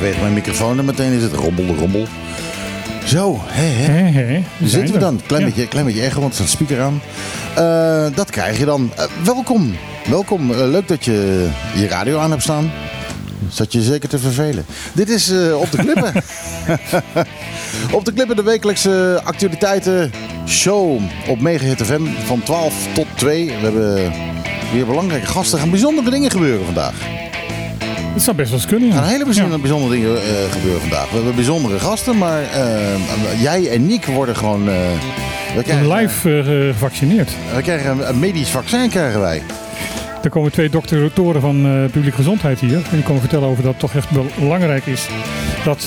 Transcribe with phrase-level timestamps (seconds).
[0.00, 0.18] jij dan?
[0.18, 2.06] Ja, ik beweeg mijn microfoon en meteen is het rommel, rommel.
[3.04, 3.38] Zo.
[3.42, 3.66] Hé,
[4.10, 4.44] hé.
[4.64, 5.20] Zitten we dan.
[5.26, 5.48] Klein, Ja.
[5.48, 7.00] beetje, klein beetje echo, want er staat speaker aan.
[7.54, 8.90] Eh, dat krijg je dan.
[8.96, 9.76] Eh, welkom.
[10.08, 10.50] Welkom.
[10.50, 12.70] Eh, leuk dat je je radio aan hebt staan.
[13.48, 14.64] Zat je zeker te vervelen.
[14.92, 16.12] Dit is Op de Klippen.
[17.98, 20.12] op de Klippen de wekelijkse actualiteiten
[20.46, 23.46] show op Megahit FM van 12 tot 2.
[23.46, 24.12] We hebben
[24.72, 25.54] weer belangrijke gasten.
[25.54, 26.94] Er gaan bijzondere dingen gebeuren vandaag.
[28.12, 28.88] Het zou best wel eens kunnen.
[28.88, 29.00] Er Ja.
[29.00, 31.08] gaan hele bijzondere, bijzondere dingen eh, gebeuren vandaag.
[31.08, 34.68] We hebben bijzondere gasten, maar eh, jij en Niek worden gewoon...
[34.68, 34.74] eh,
[35.56, 37.30] we krijgen, Live gevaccineerd.
[37.54, 39.42] We krijgen een, medisch vaccin krijgen wij.
[40.22, 42.74] Er komen twee doktoren van publieke gezondheid hier.
[42.76, 45.06] En die komen vertellen over dat het toch echt belangrijk is
[45.64, 45.86] dat,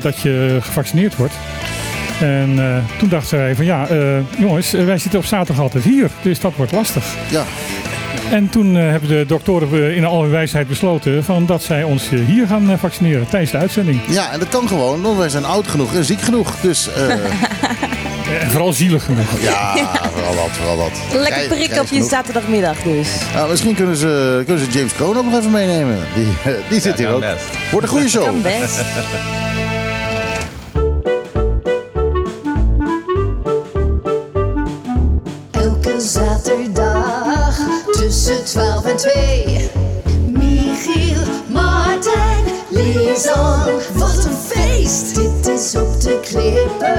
[0.00, 1.34] dat je gevaccineerd wordt.
[2.20, 2.58] En
[2.98, 3.98] toen dachten wij van ja, eh,
[4.38, 6.10] jongens, wij zitten op zaterdag altijd hier.
[6.22, 7.04] Dus dat wordt lastig.
[7.30, 7.44] Ja,
[8.30, 11.82] En toen eh, hebben de doktoren eh, in al hun wijsheid besloten van dat zij
[11.82, 14.00] ons eh, hier gaan eh, vaccineren tijdens de uitzending.
[14.08, 16.54] ja, en dat kan gewoon, want wij zijn oud genoeg en ziek genoeg.
[16.60, 17.08] Dus eh,
[18.42, 19.40] En vooral zielig genoeg.
[19.40, 19.74] ja,
[20.12, 21.20] vooral dat, vooral dat.
[21.20, 23.08] Lekker prik op je zaterdagmiddag dus.
[23.34, 25.98] Nou, misschien kunnen ze, kunnen ze James Kroon ook nog even meenemen.
[26.14, 26.26] Die,
[26.68, 27.20] die zit hier ook.
[27.20, 27.44] best.
[27.70, 28.24] Wordt een goede show.
[28.24, 28.80] Kan best.
[46.36, 46.94] Op de klippen.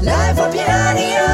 [0.00, 1.27] Live op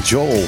[0.00, 0.44] Billy Joel.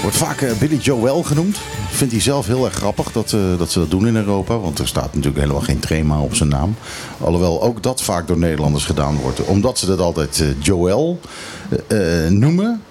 [0.00, 1.58] Wordt vaak eh, Billy Joel genoemd.
[1.90, 4.58] Vindt hij zelf heel erg grappig dat, eh, dat ze dat doen in Europa.
[4.58, 6.76] Want er staat natuurlijk helemaal geen trema op zijn naam.
[7.20, 9.44] Alhoewel ook dat vaak door Nederlanders gedaan wordt.
[9.44, 11.20] Omdat ze dat altijd eh, Joel
[12.28, 12.82] noemen.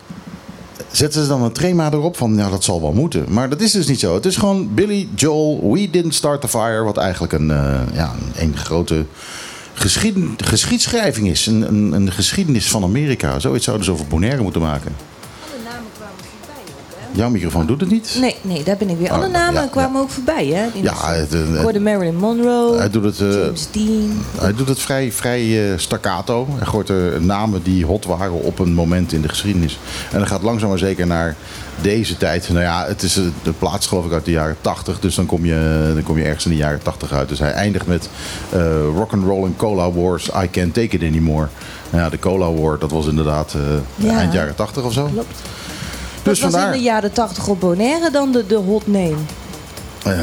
[0.92, 3.26] Zetten ze dan een trema erop van, ja, dat zal wel moeten.
[3.30, 4.14] Maar dat is dus niet zo.
[4.14, 6.84] Het is gewoon Billy Joel, We Didn't Start the Fire.
[6.84, 7.48] Wat eigenlijk een,
[7.94, 9.06] ja, een, een grote
[9.74, 11.46] geschieden, geschiedschrijving is.
[11.46, 13.40] Een, een, een geschiedenis van Amerika.
[13.40, 15.09] Zoiets zouden ze over Bonaire moeten maken.
[17.12, 18.18] Jouw microfoon doet het niet?
[18.20, 19.12] Nee, nee, daar ben ik weer.
[19.12, 20.66] Alle Oh, namen ja, kwamen ook voorbij, hè?
[20.74, 24.22] In Ja, het, eh, Marilyn Monroe, Hij doet het, eh, James Dean.
[24.40, 26.48] hij doet het vrij, vrij eh, staccato.
[26.58, 29.80] Hij gooit er namen die hot waren op een moment in de geschiedenis.
[30.12, 31.36] En dan gaat langzaam maar zeker naar
[31.82, 32.50] deze tijd.
[32.50, 35.00] Nou ja, het is eh, de plaats geloof ik uit de jaren 80.
[35.00, 37.30] Dus dan kom je, dan kom je ergens in de jaren 80 uit.
[37.30, 38.10] Dus hij eindigt met
[38.50, 38.60] eh
[38.96, 40.28] Rock and Roll and Cola Wars.
[40.44, 41.48] I can't take it anymore.
[41.90, 44.18] Nou ja, de Cola War, dat was inderdaad eh, Ja.
[44.18, 45.06] eind jaren 80 of zo.
[45.14, 45.38] Klopt.
[46.24, 46.72] Dus was vandaar.
[46.74, 49.16] in de jaren 80 op Bonaire dan de, de hot name?
[50.04, 50.14] eh,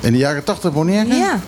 [0.00, 1.14] in de jaren 80 Bonaire?
[1.14, 1.40] Ja.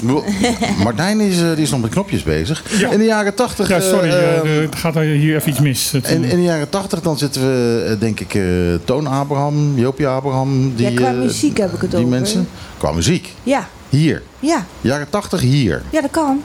[0.00, 0.24] Ik bedoel,
[0.84, 2.64] Martijn is, eh, die is nog met knopjes bezig.
[2.78, 2.90] Ja.
[2.90, 3.68] In de jaren 80.
[3.68, 5.92] Ja, sorry, eh, eh, er gaat er hier even iets mis.
[5.94, 8.42] In, in de jaren 80 dan zitten we, denk ik, eh,
[8.84, 10.72] Toon Abraham, Joopie Abraham.
[10.76, 12.10] Die, Ja, qua muziek heb ik het die over.
[12.10, 12.48] mensen.
[12.76, 13.34] Qua muziek.
[13.42, 14.22] Ja, Hier.
[14.40, 15.82] ja, Jaren 80 hier.
[15.90, 16.42] ja, dat kan.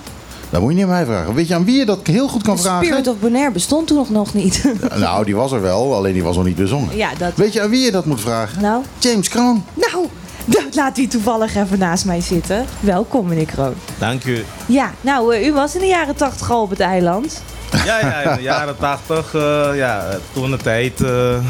[0.54, 1.34] Dat moet je niet aan mij vragen.
[1.34, 2.86] Weet je aan wie je dat heel goed kan vragen?
[2.86, 4.64] Spirit of Bonaire bestond toen nog, nog niet.
[4.96, 6.98] Nou, die was er wel, alleen die was nog niet bezongen.
[6.98, 7.32] ja, dat...
[7.36, 8.62] Weet je aan wie je dat moet vragen?
[8.62, 9.64] Nou, James Kroon.
[9.74, 10.08] nou,
[10.46, 12.66] nou, laat u toevallig even naast mij zitten.
[12.80, 13.74] Welkom, meneer Kroon.
[13.98, 14.46] Dank u.
[14.66, 17.42] Ja, nou, eh, u was in de jaren 80 al op het eiland.
[17.86, 21.44] Ja, ja, in de jaren 80, eh, ja, toen de tijd eh, eh,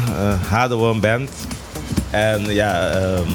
[0.48, 1.30] hadden we een band.
[2.10, 3.28] En ja, ehm,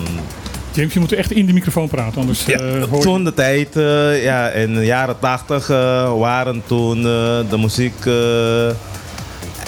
[0.80, 3.04] James, je moet echt in de microfoon praten, anders ja eh, hoor je...
[3.04, 7.02] toen de tijd, eh, ja, in de jaren 80 eh, waren toen
[7.50, 8.06] de muziek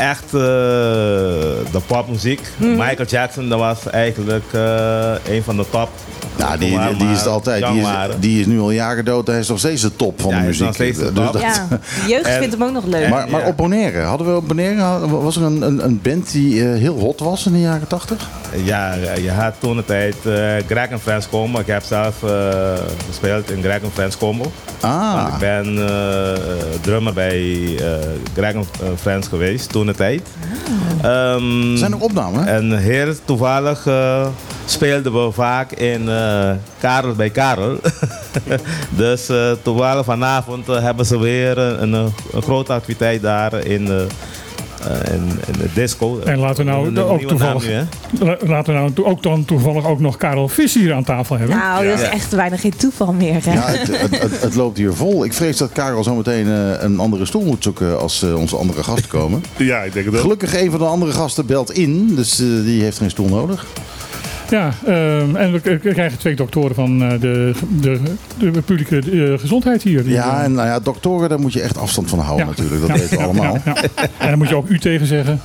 [0.02, 0.32] echt eh,
[1.72, 2.42] de popmuziek.
[2.58, 5.90] Michael Jackson, dat was eigenlijk eh, een van de top.
[6.38, 7.66] Ja, die, die, die is het altijd.
[7.66, 7.88] Die is,
[8.20, 9.28] die is nu al jaren dood.
[9.28, 10.66] Hij is nog steeds de top van Ja, de hij is muziek.
[10.66, 13.10] nog steeds de Dus dat- Ja, de jeugd En- vindt hem ook nog leuk.
[13.10, 13.48] Maar, maar Ja.
[13.48, 17.00] op Bonaire, hadden we op Bonaire, was er een, een, een band die eh, heel
[17.00, 18.30] hot was in de jaren 80?
[18.64, 20.32] Ja, je had toen de tijd eh
[20.68, 21.60] Greg en Friends Combo.
[21.60, 22.32] Ik heb zelf eh,
[23.08, 24.52] gespeeld in Greg en Friends Combo.
[24.80, 26.40] Ah, Want ik ben eh,
[26.82, 27.86] drummer bij eh
[28.36, 28.66] Greg en
[28.98, 30.22] Friends geweest toen tijd.
[31.02, 32.48] Ehm, zijn er opnamen?
[32.48, 34.28] en heel toevallig eh,
[34.66, 37.78] speelden we vaak in eh Karel bij Karel.
[39.04, 44.08] dus eh, toevallig vanavond hebben ze weer een, een, grote activiteit daar in,
[44.90, 46.20] en, en de disco.
[46.26, 50.00] En laten we nou ook toevallig- nu, Laten we nou to- ook dan toevallig ook
[50.00, 51.58] nog Karel Vis hier aan tafel hebben.
[51.58, 53.40] Nou, dat is echt bijna geen toeval meer.
[53.46, 53.54] Hè?
[53.54, 55.26] Ja, het, het, het, het loopt hier vol.
[55.26, 58.84] Ik vrees dat Karel zometeen eh, een andere stoel moet zoeken als eh, onze andere
[58.84, 59.44] gasten komen.
[59.58, 60.22] Ja, ik denk het ook.
[60.22, 63.66] Gelukkig een van de andere gasten belt in, dus eh, die heeft geen stoel nodig.
[64.52, 67.52] Ja, ehm, en we krijgen twee doktoren van eh, de,
[67.82, 68.00] de,
[68.40, 70.04] de publieke eh, gezondheid hier.
[70.04, 72.52] Die, Ja, eh, en nou ja, doktoren, daar moet je echt afstand van houden Ja.
[72.52, 72.82] natuurlijk.
[72.82, 73.58] Dat Ja, weten we allemaal.
[73.66, 73.76] ja.
[74.18, 75.42] En dan moet je ook u tegen zeggen.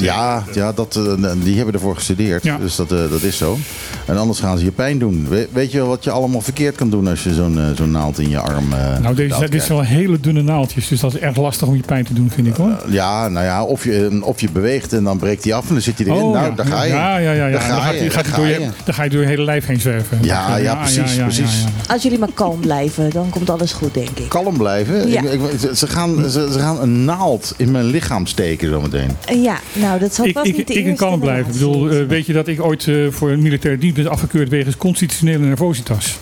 [0.00, 1.00] Ja, ja dat,
[1.42, 2.42] die hebben ervoor gestudeerd.
[2.60, 3.58] Dus dat, dat is zo.
[4.06, 5.26] En anders gaan ze je pijn doen.
[5.28, 8.28] We- weet je wat je allemaal verkeerd kan doen als je zo'n zo'n naald in
[8.28, 8.68] je arm
[9.02, 11.82] Nou, deze, dit zijn wel hele dunne naaldjes, dus dat is erg lastig om je
[11.86, 12.70] pijn te doen, vind ik hoor.
[12.88, 15.82] Ja, nou ja, of je, of je beweegt en dan breekt hij af en dan
[15.82, 16.30] zit hij erin.
[16.30, 16.50] nou, ja.
[16.50, 16.92] daar ga je.
[16.92, 17.46] Ja, ja, ja.
[17.46, 17.52] ja.
[17.68, 18.68] Daar ga je, gaat door, ga je, je.
[18.84, 20.18] dan ga je door je hele lijf heen zwerven.
[20.22, 21.64] Ja, ja, precies, precies.
[21.88, 24.28] Als jullie maar kalm blijven, dan komt alles goed, denk ik.
[24.28, 25.08] Kalm blijven.
[25.08, 25.22] Ja.
[25.22, 29.10] Ik, ik- ze, gaan, ze, ze gaan een naald in mijn lichaam steken zometeen.
[29.26, 31.46] En Ja, nou, dat zal Ik, vast ik, niet de ik kan kalm blijven.
[31.46, 34.48] Ik bedoel, eh, weet je dat ik ooit eh, voor een militaire dienst ben afgekeurd
[34.48, 36.18] wegens constitutionele nervositas?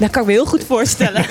[0.00, 1.24] Dat kan ik me heel goed voorstellen.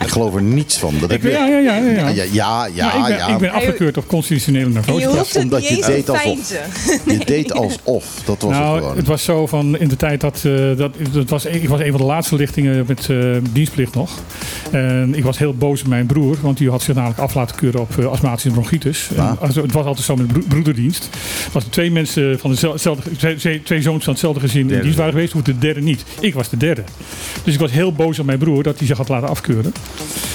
[0.00, 0.94] Ik geloof er niets van.
[1.00, 1.30] Dat heb Ik, je...
[1.30, 1.76] ja, ja, ja.
[1.76, 2.24] ja, ja.
[2.32, 3.28] Ja, ja, ik, ben, ja.
[3.28, 6.52] ik ben afgekeurd op constitutionele het omdat niet je eens deed alsof-.
[7.06, 8.04] Je deed alsof.
[8.24, 8.96] Dat was het Nou, gewoon.
[8.96, 11.90] het was zo van in de tijd dat, eh, dat, dat was, ik was een
[11.90, 13.16] van de laatste lichtingen met eh,
[13.52, 14.10] dienstplicht nog.
[14.70, 17.56] En ik was heel boos op mijn broer, want die had zich namelijk af laten
[17.56, 19.08] keuren op uh, astmatische bronchitis.
[19.16, 19.40] En, Ah.
[19.42, 21.08] also, het was altijd zo met bro- broederdienst.
[21.44, 23.02] Het was twee mensen van dezelfde,
[23.36, 26.04] twee, twee- zoons van hetzelfde gezin dienst waren geweest, hoe de derde niet.
[26.20, 26.71] Ik was de derde.
[27.44, 29.72] Dus ik was heel boos op mijn broer dat hij zich had laten afkeuren.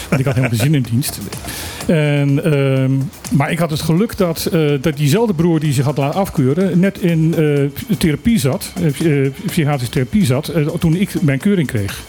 [0.10, 1.20] Want ik had helemaal geen zin in dienst.
[1.88, 2.92] En, ehm,
[3.38, 6.80] maar ik had het geluk dat, eh, dat diezelfde broer die zich had laten afkeuren,
[6.80, 12.04] net in eh, therapie zat, eh, psychiatrische therapie zat, toen ik mijn keuring kreeg.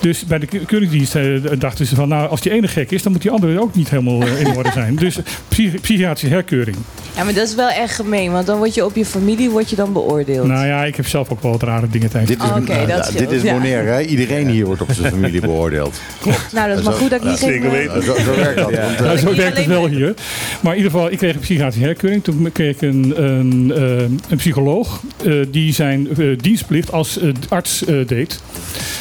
[0.00, 1.24] Dus bij de ke- keuringsdienst eh,
[1.58, 3.90] dachten ze van, nou, als die ene gek is, dan moet die andere ook niet
[3.90, 4.94] helemaal eh, in orde zijn.
[4.96, 6.76] Dus psych- psychiatrische herkeuring.
[7.16, 9.70] Ja, maar dat is wel echt gemeen, want dan word je op je familie word
[9.70, 10.46] je dan beoordeeld.
[10.46, 12.26] Nou ja, ik heb zelf ook wel wat rare dingen tegen.
[12.26, 13.60] Dit is, Oh, nou, dat dit is ja.
[13.60, 14.00] Hè?
[14.02, 16.00] Iedereen hier wordt op zijn familie beoordeeld.
[16.54, 17.70] nou, dat is maar goed dat ik niet zeker.
[17.86, 18.70] Nou, Zo, zo werkt dat.
[18.70, 18.80] Ja.
[18.82, 20.14] Want, eh, Ja, zo werkt het wel hier.
[20.60, 22.24] Maar in ieder geval, ik kreeg een psychiatrische herkeuring.
[22.24, 23.82] Toen kreeg ik een, een, eh,
[24.30, 28.40] een psycholoog eh, die zijn eh, dienstplicht als eh, arts eh, deed.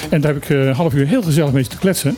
[0.10, 2.16] En daar heb ik eh, een half uur heel gezellig mee te kletsen.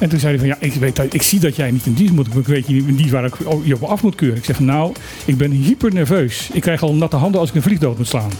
[0.00, 1.92] En toen zei hij van, ja, ik, weet, dat- ik zie dat jij niet in
[1.94, 2.26] dienst moet.
[2.36, 3.34] Ik weet je in dienst waar ik
[3.64, 4.38] je op af moet keuren.
[4.38, 4.92] Ik zeg, nou,
[5.24, 6.48] ik ben hyper nerveus.
[6.52, 8.30] Ik krijg al natte handen als ik een vliegdood moet slaan.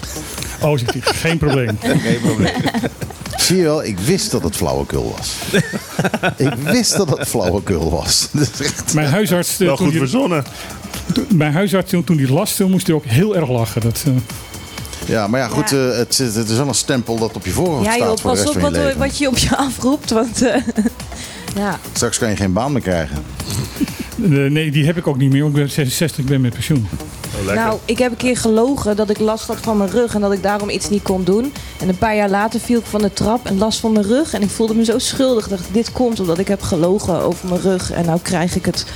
[0.62, 1.00] Oh, zegt hij,
[1.30, 1.78] geen probleem.
[1.80, 2.52] Geen probleem.
[3.36, 5.34] Zie je wel, ik wist dat het flauwekul was.
[6.36, 8.28] ik wist dat het flauwekul was.
[8.32, 8.94] Dat is echt...
[8.94, 10.44] Mijn huisarts, eh, Wel toen goed die, verzonnen.
[11.34, 13.80] mijn huisarts toen, toen die las, toen moest hij ook heel erg lachen.
[13.80, 14.12] Dat, eh,
[15.06, 15.76] Ja, maar ja, goed, Ja.
[15.90, 18.38] eh, het, het is wel een stempel dat op je voorhoofd Ja staat de pas
[18.38, 20.42] rest op van je wat, wat je op je afroept, want...
[20.42, 20.62] eh,
[21.56, 21.78] ja.
[21.92, 23.16] Straks kan je geen baan meer krijgen.
[24.22, 25.42] Eh, nee, die heb ik ook niet meer.
[25.42, 26.88] want Ik ben 66, ik ben met pensioen.
[27.38, 27.64] Oh, lekker.
[27.64, 30.32] Nou, ik heb een keer gelogen dat ik last had van mijn rug en dat
[30.32, 31.52] ik daarom iets niet kon doen.
[31.80, 34.32] En een paar jaar later viel ik van de trap en last van mijn rug.
[34.32, 35.44] En ik voelde me zo schuldig.
[35.44, 37.90] Ik dacht, dit komt omdat ik heb gelogen over mijn rug.
[37.90, 38.86] En nou krijg ik het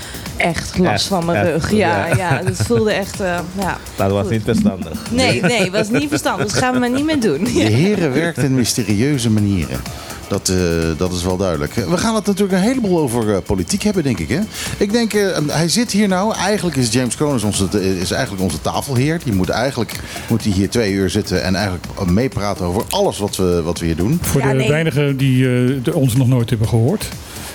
[0.41, 1.71] echt last Echt, van mijn echt, rug.
[1.73, 2.17] Ja, ja.
[2.17, 3.21] ja, dat voelde echt...
[3.21, 3.77] eh, ja.
[3.97, 4.31] Dat was Goed.
[4.31, 4.99] niet verstandig.
[5.11, 6.47] Nee, nee, was niet verstandig.
[6.47, 7.45] Dat gaan we maar niet meer doen.
[7.45, 9.81] De heren werkt in mysterieuze manieren.
[10.29, 10.57] Dat, eh,
[10.97, 11.75] dat is wel duidelijk.
[11.75, 14.29] We gaan het natuurlijk een heleboel over eh, politiek hebben, denk ik.
[14.29, 14.41] Hè?
[14.79, 16.35] Ik denk, eh, hij zit hier nou.
[16.35, 19.21] Eigenlijk is James Cronus onze, is eigenlijk onze tafelheer.
[19.25, 23.37] Die moet eigenlijk moet hij hier twee uur zitten en eigenlijk meepraten over alles wat
[23.37, 24.19] we, wat we hier doen.
[24.23, 24.69] Voor Ja, de nee.
[24.69, 25.49] weinigen die
[25.85, 27.09] eh, ons nog nooit hebben gehoord.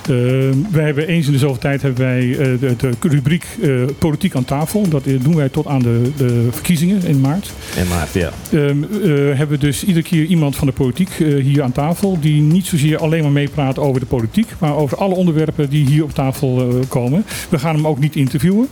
[0.09, 0.15] Eh,
[0.71, 3.69] wij hebben eens in de zoveel tijd hebben wij eh, de, de rubriek eh,
[3.99, 4.89] Politiek aan tafel.
[4.89, 7.51] Dat doen wij tot aan de, de verkiezingen in maart.
[7.77, 8.31] In maart, ja.
[8.51, 11.09] Ehm, eh, hebben we dus iedere keer iemand van de politiek
[11.41, 12.17] hier aan tafel.
[12.19, 14.47] Die niet zozeer alleen maar meepraat over de politiek.
[14.59, 17.25] Maar over alle onderwerpen die hier op tafel komen.
[17.49, 18.67] We gaan hem ook niet interviewen.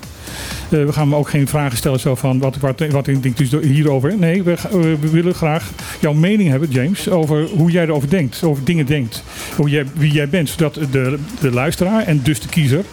[0.70, 4.18] We gaan hem ook geen vragen stellen zo van wat, wat, wat denkt u hierover.
[4.18, 7.10] Nee, we, willen graag jouw mening hebben, James.
[7.10, 8.44] Over hoe jij erover denkt.
[8.44, 9.24] Over dingen denkt.
[9.56, 10.50] Hoe jij, wie jij bent.
[10.50, 12.86] Zodat de, de luisteraar en dus de kiezer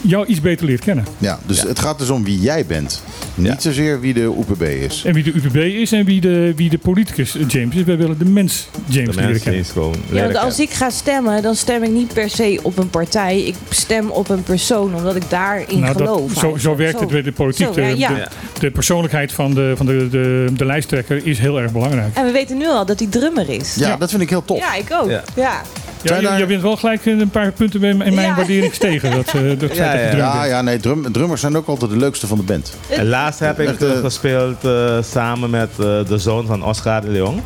[0.00, 1.04] jou iets beter leert kennen.
[1.18, 3.02] Ja, dus het gaat dus om wie jij bent.
[3.34, 3.60] Niet Ja.
[3.60, 5.02] zozeer wie de UPB is.
[5.04, 7.82] En wie de UPB is en wie de, wie de politicus eh, James is.
[7.82, 9.60] Wij willen de mens James De leren kennen.
[9.60, 12.58] is gewoon Ja, leren want als ik ga stemmen, dan stem ik niet per se
[12.62, 13.42] op een partij.
[13.42, 16.32] Ik stem op een persoon, omdat ik daarin Nou, dat- geloof.
[16.38, 17.66] zo, zo werkt het bij de politiek.
[17.74, 18.14] Zo, ja, De- ja.
[18.14, 18.28] De,
[18.60, 22.14] de persoonlijkheid van, de, van de, de, de lijsttrekker is heel erg belangrijk.
[22.16, 23.74] En we weten nu al dat hij drummer is.
[23.74, 24.58] Ja, dat vind ik heel tof.
[24.58, 25.10] Ja, ik ook.
[25.10, 25.22] Ja.
[25.36, 25.62] Ja.
[26.02, 28.34] Je, daar- je bent wel gelijk een paar punten bij- in mijn Ja.
[28.34, 29.10] waardering gestegen.
[29.10, 30.16] Dat, eh dat Ja, ja, ja.
[30.16, 32.72] Ja, ja, nee, drum, drummers zijn ook altijd de leukste van de band.
[32.88, 37.08] En laatst heb ik eh, gespeeld eh, samen met eh, de zoon van Oscar de
[37.10, 37.42] Leon.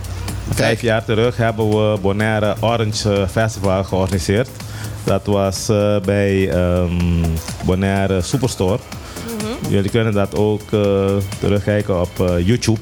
[0.51, 4.49] vijf jaar terug hebben we Bonaire Orange Festival georganiseerd.
[5.05, 5.67] Dat was
[6.05, 7.25] bij ehm,
[7.65, 8.79] Bonaire Superstore.
[9.27, 9.73] Mhm.
[9.73, 10.63] Jullie kunnen dat ook
[11.41, 12.11] terugkijken op
[12.45, 12.81] YouTube.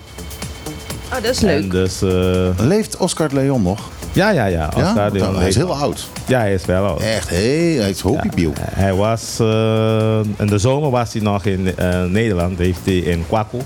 [1.13, 1.71] Oh, dat is En leuk.
[1.71, 3.91] dus, eh, Leeft Oscar de Leon nog?
[4.17, 4.71] Ja, ja, ja.
[4.77, 5.11] Ja?
[5.35, 6.09] Hij is heel oud.
[6.27, 7.01] Ja, hij is wel oud.
[7.01, 8.53] Echt, hé, hij is hoopiepiel.
[8.61, 13.25] Hij was, eh, in de zomer was hij nog in eh, Nederland, heeft hij in
[13.27, 13.59] Kwaku,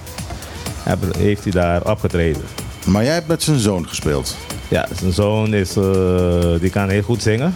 [1.19, 2.43] heeft hij daar opgetreden.
[2.87, 4.37] Maar jij hebt met zijn zoon gespeeld.
[4.69, 7.55] Ja, zijn zoon is, eh, die kan heel goed zingen.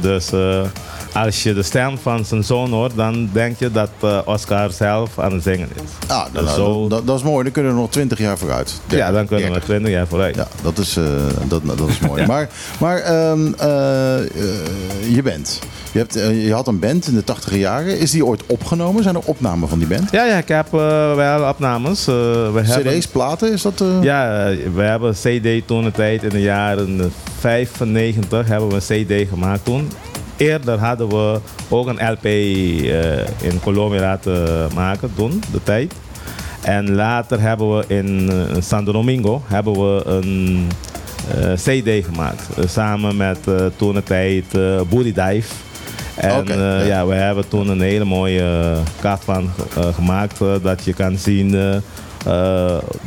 [0.00, 0.62] Dus eh,
[1.14, 5.18] als je de stem van zijn zoon hoort, dan denk je dat eh, Oscar zelf
[5.18, 6.08] aan het zingen is.
[6.08, 7.42] Ah, nou, Dus nou, zo- dat, dat is mooi.
[7.44, 8.80] Dan kunnen we nog 20 jaar vooruit.
[8.88, 9.64] ja, dan kunnen we 30.
[9.68, 10.34] 20 jaar vooruit.
[10.36, 11.04] Ja, dat is, eh,
[11.48, 12.26] dat, dat is mooi.
[12.34, 13.68] Maar, maar ehm, eh,
[15.14, 15.58] je bent.
[15.92, 17.98] Je, hebt, je had een band in de 80 jaren.
[17.98, 19.02] Is die ooit opgenomen?
[19.02, 20.10] Zijn er opnamen van die band?
[20.10, 20.70] Ja, ja, ik heb
[21.16, 22.04] wel opnames.
[22.04, 23.84] We hebben, CD's, platen, is dat?
[24.00, 29.28] Ja, we hebben CD toen de tijd in de jaren 95 hebben we een CD
[29.28, 29.90] gemaakt toen.
[30.36, 35.94] Eerder hadden we ook een LP eh, in Colombia laten maken toen, de tijd.
[36.60, 40.68] En later hebben we in eh, Santo Domingo hebben we een
[41.34, 42.42] eh, CD gemaakt.
[42.66, 43.38] samen met
[43.76, 44.44] toen de tijd
[44.88, 45.54] Booty Dive.
[46.14, 46.80] En ja.
[46.80, 47.06] ja.
[47.06, 49.50] we hebben toen een hele mooie kaart van
[49.94, 50.38] gemaakt.
[50.62, 51.50] dat je kan zien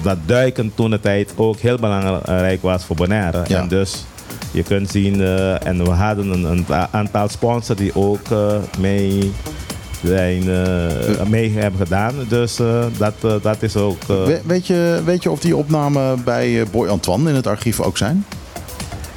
[0.01, 3.43] dat duiken toen de tijd ook heel belangrijk was voor Bonaire.
[3.47, 3.59] Ja.
[3.59, 4.05] En dus
[4.51, 9.31] je kunt zien, eh, en we hadden een, een aantal sponsors die ook eh, mee,
[10.05, 12.13] zijn, eh, mee hebben gedaan.
[12.27, 14.01] Dus eh, dat, dat is ook...
[14.01, 17.79] eh, We- weet, je, weet je of die opnamen bij Boy Antoine in het archief
[17.79, 18.25] ook zijn?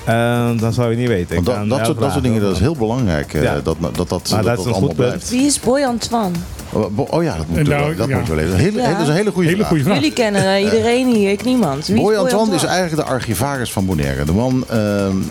[0.04, 1.44] eh, dat zou je niet weten.
[1.44, 1.54] Dat,
[1.86, 3.34] soort, dat soort dingen dat is heel belangrijk.
[3.34, 3.54] eh, Ja.
[3.60, 5.08] dat, dat, dat, dat, Maar dat is een allemaal goed punt.
[5.08, 5.30] blijft.
[5.30, 6.34] Wie is Boy Antoine?
[6.72, 8.18] Oh, Oh ja, dat moet, Nou, wel- dat ja.
[8.18, 8.56] moet wel even.
[8.56, 8.92] Hele, Ja.
[8.92, 9.68] Dat is een hele goede Hele vraag.
[9.68, 9.94] goede vraag.
[9.96, 11.86] Jullie kennen eh, iedereen hier, ik niemand.
[11.86, 14.24] Wie is Boy Antoine is eigenlijk de archivaris van Bonaire.
[14.24, 14.78] De man ehm,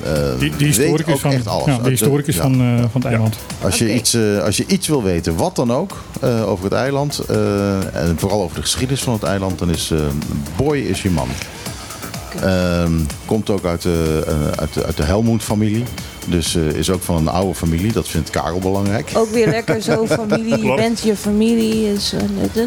[0.03, 1.65] eh, Die, die weet historicus ook van, echt alles.
[1.65, 2.41] ja, de- historicus ja.
[2.41, 3.35] van, eh, van het eiland.
[3.63, 6.73] Als je, iets, eh, als je iets wil weten, wat dan ook, eh, over het
[6.73, 9.99] eiland, eh, en vooral over de geschiedenis van het eiland, dan is eh,
[10.57, 11.27] Boy is je man.
[12.43, 12.91] Ehm,
[13.25, 15.83] komt ook uit de, eh, uit de, uit de Helmoet-familie.
[16.29, 17.91] Dus eh, is ook van een oude familie.
[17.91, 19.09] Dat vindt Karel belangrijk.
[19.13, 20.65] Ook weer lekker zo familie.
[20.65, 21.93] Je bent je familie.
[21.93, 22.63] Is, eh,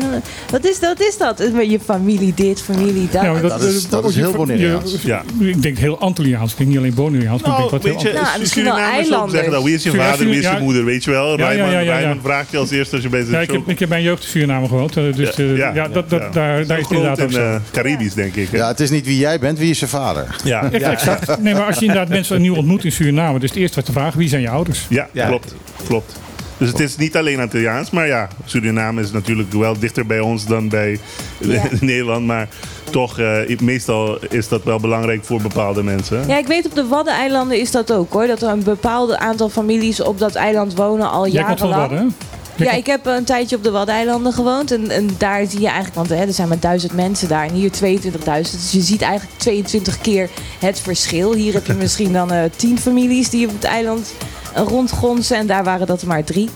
[0.51, 1.53] wat, is dat, wat is dat?
[1.53, 3.23] Met Je familie dit, familie dat.
[3.23, 4.97] Ja, maar dat is- dat is heel Bonaireaans.
[5.03, 5.23] Ja.
[5.41, 6.51] Ik denk heel Antilliaans.
[6.53, 8.65] Ik denk niet alleen Bonaireaans, maar ik Nou, denk wat weet heel je, Nou, misschien
[8.65, 9.33] wel eilanders.
[9.33, 9.63] zeggen dat.
[9.63, 10.59] Wie is je vader, wie is je ja.
[10.59, 11.39] moeder, weet je wel?
[11.39, 11.99] Ja, ja, Rijman, ja, ja, ja.
[11.99, 13.89] Rijman vraagt je als eerste als je bij Ja, zijn ik, heb, show ik heb
[13.89, 14.95] mijn jeugd in Suriname gewoond.
[14.95, 16.29] Dus Ja, eh, ja, ja, dat, dat, ja.
[16.31, 17.41] daar, daar is het inderdaad ook zo.
[17.41, 18.49] eh, Caribisch, denk ik.
[18.53, 20.37] Ja, het is niet wie jij bent, wie is je vader?
[20.45, 21.41] Ja, exact.
[21.41, 24.19] Nee, maar als je inderdaad mensen nieuw ontmoet in Suriname, het eerste wat te vragen,
[24.19, 24.87] wie zijn je ouders?
[24.89, 25.27] ja, Ja.
[25.27, 25.55] klopt.
[25.87, 26.21] klopt.
[26.59, 30.47] Dus het is niet alleen Antilliaans, maar ja, Suriname is natuurlijk wel dichter bij ons
[30.47, 30.99] dan bij
[31.39, 31.63] Ja.
[31.81, 32.27] Nederland.
[32.27, 32.49] Maar
[32.91, 36.25] toch, eh, meestal is dat wel belangrijk voor bepaalde mensen.
[36.29, 38.27] Ja, ik weet op de Waddeneilanden is dat ook hoor.
[38.27, 42.13] Dat er een bepaald aantal families op dat eiland wonen al Jij komt van jarenlang.
[42.57, 44.71] Ja, ik heb een tijdje op de Waddeneilanden gewoond.
[44.73, 47.47] En, en daar zie je eigenlijk, want hè, er zijn maar duizend mensen daar.
[47.47, 47.81] En hier 22.000.
[48.27, 50.29] Dus je ziet eigenlijk 22 keer
[50.59, 51.35] het verschil.
[51.35, 54.13] Hier heb je misschien dan eh 10 families die op het eiland
[54.55, 55.37] eh, rondgonzen.
[55.37, 56.51] En daar waren dat er maar drie.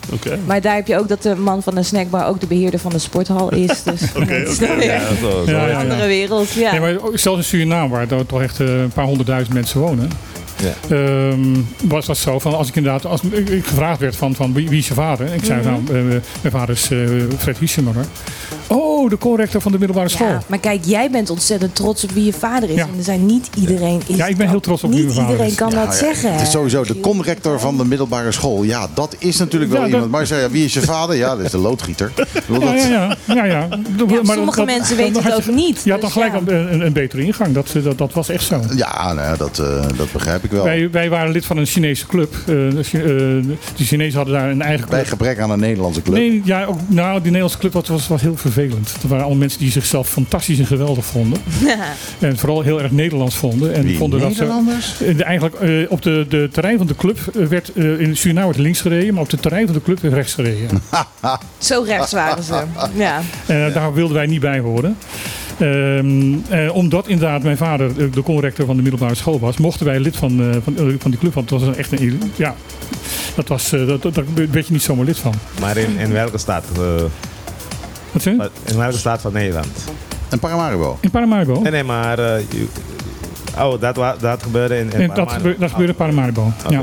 [0.47, 2.91] Maar daar heb je ook dat de man van de snackbar ook de beheerder van
[2.91, 3.83] de sporthal is.
[3.85, 5.01] Dus Oké, dan weer
[5.47, 6.53] Ja, een andere wereld.
[6.53, 6.71] Ja.
[6.71, 10.11] Nee, maar zelfs in Suriname, waar er toch echt eh, een paar honderdduizend mensen wonen,
[10.63, 10.97] Ja.
[10.97, 14.53] ehm, was dat zo van als ik inderdaad, als ik ik gevraagd werd van, van
[14.53, 15.33] wie, wie is je vader?
[15.35, 15.69] Ik zei Mhm.
[15.69, 16.05] nou, eh,
[16.43, 16.99] mijn vader is eh,
[17.39, 17.95] Fred Hiesemer.
[18.69, 20.27] Oh, de corrector van de middelbare school.
[20.29, 22.75] Ja, maar kijk, jij bent ontzettend trots op wie je vader is.
[22.75, 22.83] Ja.
[22.83, 25.31] En er zijn niet iedereen is Ja, ik ben heel trots op wie mijn vader
[25.31, 25.57] iedereen is.
[25.57, 26.33] kan Ja, dat ja, zeggen.
[26.33, 28.63] Het is sowieso de conrector van de middelbare school.
[28.63, 30.11] Ja, dat is natuurlijk wel dat- iemand.
[30.11, 31.17] Maar je zei, ja, wie is je vader?
[31.17, 32.13] Ja, dat is de loodgieter.
[32.17, 33.17] Ja, dat- ja, ja.
[33.35, 33.45] ja, ja.
[33.45, 33.69] Ja,
[34.23, 35.81] Maar sommige dat- mensen weten het ook je- niet.
[35.85, 36.55] Je had dan Dus gelijk ja.
[36.57, 37.55] een, een, een betere ingang.
[37.55, 38.61] Dat, dat, dat was echt zo.
[38.77, 40.65] Ja, nou, ja, dat, eh, dat begrijp ik wel.
[40.65, 42.35] Wij, wij waren lid van een Chinese club.
[42.35, 43.05] Eh, de, Chi- eh,
[43.77, 45.11] de Chinezen hadden daar een eigen Bij club.
[45.11, 46.17] gebrek aan een Nederlandse club.
[46.17, 48.55] Nee, ja, ook, nou, die Nederlandse club was, was, was heel vervelend.
[48.57, 51.41] Er waren allemaal mensen die zichzelf fantastisch en geweldig vonden.
[52.19, 53.75] En vooral heel erg Nederlands vonden.
[53.75, 55.03] En Wie, vonden dat ze, Nederlanders?
[55.03, 58.17] eh, de- eigenlijk eh, op de, de terrein van de club eh, werd eh, in
[58.17, 60.83] Suriname werd links gereden, maar op het terrein van de club werd rechts gereden.
[61.59, 62.63] Zo rechts waren ze.
[62.95, 63.21] Ja.
[63.47, 64.97] En daar wilden wij niet bij horen.
[65.59, 70.01] Ehm, eh, omdat inderdaad mijn vader de conrector van de middelbare school was, mochten wij
[70.01, 71.35] lid van, eh, van, van die club.
[71.35, 72.33] Want het was een echt een.
[72.37, 72.55] Ja,
[73.35, 75.35] dat was, eh, dat, dat, daar werd je niet zomaar lid van.
[75.61, 76.65] Maar in, in welke stad?
[78.17, 78.51] Wat zei je?
[78.73, 79.67] in welke stad van Nederland?
[80.29, 80.99] En Paramaribo.
[81.01, 81.61] In Paramaribo.
[81.61, 82.19] Nee, nee, maar...
[82.19, 82.67] eh, je-
[83.59, 85.37] oh, dat, dat gebeurde in, in En dat, Paramaribo.
[85.37, 86.53] gebeurde, dat gebeurde in Paramaribo.
[86.65, 86.75] Oké.
[86.75, 86.83] Ja.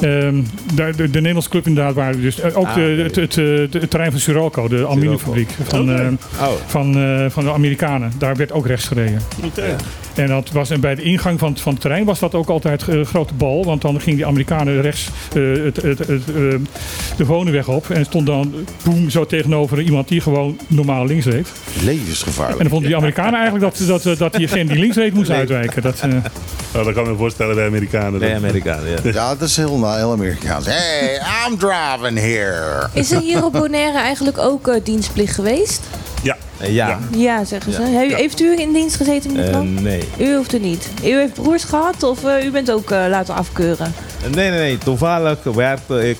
[0.00, 0.42] Ehm,
[0.74, 3.80] daar, de, de Nederlandse club inderdaad waren dus eh, ook Ah, de, het, het, eh,
[3.80, 6.02] het terrein van Suralco, de aluminiumfabriek van, Oké.
[6.40, 8.12] eh, Oh, van, eh, van de Amerikanen.
[8.18, 9.22] Daar werd ook rechts gereden.
[10.18, 12.48] En dat was, en bij de ingang van, het- van het terrein was dat ook
[12.48, 13.64] altijd een grote bal.
[13.64, 16.34] Want dan gingen die Amerikanen rechts eh, het, het, het, eh,
[17.16, 17.90] de Vonenweg op.
[17.90, 21.48] En stond dan boem zo tegenover iemand die gewoon normaal links reed.
[21.78, 22.58] En Levensgevaarlijk.
[22.58, 25.82] dan vonden die Amerikanen eigenlijk dat, dat, eh, dat diegene die links reed moest uitwijken.
[25.82, 26.10] Dat, eh,
[26.72, 28.20] Nou, dat kan ik me voorstellen bij Amerikanen.
[28.20, 28.96] Nee, Amerikanen, ja.
[29.12, 30.66] Ja, dat is heel, heel Amerikaans.
[30.66, 32.88] Hey, I'm driving here.
[32.92, 35.80] Is er hier op Bonaire eigenlijk ook eh, dienstplicht geweest?
[36.60, 36.66] Ja.
[36.66, 36.98] Eh, Ja.
[37.16, 37.82] Ja, zeggen ze.
[37.82, 38.16] Ja.
[38.16, 39.80] Heeft u in dienst gezeten, meneer Eh, Klant?
[39.82, 40.02] nee.
[40.18, 40.88] U hoeft er niet.
[41.04, 43.92] U heeft broers gehad of eh, u bent ook eh, laten afkeuren?
[44.34, 44.78] Nee, nee, nee.
[44.78, 46.18] Toevallig werkte ik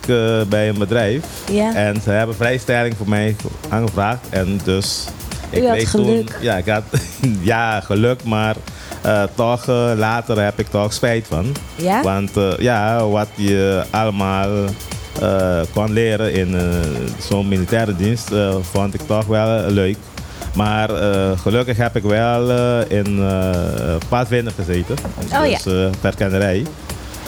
[0.49, 1.25] bij een bedrijf.
[1.52, 1.75] Ja.
[1.75, 3.37] En ze hebben vrijstelling voor mij
[3.68, 4.21] aangevraagd.
[4.30, 5.04] En dus...
[5.50, 6.26] Ik U had geluk.
[6.30, 6.83] Toen, ja, ik had
[7.40, 8.57] ja, geluk, maar
[9.35, 9.66] toch
[9.97, 11.54] later heb ik toch spijt van.
[11.76, 12.02] Ja?
[12.02, 14.49] Want ja, wat je allemaal
[15.21, 16.57] eh, kon leren in
[17.28, 18.30] zo'n militaire dienst
[18.73, 19.97] vond ik toch wel leuk.
[20.58, 24.96] Maar eh, gelukkig heb ik wel eh, in eh paardvinder gezeten.
[25.40, 25.58] Oh ja.
[25.64, 25.90] dus eh.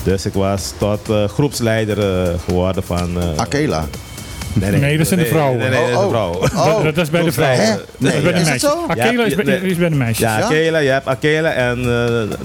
[0.05, 1.97] Dus ik was tot eh, groepsleider
[2.45, 3.21] geworden van...
[3.21, 3.85] eh, Akela.
[4.53, 5.59] Nee, dat zijn de vrouwen.
[5.59, 6.31] Nee, nee, dat is de Oh, vrouw.
[6.31, 7.55] Oh, dat, dat is bij de vrouw.
[7.55, 7.67] Hè?
[7.67, 8.71] Dat is Nee, bij de meisjes.
[8.89, 9.61] Akela is, bij, nee.
[9.61, 10.19] is bij de meisjes.
[10.29, 10.41] Ja?
[10.43, 11.85] Akela, je hebt Akela en eh,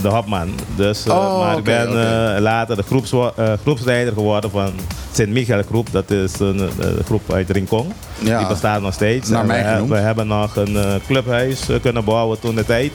[0.01, 0.50] de hopman.
[0.75, 3.27] Dus, eh, Oh, maar ik ben eh, later de groeps, eh,
[3.62, 4.71] groepsleider geworden van
[5.12, 5.88] Sint-Michael Groep.
[5.91, 7.91] Dat is een eh, groep uit Rincon.
[8.19, 8.38] Ja.
[8.38, 9.29] Die bestaat nog steeds.
[9.29, 9.89] Naar mij we, genoemd.
[9.89, 12.91] we hebben nog een eh, clubhuis kunnen bouwen toen de tijd.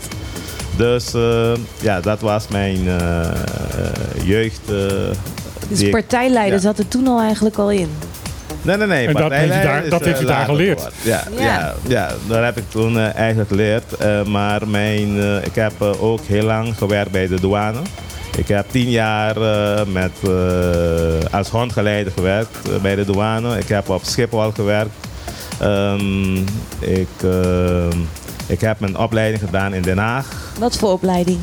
[0.76, 2.79] Dus eh, ja, dat was mijn
[4.25, 4.61] jeugd.
[4.69, 4.75] eh,
[5.69, 6.61] Dus die ik- partijleider ja.
[6.61, 7.88] zat er toen al eigenlijk al in.
[8.62, 9.07] Nee, nee, nee.
[9.07, 10.88] En dat heeft je daar- dat eh, heeft je daar geleerd.
[11.02, 11.43] Ja, Ja.
[11.43, 11.75] ja.
[11.88, 13.97] Ja, dat heb ik toen eh, eigenlijk geleerd.
[13.97, 17.79] Eh, maar mijn, eh, ik heb eh, ook heel lang gewerkt bij de douane.
[18.37, 20.31] Ik heb tien jaar eh, met, eh,
[21.38, 23.59] als hondgeleider gewerkt eh, bij de douane.
[23.59, 24.90] Ik heb op Schiphol gewerkt.
[25.61, 26.37] Ehm,
[26.79, 27.88] ik, eh,
[28.46, 30.27] ik heb mijn opleiding gedaan in Den Haag.
[30.59, 31.38] Wat voor opleiding?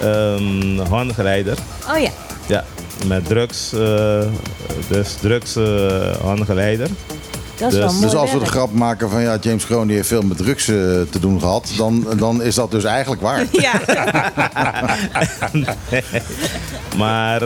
[0.00, 1.56] Ehm hondengeleider.
[1.92, 2.10] Oh ja.
[2.46, 2.64] Ja,
[3.06, 3.72] met drugs.
[3.72, 4.22] eh,
[4.88, 5.64] dus drugs eh.
[7.58, 9.86] Dat is Dus- wel mooi Dus als we de grap maken van ja, James Kroon
[9.86, 10.74] die heeft veel met drugs eh,
[11.10, 13.44] te doen gehad, dan, dan is dat dus eigenlijk waar.
[13.52, 13.72] Ja.
[16.98, 17.40] Maar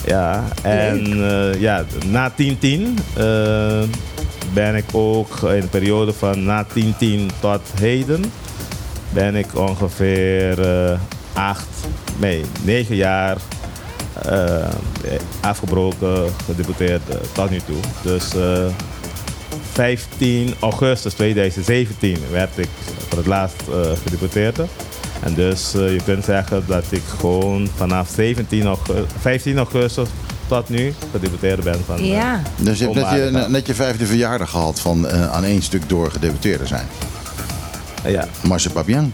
[0.06, 2.34] Ja, en eh, ja, na 10-10
[3.16, 3.82] eh,
[4.54, 6.70] ben ik ook in de periode van na 10-10
[7.40, 8.24] tot heden
[9.10, 11.00] ben ik ongeveer eh,
[11.34, 11.68] acht,
[12.20, 13.38] nee, negen jaar
[14.26, 14.68] eh,
[15.40, 17.78] afgebroken, gedeputeerd eh, tot nu toe.
[18.02, 18.66] Dus eh,
[19.72, 22.70] 15 augustus 2017 werd ik
[23.10, 24.66] voor het laatst eh gedeputeerde.
[25.24, 30.08] En dus je kunt zeggen dat ik gewoon vanaf 17 augustus, 15 augustus
[30.48, 32.42] tot nu gedeputeerd ben van Ja.
[32.58, 33.48] Dus je hebt net je, Onwaardig.
[33.50, 36.88] net je vijfde verjaardag gehad van eh, aan één stuk door gedeputeerde zijn.
[38.06, 38.28] Ja.
[38.48, 39.14] Marche Pabian.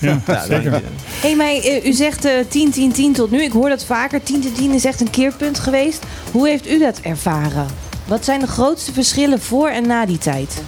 [0.00, 0.82] Ja, Ja, zeker.
[1.20, 3.42] Hé, maar eh, u zegt eh 10, 10, 10 tot nu.
[3.42, 4.22] Ik hoor dat vaker.
[4.22, 6.02] 10 10, 10 is echt een keerpunt geweest.
[6.30, 7.66] Hoe heeft u dat ervaren?
[8.04, 10.62] Wat zijn de grootste verschillen voor en na die tijd?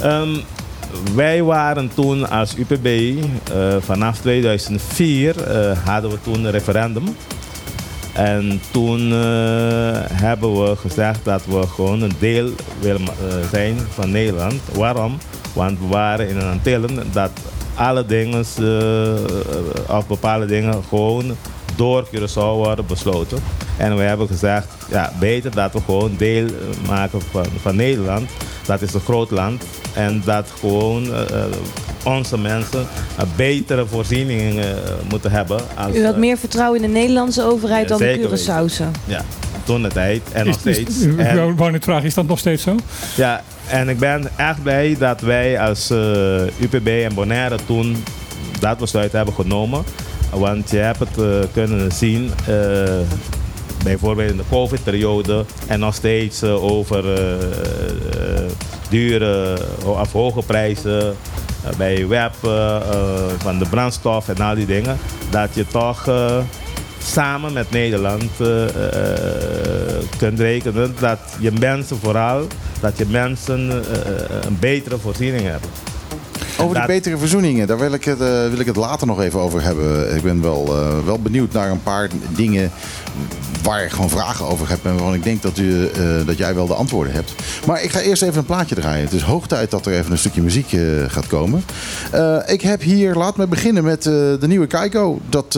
[0.00, 0.36] Ehm,
[1.14, 7.04] wij waren toen als UPB, eh, vanaf 2004 eh, hadden we toen een referendum.
[8.12, 9.16] En toen eh,
[10.12, 12.50] hebben we gezegd dat we gewoon een deel
[12.80, 14.60] willen eh, zijn van Nederland.
[14.72, 15.18] Waarom?
[15.56, 17.30] Want we waren in een Antillen dat
[17.74, 21.36] alle dingen, uh, of bepaalde dingen, gewoon
[21.76, 23.38] door Curaçao worden besloten.
[23.76, 26.46] En we hebben gezegd, ja, beter dat we gewoon deel
[26.86, 28.30] maken van, van Nederland.
[28.66, 29.64] Dat is een groot land.
[29.94, 31.20] En dat gewoon uh,
[32.04, 32.86] onze mensen
[33.18, 35.60] een betere voorzieningen moeten hebben.
[35.76, 38.84] Als, U had meer vertrouwen in de Nederlandse overheid dan de Curaçaose?
[39.04, 39.24] Ja,
[39.66, 41.00] toen de tijd en nog steeds.
[41.00, 42.76] Ik wou net vragen, is dat nog steeds zo?
[43.16, 45.98] Ja, en ik ben echt blij dat wij als uh,
[46.60, 48.04] UPB en Bonaire toen
[48.60, 49.84] dat besluit hebben genomen.
[50.30, 52.56] Want je hebt het uh, kunnen zien, uh,
[53.84, 57.04] bijvoorbeeld in de COVID-periode en nog steeds over
[58.88, 61.16] dure of hoge prijzen
[61.76, 62.34] bij web,
[63.38, 64.98] van de brandstof en al die dingen.
[65.30, 66.08] Dat je toch
[66.98, 68.30] samen met Nederland
[70.18, 72.46] kunt rekenen dat je mensen vooral,
[72.80, 73.82] dat je mensen
[74.46, 75.70] een betere voorziening hebben.
[76.58, 79.40] Over die betere verzoeningen, daar wil ik, het, uh, wil ik het later nog even
[79.40, 80.16] over hebben.
[80.16, 82.70] Ik ben wel, uh, wel benieuwd naar een paar dingen
[83.62, 85.90] waar ik gewoon vragen over heb en waarvan ik denk dat, u, uh,
[86.26, 87.34] dat jij wel de antwoorden hebt.
[87.66, 89.04] Maar ik ga eerst even een plaatje draaien.
[89.04, 90.76] Het is hoog tijd dat er even een stukje muziek
[91.08, 91.64] gaat komen.
[92.46, 95.20] ik heb hier, laat me beginnen met de nieuwe Keiko.
[95.28, 95.52] Dat,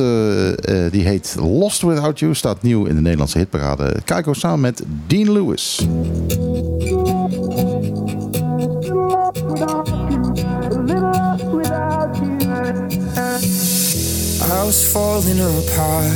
[0.90, 3.96] die heet Lost Without You, staat nieuw in de Nederlandse hitparade.
[4.04, 5.86] Keiko samen met Dean Lewis.
[14.50, 16.12] I was falling apart,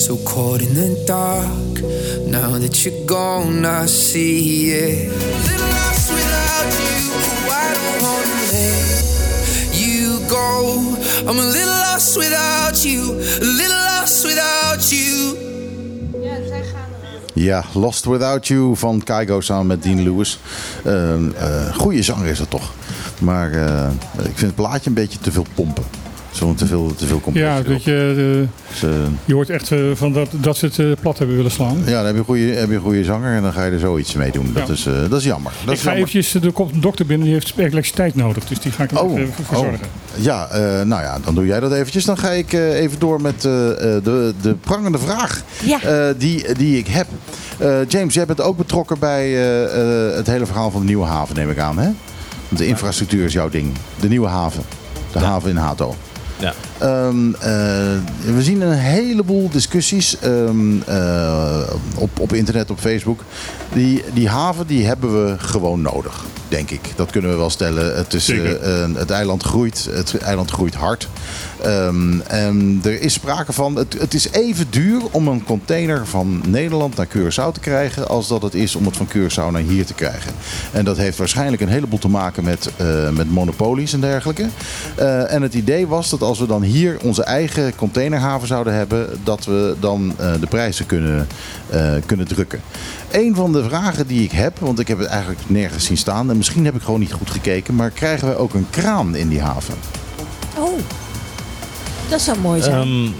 [0.00, 1.82] so caught in the dark.
[2.26, 5.10] Now that you're gone, I see it.
[5.10, 7.12] Little lost without you,
[7.50, 9.04] I don't wanna let
[9.74, 10.48] you go.
[11.28, 15.50] I'm a little lost without you, a little lost without you.
[17.34, 20.38] Ja, Lost Without You van Kaigo samen met Dean Lewis.
[20.86, 22.72] Uh, uh, goeie zanger is dat toch.
[23.20, 25.84] Maar uh, ik vind het plaatje een beetje te veel pompen.
[26.30, 27.62] Zo'n te veel, te veel compressie.
[27.64, 28.90] Ja, dat je, de, dus, uh,
[29.24, 31.82] je hoort echt uh, van dat, dat ze het uh, plat hebben willen slaan.
[31.84, 33.70] Ja, dan heb je een goede, heb je een goede zanger en dan ga je
[33.70, 34.52] er zoiets mee doen.
[34.52, 34.72] Dat, ja.
[34.72, 35.52] is, dat is jammer.
[35.52, 36.08] Dat ik is ga jammer.
[36.08, 38.44] eventjes, er komt een dokter binnen, die heeft elektriciteit nodig.
[38.44, 39.86] Dus die ga ik oh, even verzorgen.
[40.16, 40.24] Oh.
[40.24, 40.48] Ja,
[40.84, 42.04] nou ja, dan doe jij dat eventjes.
[42.04, 46.12] Dan ga ik even door met de, de prangende vraag ja.
[46.12, 47.06] die, die ik heb.
[47.88, 49.30] James, jij bent ook betrokken bij
[50.16, 51.78] het hele verhaal van de Nieuwe Haven, neem ik aan.
[51.78, 51.90] Hè?
[52.50, 53.72] De infrastructuur is jouw ding.
[54.00, 54.64] De Nieuwe Haven.
[55.12, 55.24] De ja.
[55.24, 55.94] haven in Hato.
[56.38, 56.54] Ja.
[56.82, 57.40] Um, uh,
[58.34, 61.60] we zien een heleboel discussies um, uh,
[61.94, 63.24] op, op internet, op Facebook.
[63.72, 66.80] Die, die haven die hebben we gewoon nodig, denk ik.
[66.96, 67.96] Dat kunnen we wel stellen.
[67.96, 68.50] Het, is, uh,
[68.94, 69.88] het eiland groeit.
[69.90, 71.08] Het eiland groeit hard.
[71.66, 73.76] Um, en er is sprake van.
[73.76, 78.08] Het, het is even duur om een container van Nederland naar Curaçao te krijgen.
[78.08, 80.32] als dat het is om het van Curaçao naar hier te krijgen.
[80.72, 82.70] En dat heeft waarschijnlijk een heleboel te maken met,
[83.14, 84.48] met monopolies en dergelijke.
[85.26, 86.69] en het idee was dat als we dan hier
[87.02, 91.26] onze eigen containerhaven zouden hebben, dat we dan uh, de prijzen kunnen,
[91.72, 92.60] uh, kunnen drukken.
[93.10, 96.30] Een van de vragen die ik heb, want ik heb het eigenlijk nergens zien staan
[96.30, 99.28] en misschien heb ik gewoon niet goed gekeken, maar krijgen we ook een kraan in
[99.28, 99.74] die haven?
[100.58, 100.78] Oh,
[102.08, 102.88] dat zou mooi zijn.
[102.88, 103.14] Um,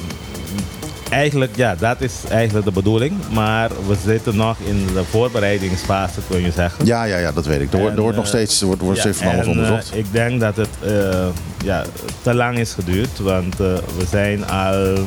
[1.11, 3.13] eigenlijk, ja, dat is eigenlijk de bedoeling.
[3.33, 6.87] Maar we zitten nog in de voorbereidingsfase, kun je zeggen.
[6.87, 7.73] Ja, ja, ja dat weet ik.
[7.73, 9.97] Er, wordt, er wordt nog steeds, er wordt, wordt ja, steeds van alles en, onderzocht.
[9.97, 11.27] Ik denk dat het uh,
[11.65, 11.85] ja,
[12.23, 13.19] te lang is geduurd.
[13.19, 14.99] Want uh, we zijn al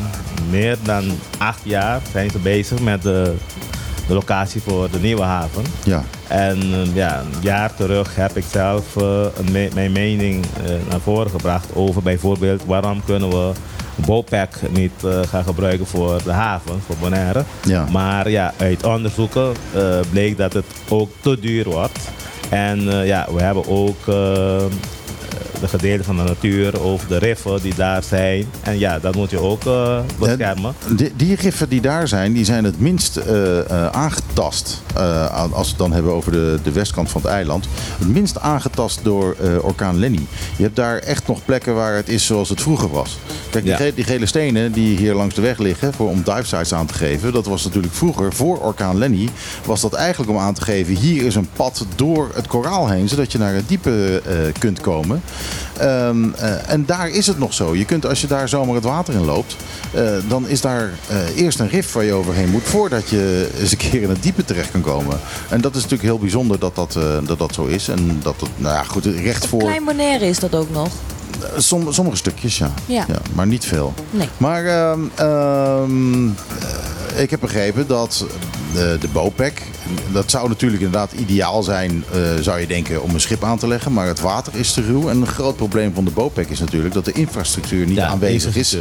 [0.49, 1.03] meer dan
[1.37, 3.33] acht jaar zijn ze bezig met de,
[4.07, 5.63] de locatie voor de nieuwe haven.
[5.83, 6.03] Ja.
[6.27, 6.59] En
[6.93, 8.95] ja, een jaar terug heb ik zelf
[9.51, 10.45] me mijn mening
[10.89, 13.51] naar voren gebracht over bijvoorbeeld waarom kunnen we
[13.95, 17.43] BOPEC niet uh, gaan gebruiken voor de haven, voor Bonaire.
[17.63, 17.85] Ja.
[17.91, 21.99] Maar ja, uit onderzoeken uh, bleek dat het ook te duur wordt.
[22.49, 24.05] En uh, ja, we hebben ook
[25.63, 28.45] de gedeelten van de natuur over de riffen die daar zijn.
[28.61, 30.73] En ja, dat moet je ook uh, beschermen.
[31.15, 34.81] Die, riffen die daar zijn, die zijn het minst uh, uh, aangetast.
[35.33, 37.67] als we het dan hebben over de, de westkant van het eiland.
[37.99, 40.25] Het minst aangetast door orkaan Lenny.
[40.57, 43.17] Je hebt daar echt nog plekken waar het is zoals het vroeger was.
[43.49, 43.79] Kijk, die, ja.
[43.79, 46.85] ge die gele stenen die hier langs de weg liggen voor, om dive sites aan
[46.85, 47.33] te geven.
[47.33, 49.29] Dat was natuurlijk vroeger, voor orkaan Lenny,
[49.65, 50.95] was dat eigenlijk om aan te geven.
[50.95, 54.21] Hier is een pad door het koraal heen, zodat je naar het diepe
[54.59, 55.21] kunt komen.
[55.81, 57.75] Um, uh, en daar is het nog zo.
[57.75, 59.55] Je kunt als je daar zomaar het water in loopt,
[59.95, 63.71] uh, dan is daar uh, eerst een rif waar je overheen moet voordat je eens
[63.71, 65.19] een keer in het diepe terecht kan komen.
[65.49, 67.87] En dat is natuurlijk heel bijzonder dat dat, dat, dat zo is.
[67.87, 69.59] En dat het, nou ja, goed, recht voor.
[69.59, 70.89] Klein Bonaire is dat ook nog.
[71.57, 72.73] Som, sommige stukjes, ja.
[72.85, 73.05] Ja.
[73.07, 73.17] ja.
[73.33, 73.93] Maar niet veel.
[74.09, 74.29] Nee.
[74.37, 76.35] Maar um, um,
[77.15, 78.25] ik heb begrepen dat
[78.73, 79.61] de, de BOPEC.
[80.11, 83.67] Dat zou natuurlijk inderdaad ideaal zijn, eh, zou je denken, om een schip aan te
[83.67, 83.93] leggen.
[83.93, 85.09] Maar het water is te ruw.
[85.09, 88.55] En een groot probleem van de BOPEC is natuurlijk dat de infrastructuur niet Ja, aanwezig
[88.55, 88.79] is ja.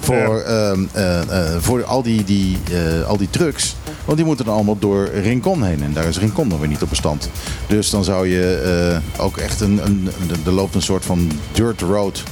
[0.00, 3.74] voor, ehm, eh, eh, voor al, die, die, eh, al die trucks.
[4.04, 5.82] Want die moeten dan allemaal door Rincon heen.
[5.82, 7.28] En daar is Rincon nog weer niet op bestand.
[7.66, 10.10] Dus dan zou je eh, ook echt een, een,
[10.46, 12.22] Er loopt een soort van dirt road.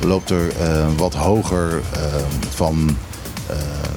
[0.00, 2.02] Loopt er eh, wat hoger eh,
[2.54, 2.96] van.
[3.46, 3.56] Eh,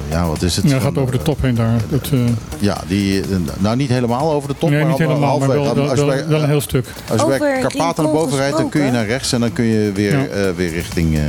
[0.09, 0.69] ja, wat is het?
[0.69, 1.79] Ja, gaat over de top heen daar.
[1.89, 2.19] Dat, eh,
[2.59, 3.27] Ja, die, eh,
[3.57, 5.99] nou niet helemaal over de top, nee, maar niet al- helemaal, maar wel, wel, als
[5.99, 6.85] je wel, bij- wel een heel stuk.
[7.09, 9.65] als je bij Karpaten naar boven rijdt, dan kun je naar rechts en dan kun
[9.65, 10.25] je weer, Ja.
[10.25, 11.15] eh, weer richting.
[11.15, 11.21] eh,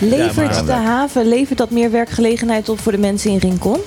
[0.00, 3.78] Levert maar- de haven levert dat meer werkgelegenheid op voor de mensen in Rincon?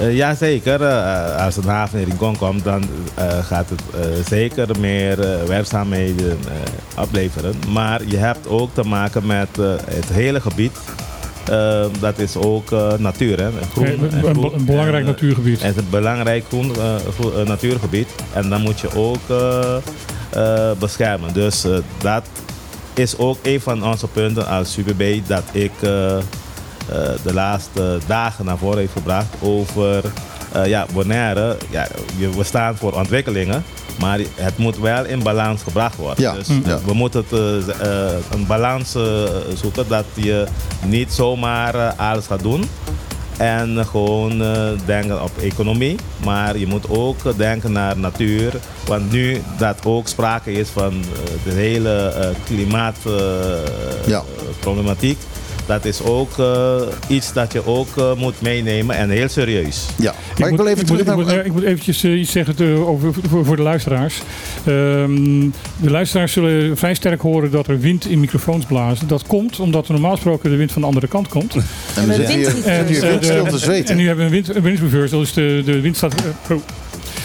[0.00, 0.82] Eh, ja, zeker.
[0.82, 2.82] Eh, als een haven in Rincon komt, dan
[3.14, 6.38] eh, gaat het eh, zeker meer werkzaamheden
[6.96, 7.54] eh, opleveren.
[7.72, 10.72] Maar je hebt ook te maken met eh, het hele gebied.
[11.50, 13.48] Eh, dat is ook eh, natuur, hè?
[13.72, 14.54] Groen Een, en een, groen.
[14.54, 15.62] een belangrijk En, eh, natuurgebied.
[15.62, 16.72] Het is een belangrijk groen,
[17.18, 18.08] groen- natuurgebied.
[18.32, 19.20] En dan moet je ook
[20.78, 21.32] beschermen.
[21.32, 21.64] Dus
[21.98, 22.22] dat
[22.94, 28.78] is ook een van onze punten als UBB dat ik de laatste dagen naar voren
[28.78, 30.02] heeft gebracht over
[30.52, 31.56] eh, ja, Bonaire.
[31.70, 31.86] Ja,
[32.36, 33.64] we staan voor ontwikkelingen,
[33.98, 36.22] maar het moet wel in balans gebracht worden.
[36.22, 36.78] Ja, Dus ja.
[36.84, 39.02] we moeten het, eh, eh, een balans eh,
[39.54, 40.46] zoeken dat je
[40.86, 42.64] niet zomaar alles gaat doen.
[43.36, 44.42] En gewoon
[44.84, 45.96] denken op economie.
[46.24, 48.52] Maar je moet ook denken naar natuur.
[48.86, 51.02] Want nu dat ook sprake is van
[51.44, 52.12] de hele
[52.44, 55.18] klimaatproblematiek.
[55.18, 55.35] Ja.
[55.66, 59.86] Dat is ook eh, iets dat je ook eh, moet meenemen en heel serieus.
[59.98, 61.36] ja, maar ik, moet, wil even ik terug moet, ik naar.
[61.36, 64.22] moet, ik moet eventjes eh, iets zeggen te- over, voor, voor de luisteraars.
[64.64, 65.40] Ehm,
[65.76, 69.08] de luisteraars zullen vrij sterk horen dat er wind in microfoons blazen.
[69.08, 71.54] Dat komt omdat er normaal gesproken de wind van de andere kant komt.
[71.54, 73.90] en we zitten hier, windstil te zweten.
[73.90, 76.14] En nu hebben we een wind, een windreversal, dus de, de wind staat,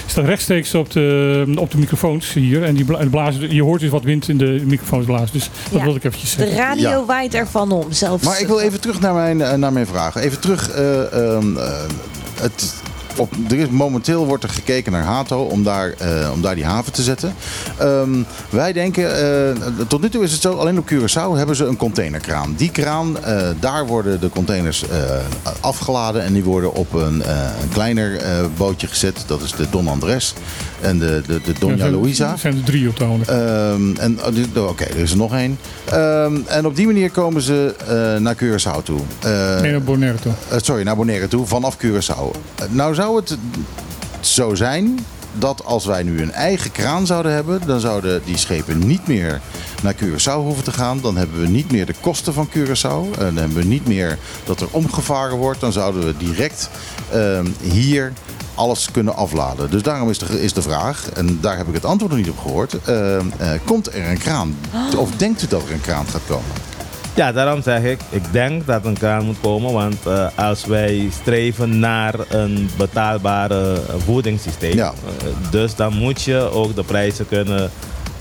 [0.05, 2.63] staat rechtstreeks op de, op de microfoons hier.
[2.63, 5.29] En die bla- blazen, je hoort dus wat wind in de microfoons blazen.
[5.31, 5.83] Dus dat Ja.
[5.83, 6.57] wilde ik eventjes De zeggen.
[6.57, 7.05] radio Ja.
[7.05, 7.91] waait ervan om.
[7.91, 10.15] Zelfs Maar ik wil even terug naar mijn, eh, naar mijn vraag.
[10.15, 10.69] Even terug.
[10.69, 11.71] eh, ehm, eh,
[12.41, 12.73] het,
[13.17, 16.65] op, er is, momenteel wordt er gekeken naar Hato om daar, eh, om daar die
[16.65, 17.36] haven te zetten.
[17.78, 21.65] Ehm, wij denken, eh, tot nu toe is het zo, alleen op Curaçao hebben ze
[21.65, 22.54] een containerkraan.
[22.58, 24.86] Die kraan, eh, daar worden de containers
[25.60, 27.24] afgeladen en die worden op een,
[27.74, 28.21] kleiner
[28.58, 29.24] bootje gezet.
[29.28, 30.34] Dat is de Don Andres
[30.81, 32.37] en de, de, de Ja, zijn- Luisa.
[32.37, 33.03] zijn er drie op de.
[33.25, 35.57] Ehm, en oh, oh, Oké, er is er nog één.
[35.85, 38.99] Ehm, en op die manier komen ze eh, naar Curaçao toe.
[39.19, 40.31] Eh, nee, naar Bonaire toe.
[40.49, 42.37] eh, sorry, naar Bonaire toe, vanaf Curaçao.
[42.69, 43.37] Nou zou het
[44.19, 44.99] zo zijn
[45.37, 49.39] dat als wij nu een eigen kraan zouden hebben, dan zouden die schepen niet meer
[49.83, 50.99] naar Curaçao hoeven te gaan.
[51.01, 53.17] Dan hebben we niet meer de kosten van Curaçao.
[53.17, 55.59] En dan hebben we niet meer dat er omgevaren wordt.
[55.59, 56.69] Dan zouden we direct
[57.11, 58.13] ehm, hier
[58.55, 59.69] alles kunnen afladen.
[59.69, 62.29] Dus daarom is de, is de vraag, en daar heb ik het antwoord nog niet
[62.29, 62.75] op gehoord.
[62.85, 64.57] ehm, eh, komt er een kraan?
[64.97, 66.45] Of denkt u dat er een kraan gaat komen?
[67.15, 69.73] Ja, daarom zeg ik, ik denk dat een kraan moet komen.
[69.73, 74.93] Want eh, als wij streven naar een betaalbare eh, voedingssysteem, Ja.
[75.19, 77.69] eh, dus dan moet je ook de prijzen kunnen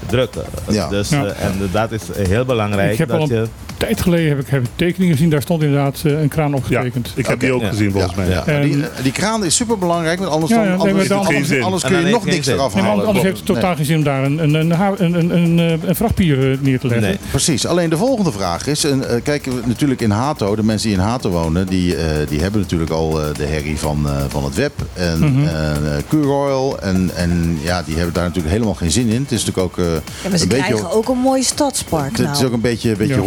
[0.06, 0.44] drukken.
[0.68, 0.88] Ja.
[0.88, 1.24] Dus, Ja.
[1.24, 2.92] eh, en dat is heel belangrijk.
[2.92, 3.46] Ik heb dat al je,
[3.86, 5.30] tijd geleden heb ik, heb ik tekeningen gezien.
[5.30, 7.12] Daar stond inderdaad eh, een kraan Ja, opgetekend.
[7.14, 7.68] ik heb die ook Ja.
[7.68, 8.28] gezien volgens mij.
[8.28, 8.42] Ja.
[8.46, 11.08] Ja, die, En- die kraan is super belangrijk, want anders, Ja, dan, ja, nee, anders,
[11.08, 13.06] dan- En kun je nog niks eraf Nee, halen.
[13.06, 15.88] anders heeft het totaal geen zin om daar een, een, een, een, een, een, eh,
[15.88, 17.06] een vrachtpier eh, neer te leggen.
[17.06, 17.18] Nee.
[17.30, 17.66] Precies.
[17.66, 20.96] Alleen de volgende vraag is, en, eh, kijk, we- natuurlijk in Hato, de mensen die
[20.98, 24.44] in Hato wonen, die, eh, die hebben natuurlijk al eh, de herrie van, eh, van
[24.44, 26.78] het web en eh Cure Oil.
[26.80, 29.22] En, en ja, die hebben daar natuurlijk helemaal geen zin in.
[29.22, 30.64] Het is natuurlijk ook eh, Ja, maar ze een beetje...
[30.64, 32.46] krijgen ook een mooi stadspark Het is nou.
[32.46, 33.20] ook een beetje, een beetje Ja.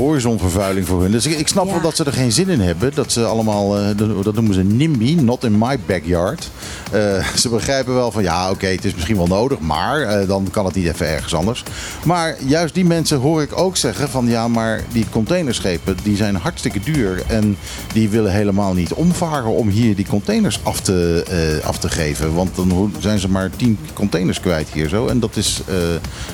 [0.43, 1.11] Horizonvervuiling voor hun.
[1.11, 1.71] Dus ik, ik snap Ja.
[1.71, 2.91] wel dat ze er geen zin in hebben.
[2.95, 6.49] Dat ze allemaal, eh, dat noemen ze NIMBY, not in my backyard.
[6.91, 10.47] Eh, ze begrijpen wel van ja, oké, het is misschien wel nodig, maar eh, dan
[10.51, 11.63] kan het niet even ergens anders.
[12.05, 16.35] Maar juist die mensen hoor ik ook zeggen van ja, maar die containerschepen die zijn
[16.35, 17.23] hartstikke duur.
[17.27, 17.57] En
[17.93, 22.33] die willen helemaal niet omvaren om hier die containers af te, af te geven.
[22.33, 25.07] Want dan zijn ze maar 10 containers kwijt hier zo.
[25.07, 25.61] En dat, is,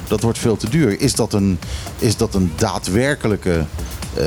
[0.07, 1.01] dat wordt veel te duur.
[1.01, 1.59] Is dat een,
[1.97, 3.65] is dat een daadwerkelijke.
[4.13, 4.25] Eh,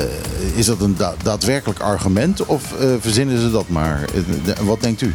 [0.55, 4.05] is dat een da- daadwerkelijk argument of eh, verzinnen ze dat maar?
[4.45, 5.13] Eh, wat denkt u?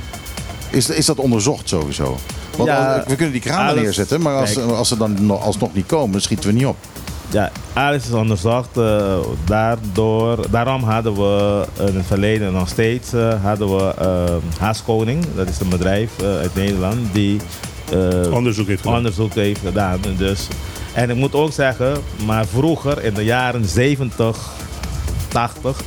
[0.70, 2.16] Is, is dat onderzocht sowieso?
[2.56, 4.70] Want Ja, als- we kunnen die kranen alles- neerzetten, maar als, Kijk.
[4.70, 6.76] als ze dan nog- alsnog niet komen, dan schieten we niet op.
[7.30, 8.76] Ja, alles is onderzocht.
[8.76, 15.24] eh, daardoor, daarom hadden we in het verleden nog steeds eh, hadden we eh Haaskoning,
[15.36, 17.40] dat is een bedrijf uit Nederland die
[17.92, 18.96] eh, Onderzoek heeft gedaan.
[18.96, 20.00] onderzoek heeft gedaan.
[20.16, 20.48] Dus,
[20.94, 21.96] en ik moet ook zeggen,
[22.26, 24.38] maar vroeger in de jaren 70,
[25.28, 25.80] 80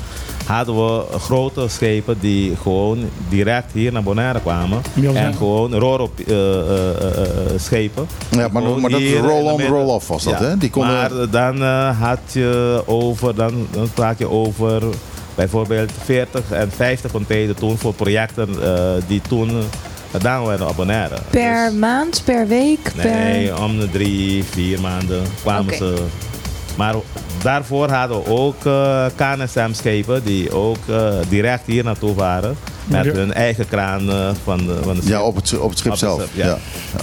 [0.45, 4.81] hadden we grote schepen die gewoon direct hier naar Bonaire kwamen.
[5.13, 8.07] En gewoon Roro eh, eh, eh, schepen.
[8.31, 10.45] Ja, maar, maar dat roll-on, roll-off was dat, Ja.
[10.45, 10.57] hè?
[10.57, 10.91] Die konden...
[10.93, 14.81] Maar dan eh, had je over, dan, dan praat je over
[15.35, 19.51] bijvoorbeeld 40 en 50 containers toen voor projecten eh, die toen
[20.47, 21.17] werden op Bonaire.
[21.29, 23.63] Per Dus- maand, per week, Nee, per...
[23.63, 26.03] om de drie, vier maanden kwamen ze.
[26.81, 26.95] Maar
[27.43, 32.55] daarvoor hadden we ook eh KNSM-schepen die ook eh, direct hier naartoe waren.
[32.85, 33.11] Met Ja.
[33.11, 35.99] hun eigen kraan eh, van de, van de ja, op het, op het schip Op
[35.99, 36.21] het zelf.
[36.21, 36.45] schip, Ja.
[36.47, 36.57] ja.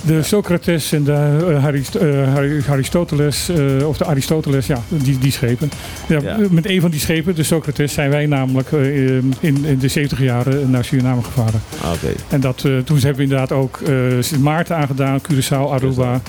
[0.05, 1.97] De Socrates en de Arist-
[2.37, 5.71] Ari- Aristoteles, eh, of de Aristoteles, ja, die, die schepen.
[6.09, 6.37] Ja, Ja.
[6.51, 10.21] Met een van die schepen, de Socrates, zijn wij namelijk eh, in, in de 70
[10.21, 11.62] jaren naar Suriname gevaren.
[11.95, 12.12] Oké.
[12.29, 16.21] En dat, eh, toen hebben we inderdaad ook eh Sint Maarten aangedaan, Curaçao, Aruba.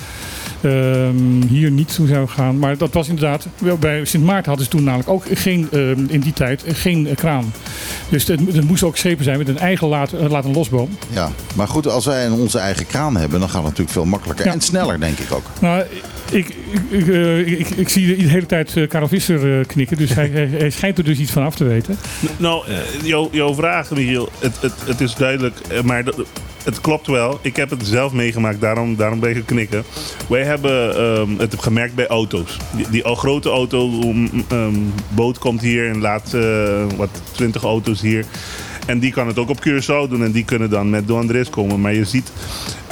[0.60, 2.58] Ehm, hier niet toen zijn we gegaan.
[2.58, 6.04] Maar dat was inderdaad, wel bij Sint Maarten hadden ze toen namelijk ook geen, ehm,
[6.08, 7.52] in die tijd geen eh, kraan.
[8.08, 10.88] Dus het, het moesten ook schepen zijn met een eigen laat, eh, laat- en losboom.
[11.10, 14.04] Ja, maar goed, als wij een- onze eigen kraan hebben, dan gaat het natuurlijk veel
[14.04, 14.46] makkelijker.
[14.46, 14.52] Ja.
[14.52, 15.44] En sneller, denk ik ook.
[15.60, 15.84] Nou,
[16.30, 19.96] ik, ik, ik, eh, ik, ik zie de hele tijd eh, Karel Visser eh, knikken,
[19.96, 21.96] dus hij, hij, hij schijnt er dus iets van af te weten.
[22.36, 26.16] Nou, eh, jouw, jouw vraag, Michiel, het, het, het is duidelijk, eh, maar dat-
[26.64, 27.38] het klopt wel.
[27.42, 29.84] Ik heb het zelf meegemaakt, daarom, daarom ben ik knikken.
[30.28, 32.56] Wij hebben ehm, het gemerkt bij auto's.
[32.90, 33.90] Die, al grote auto,
[34.48, 34.74] ehm,
[35.08, 38.24] boot komt hier en laat eh, wat 20 auto's hier.
[38.86, 41.50] En die kan het ook op Curaçao doen en die kunnen dan met Don Andres
[41.50, 41.80] komen.
[41.80, 42.32] Maar je ziet,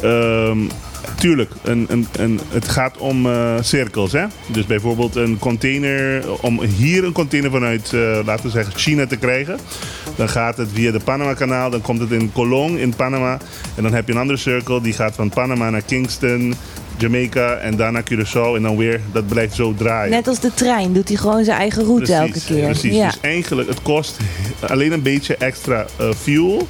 [0.03, 0.59] ehm,
[1.19, 4.13] tuurlijk, een, een, een, het gaat om eh, cirkels.
[4.13, 4.25] Hè?
[4.47, 9.17] Dus bijvoorbeeld een container, om hier een container vanuit, eh, laten we zeggen, China te
[9.17, 9.59] krijgen.
[10.17, 13.39] Dan gaat het via de Panama-kanaal, dan komt het in Colón in Panama.
[13.75, 16.55] En dan heb je een andere cirkel, die gaat van Panama naar Kingston,
[16.99, 18.57] Jamaica en naar Curaçao.
[18.57, 20.11] En dan weer, dat blijft zo draaien.
[20.11, 22.65] Net als de trein doet hij gewoon zijn eigen route elke keer.
[22.65, 22.95] Precies.
[22.95, 23.07] Ja.
[23.07, 24.17] Dus eigenlijk, het kost
[24.61, 26.69] alleen een beetje extra eh, fuel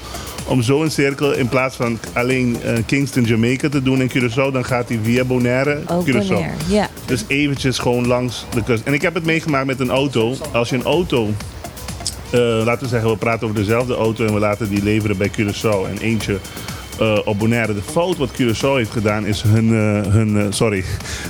[0.49, 4.53] om zo een cirkel in plaats van alleen eh, Kingston, Jamaica te doen in Curaçao,
[4.53, 6.29] dan gaat hij via Bonaire, Ook Curaçao.
[6.29, 6.89] Bonaire, ja.
[7.05, 8.85] Dus eventjes gewoon langs de kust.
[8.85, 10.35] En ik heb het meegemaakt met een auto.
[10.53, 11.29] Als je een auto,
[12.31, 15.31] eh, laten we zeggen, we praten over dezelfde auto en we laten die leveren bij
[15.31, 16.39] Curaçao en eentje
[16.99, 17.75] eh, op Bonaire.
[17.75, 19.69] De fout wat Curaçao heeft gedaan is hun,
[20.09, 20.85] hun sorry,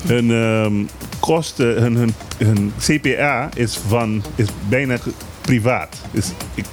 [0.06, 0.74] hun ehm,
[1.20, 4.98] kosten, hun, hun, hun CPA is, van, is bijna
[5.48, 5.96] privaat.
[6.10, 6.26] Is,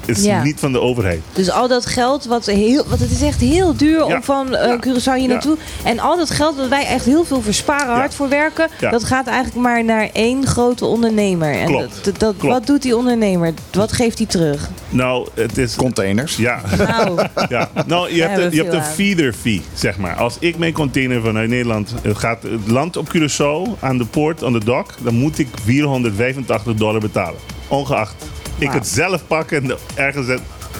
[0.05, 0.43] is Ja.
[0.43, 1.21] niet van de overheid.
[1.33, 4.15] Dus al dat geld, wat heel, want het is echt heel duur Ja.
[4.15, 4.77] om van eh Ja.
[4.79, 5.27] Curaçao hier Ja.
[5.27, 5.57] naartoe.
[5.83, 7.95] En al dat geld dat wij echt heel veel versparen, Ja.
[7.95, 8.89] hard voor werken, Ja.
[8.89, 11.53] dat gaat eigenlijk maar naar één grote ondernemer.
[11.53, 12.03] En Klopt.
[12.05, 12.53] dat, dat, Klopt.
[12.53, 13.53] wat doet die ondernemer?
[13.71, 14.69] Wat geeft hij terug?
[14.89, 15.75] Nou, het is...
[15.75, 16.35] Containers.
[16.35, 16.61] Ja.
[16.77, 20.15] Nou, Ja, nou, je hebt, een, je hebt een feeder fee, zeg maar.
[20.15, 24.43] Als ik mijn container vanuit Nederland het gaat het land op Curaçao aan de poort,
[24.43, 27.39] aan de dock, dan moet ik 485 dollar betalen.
[27.67, 28.25] Ongeacht
[28.57, 30.27] ik het zelf pak en ergens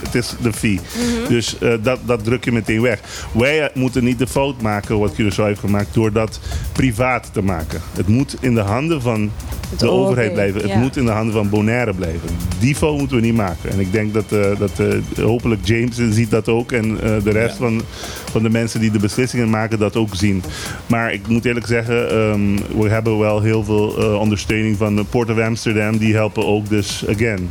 [0.03, 0.79] het, is de fee.
[0.95, 1.29] Mhm.
[1.29, 2.99] Dus eh, dat, dat druk je meteen weg.
[3.34, 6.39] Wij eh, moeten niet de fout maken wat Curaçao heeft gemaakt door dat
[6.71, 7.81] privaat te maken.
[7.93, 9.31] Het moet in de handen van
[9.69, 10.62] Het de overheid blijven.
[10.62, 10.77] Het ja.
[10.77, 12.29] moet in de handen van Bonaire blijven.
[12.60, 13.69] Die fout moeten we niet maken.
[13.71, 14.71] En ik denk dat, eh, dat
[15.21, 16.71] hopelijk James ziet dat ook.
[16.71, 17.81] En de rest van,
[18.31, 20.43] van de mensen die de beslissingen maken dat ook zien.
[20.88, 23.88] Maar ik moet eerlijk zeggen, ehm, we hebben wel heel veel
[24.19, 25.97] ondersteuning van de Port of Amsterdam.
[25.97, 26.69] Die helpen ook.
[26.69, 27.49] Dus again,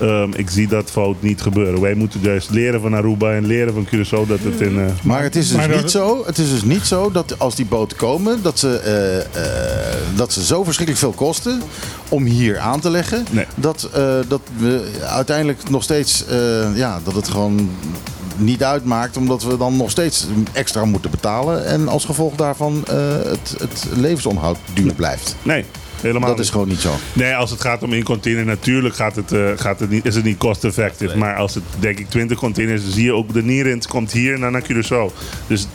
[0.00, 1.80] ehm, ik zie dat fout niet gebeuren.
[1.80, 4.78] Wij moeten juist leren van Aruba en leren van Curaçao dat het in...
[4.78, 7.38] eh, Maar het is, dus Maar dat- niet zo, het is dus niet zo dat
[7.38, 11.62] als die boten komen, dat ze, eh, eh, dat ze zo verschrikkelijk veel kosten
[12.08, 13.24] om hier aan te leggen.
[13.30, 13.46] Nee.
[13.54, 17.70] Dat, eh, dat we uiteindelijk nog steeds, eh, ja, dat het gewoon
[18.36, 21.66] niet uitmaakt, omdat we dan nog steeds extra moeten betalen.
[21.66, 25.36] En als gevolg daarvan eh, het, het levensonderhoud duur blijft.
[25.42, 25.64] nee,
[26.04, 26.46] helemaal Dat niet.
[26.46, 26.94] is gewoon niet zo.
[27.12, 30.14] Nee, als het gaat om één container, natuurlijk gaat het, eh, gaat het niet, is
[30.14, 31.16] het niet cost-effective.
[31.18, 34.38] Maar als het, denk ik, 20 containers, dan zie je ook de Nierend komt hier
[34.38, 35.12] naar, naar Curaçao.
[35.46, 35.66] Dus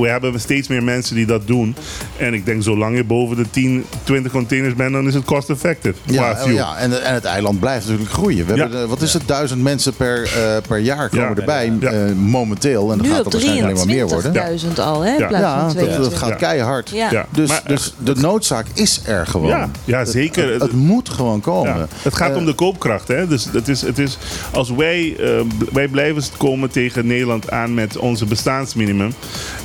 [0.00, 1.76] we hebben steeds meer mensen die dat doen.
[2.16, 5.94] En ik denk, zolang je boven de 10, 20 containers bent, dan is het cost-effective.
[6.04, 6.54] Ja, qua fuel.
[6.54, 8.46] ja en, en het eiland blijft natuurlijk groeien.
[8.46, 8.60] We Ja.
[8.60, 11.34] hebben, eh, wat is het, duizend mensen per, eh, per jaar komen Ja.
[11.34, 11.90] erbij Ja.
[11.90, 12.90] eh, momenteel.
[12.92, 14.32] En dat nu gaat er waarschijnlijk alleen maar meer worden.
[14.32, 15.12] 23.000 al, hè?
[15.16, 15.28] Ja.
[15.30, 16.18] Ja, dat, dat 22.
[16.18, 16.34] gaat Ja.
[16.34, 16.90] keihard.
[16.90, 17.10] Ja.
[17.10, 17.26] Ja.
[17.30, 19.48] Dus, Maar, dus de noodzaak is er gewoon.
[19.48, 20.52] Ja, ja, zeker.
[20.52, 21.76] Het, het moet gewoon komen.
[21.76, 23.08] Ja, het gaat Eh, om de koopkracht.
[23.08, 23.26] Hè?
[23.28, 24.18] Dus het is, het is,
[24.52, 25.28] als wij, eh,
[25.72, 29.12] wij blijven komen tegen Nederland aan met onze bestaansminimum.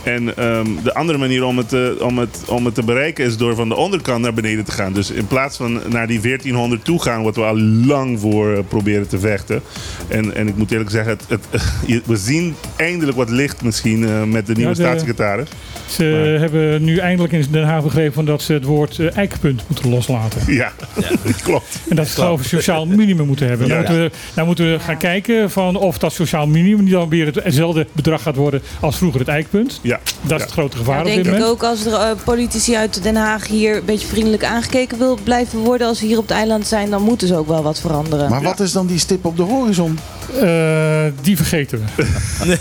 [0.04, 3.38] En ehm, de andere manier om het, te- om, het, om het te bereiken is
[3.38, 4.94] door van de onderkant naar beneden te gaan.
[4.94, 8.60] Dus in plaats van naar die 1400 toe gaan, wat we al lang voor eh,
[8.68, 9.62] proberen te vechten.
[10.08, 11.64] En, en ik moet eerlijk zeggen, het, het,
[12.06, 15.48] we zien eindelijk wat licht misschien eh, met de nieuwe Ja, de- staatssecretaris.
[15.92, 16.04] Ze
[16.40, 19.90] hebben nu eindelijk in Den Haag begrepen van dat ze het woord eh, eikpunt moeten
[19.90, 20.54] loslaten.
[20.54, 20.72] Ja,
[21.44, 21.80] klopt.
[21.90, 23.68] En dat ze geloof ik een sociaal minimum moeten hebben.
[23.68, 23.78] Ja.
[23.78, 27.32] Moeten we, nou moeten we gaan kijken van of dat sociaal minimum niet dan weer
[27.44, 29.80] hetzelfde bedrag gaat worden als vroeger het eikpunt.
[29.84, 30.00] Ja.
[30.22, 30.44] Dat is Ja.
[30.44, 31.52] het grote gevaar Ja, op dit denk ik moment.
[31.52, 35.60] ook als er eh, politici uit Den Haag hier een beetje vriendelijk aangekeken wil blijven
[35.60, 38.30] worden als ze hier op het eiland zijn, dan moeten ze ook wel wat veranderen.
[38.30, 40.00] Maar wat is dan die stip op de horizon?
[40.42, 42.04] Eh, die vergeten we.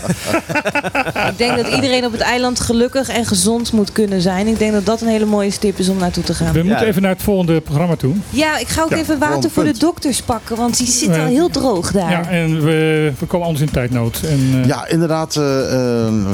[1.31, 4.47] Ik denk dat iedereen op het eiland gelukkig en gezond moet kunnen zijn.
[4.47, 6.53] Ik denk dat dat een hele mooie stip is om naartoe te gaan.
[6.53, 8.13] We moeten even naar het volgende programma toe.
[8.29, 11.19] Ja, ik ga ook Ja, even water voor de dokters pakken, want die zit Eh,
[11.21, 12.11] al heel droog daar.
[12.11, 14.19] Ja, en we, we komen anders in tijdnood.
[14.29, 15.35] En, eh, Ja, inderdaad.
[15.35, 15.43] eh,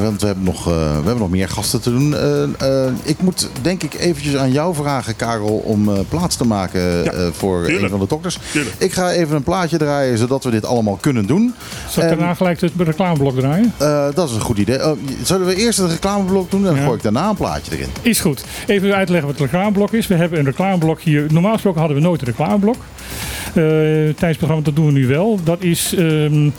[0.02, 2.16] want we hebben, nog, eh, we hebben nog meer gasten te doen.
[2.16, 2.44] Eh,
[2.86, 6.82] eh, ik moet denk ik eventjes aan jou vragen, Karel, om eh, plaats te maken
[7.04, 7.84] Ja, eh, voor tuurlijk.
[7.84, 8.40] een van de dokters.
[8.52, 8.76] Tuurlijk.
[8.78, 11.54] Ik ga even een plaatje draaien, zodat we dit allemaal kunnen doen.
[11.90, 13.74] Zal ik en- daarna gelijk het reclameblok draaien?
[13.78, 14.86] Eh, dat is een goed idee.
[14.92, 17.90] Oh, zullen we eerst het reclameblok doen en dan gooi ik daarna een plaatje erin?
[18.02, 18.46] Is goed.
[18.68, 20.08] Even uitleggen wat het reclameblok is.
[20.08, 21.26] We hebben een reclameblok hier.
[21.30, 22.76] Normaal gesproken hadden we nooit een reclameblok.
[22.76, 25.40] Eh, tijdens het programma, dat doen we nu wel.
[25.44, 26.50] Dat is ehm,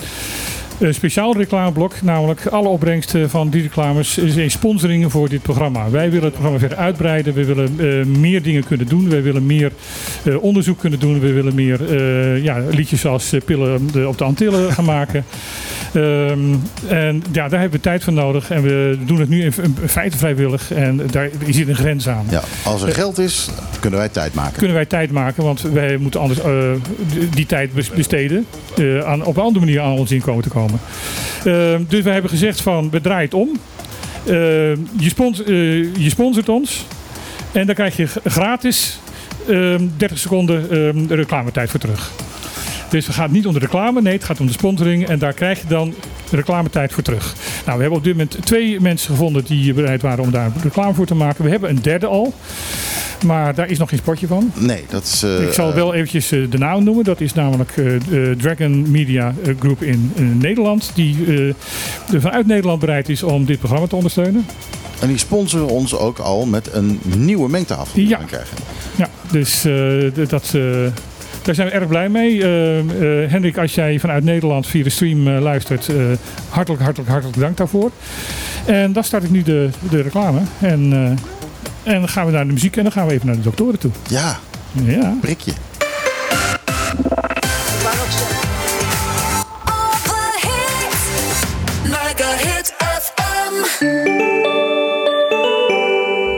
[0.79, 2.03] een speciaal reclameblok.
[2.03, 5.91] Namelijk alle opbrengsten van die reclames zijn sponsoringen voor dit programma.
[5.91, 7.35] Wij willen het programma verder uitbreiden.
[7.35, 9.09] We willen eh, meer dingen kunnen doen.
[9.09, 9.73] We willen meer
[10.25, 11.21] eh, onderzoek kunnen doen.
[11.21, 15.25] We willen meer eh, ja, liedjes als pillen de- op de Antillen gaan maken.
[15.95, 16.39] Ehm,
[16.89, 18.51] en ja, daar hebben we tijd voor nodig.
[18.51, 19.53] En we doen het nu in,
[19.87, 20.73] feite vrijwillig.
[20.73, 22.27] En daar zit een grens aan.
[22.31, 23.49] Ja, als er geld is,
[23.81, 24.57] kunnen wij tijd maken.
[24.59, 26.41] Kunnen wij tijd maken, want wij moeten anders
[27.35, 28.47] die- tijd bes- besteden.
[29.05, 30.68] aan, op een andere manier aan ons inkomen te komen.
[31.45, 33.51] Ehm, dus wij hebben gezegd van, we draaien het om.
[34.27, 36.87] Ehm, je, spons, eh, je sponsort ons.
[37.53, 38.99] En dan krijg je gratis
[39.49, 42.13] ehm, 30 seconden ehm, de reclametijd voor terug.
[42.91, 45.07] Dus het gaat niet om de reclame, nee, het gaat om de sponsoring.
[45.09, 45.95] En daar krijg je dan
[46.31, 47.35] reclametijd voor terug.
[47.65, 50.95] Nou, we hebben op dit moment twee mensen gevonden die bereid waren om daar reclame
[50.95, 51.45] voor te maken.
[51.45, 52.35] We hebben een derde al.
[53.27, 54.53] Maar daar is nog geen spotje van.
[54.55, 55.23] Nee, dat is...
[55.23, 57.05] eh, Ik zal wel eventjes eh, de naam noemen.
[57.05, 57.85] Dat is namelijk eh,
[58.39, 60.91] Dragon Media Group in, Nederland.
[60.95, 61.17] Die
[62.17, 64.47] vanuit Nederland bereid is om dit programma te ondersteunen.
[65.01, 67.95] En die sponsoren ons ook al met een nieuwe mengtafel.
[67.95, 68.17] die we Ja.
[68.17, 68.57] gaan krijgen.
[68.97, 69.65] Ja, dus
[70.29, 70.55] dat,
[71.49, 72.43] daar zijn we erg blij mee.
[72.43, 75.97] Eh, Hendrik, als jij vanuit Nederland via de stream eh, luistert, eh,
[76.49, 77.91] hartelijk, hartelijk, hartelijk dank daarvoor.
[78.67, 80.41] En dan start ik nu de, de reclame.
[80.61, 83.37] En, eh, en dan gaan we naar de muziek en dan gaan we even naar
[83.37, 83.91] de doktoren toe.
[84.09, 84.39] Ja,
[84.85, 85.15] Ja.
[85.21, 85.53] prikje.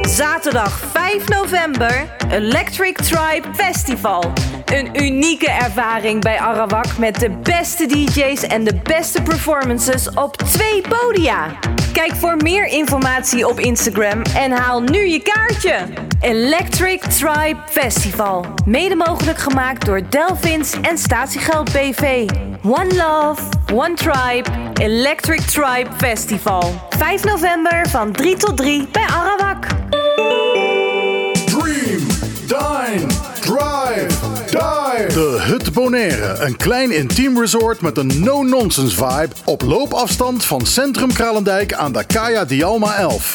[0.09, 4.33] Zaterdag 5 november, Electric Tribe Festival.
[4.65, 10.83] Een unieke ervaring bij Arawak met de beste DJ's en de beste performances op twee
[10.89, 11.47] podia.
[11.93, 15.77] Kijk voor meer informatie op Instagram en haal nu je kaartje.
[16.21, 18.47] Electric Tribe Festival.
[18.65, 22.29] Mede mogelijk gemaakt door Delvins en Statiegeld BV.
[22.63, 23.43] One Love,
[23.75, 24.51] One Tribe,
[24.81, 26.75] Electric Tribe Festival.
[26.89, 29.67] 5 november van 3 tot 3 bij Arawak.
[33.41, 34.09] Drive.
[35.09, 36.37] De Hut Bonaire.
[36.39, 39.29] Een klein intiem resort met een no-nonsense vibe.
[39.45, 43.33] Op loopafstand van Centrum Kralendijk aan de Kaya Dialma 11.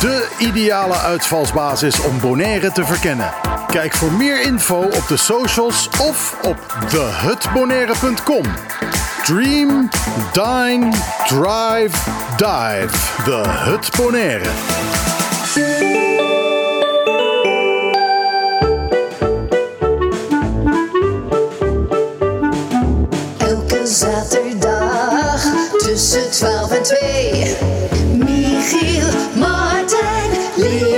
[0.00, 3.32] De ideale uitvalsbasis om Bonaire te verkennen.
[3.66, 8.44] Kijk voor meer info op de socials of op thehutbonaire.com.
[9.24, 9.88] Dream,
[10.32, 10.92] dine,
[11.26, 11.96] drive,
[12.36, 13.22] dive.
[13.24, 14.50] De Hut Bonaire.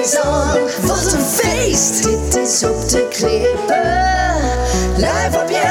[0.06, 0.86] Lisan.
[0.86, 2.02] Wat een feest!
[2.02, 3.94] Dit is op de klippen.
[4.96, 5.64] Live op je.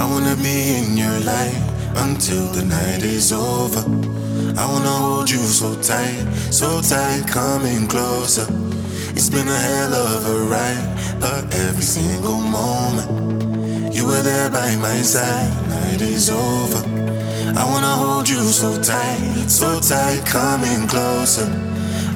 [0.00, 1.60] I wanna be in your life
[2.02, 3.84] until the night is over.
[4.56, 8.46] I wanna hold you so tight, so tight, coming closer.
[9.14, 10.88] It's been a hell of a ride,
[11.18, 13.08] but every single moment
[13.94, 15.50] you were there by my side.
[15.68, 17.17] Night is over.
[17.56, 21.48] I wanna hold you so tight, so tight, coming closer.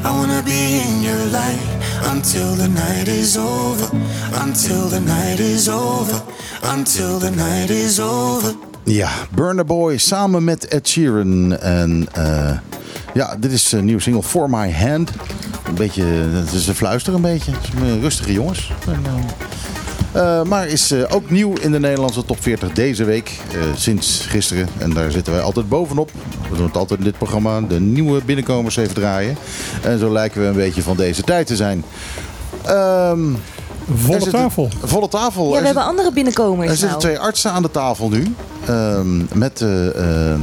[0.04, 3.88] I wanna be in your light until the night is over.
[4.32, 6.22] Until the night is over.
[6.62, 8.54] Until the night is over.
[8.84, 11.58] Ja, Burner Boy samen met Ed Sheeran.
[11.58, 12.58] En eh,
[13.14, 15.10] ja, dit is een nieuwe single, For My Hand.
[15.66, 17.52] Een beetje, het is een beetje.
[18.00, 18.72] Rustige jongens.
[18.86, 19.02] En,
[20.12, 23.40] Eh, maar is eh, ook nieuw in de Nederlandse top 40 deze week.
[23.52, 24.68] eh, sinds gisteren.
[24.78, 26.10] En daar zitten wij altijd bovenop.
[26.50, 27.60] We doen het altijd in dit programma.
[27.60, 29.36] De nieuwe binnenkomers even draaien.
[29.82, 31.84] En zo lijken we een beetje van deze tijd te zijn.
[32.64, 33.20] Ehm,
[33.94, 34.68] Volle zitten- tafel.
[34.84, 35.48] Volle tafel.
[35.48, 37.00] Ja, Er we hebben andere binnenkomers er zitten nou.
[37.00, 38.34] twee artsen aan de tafel nu.
[38.66, 40.38] Ehm, met, eh, eh,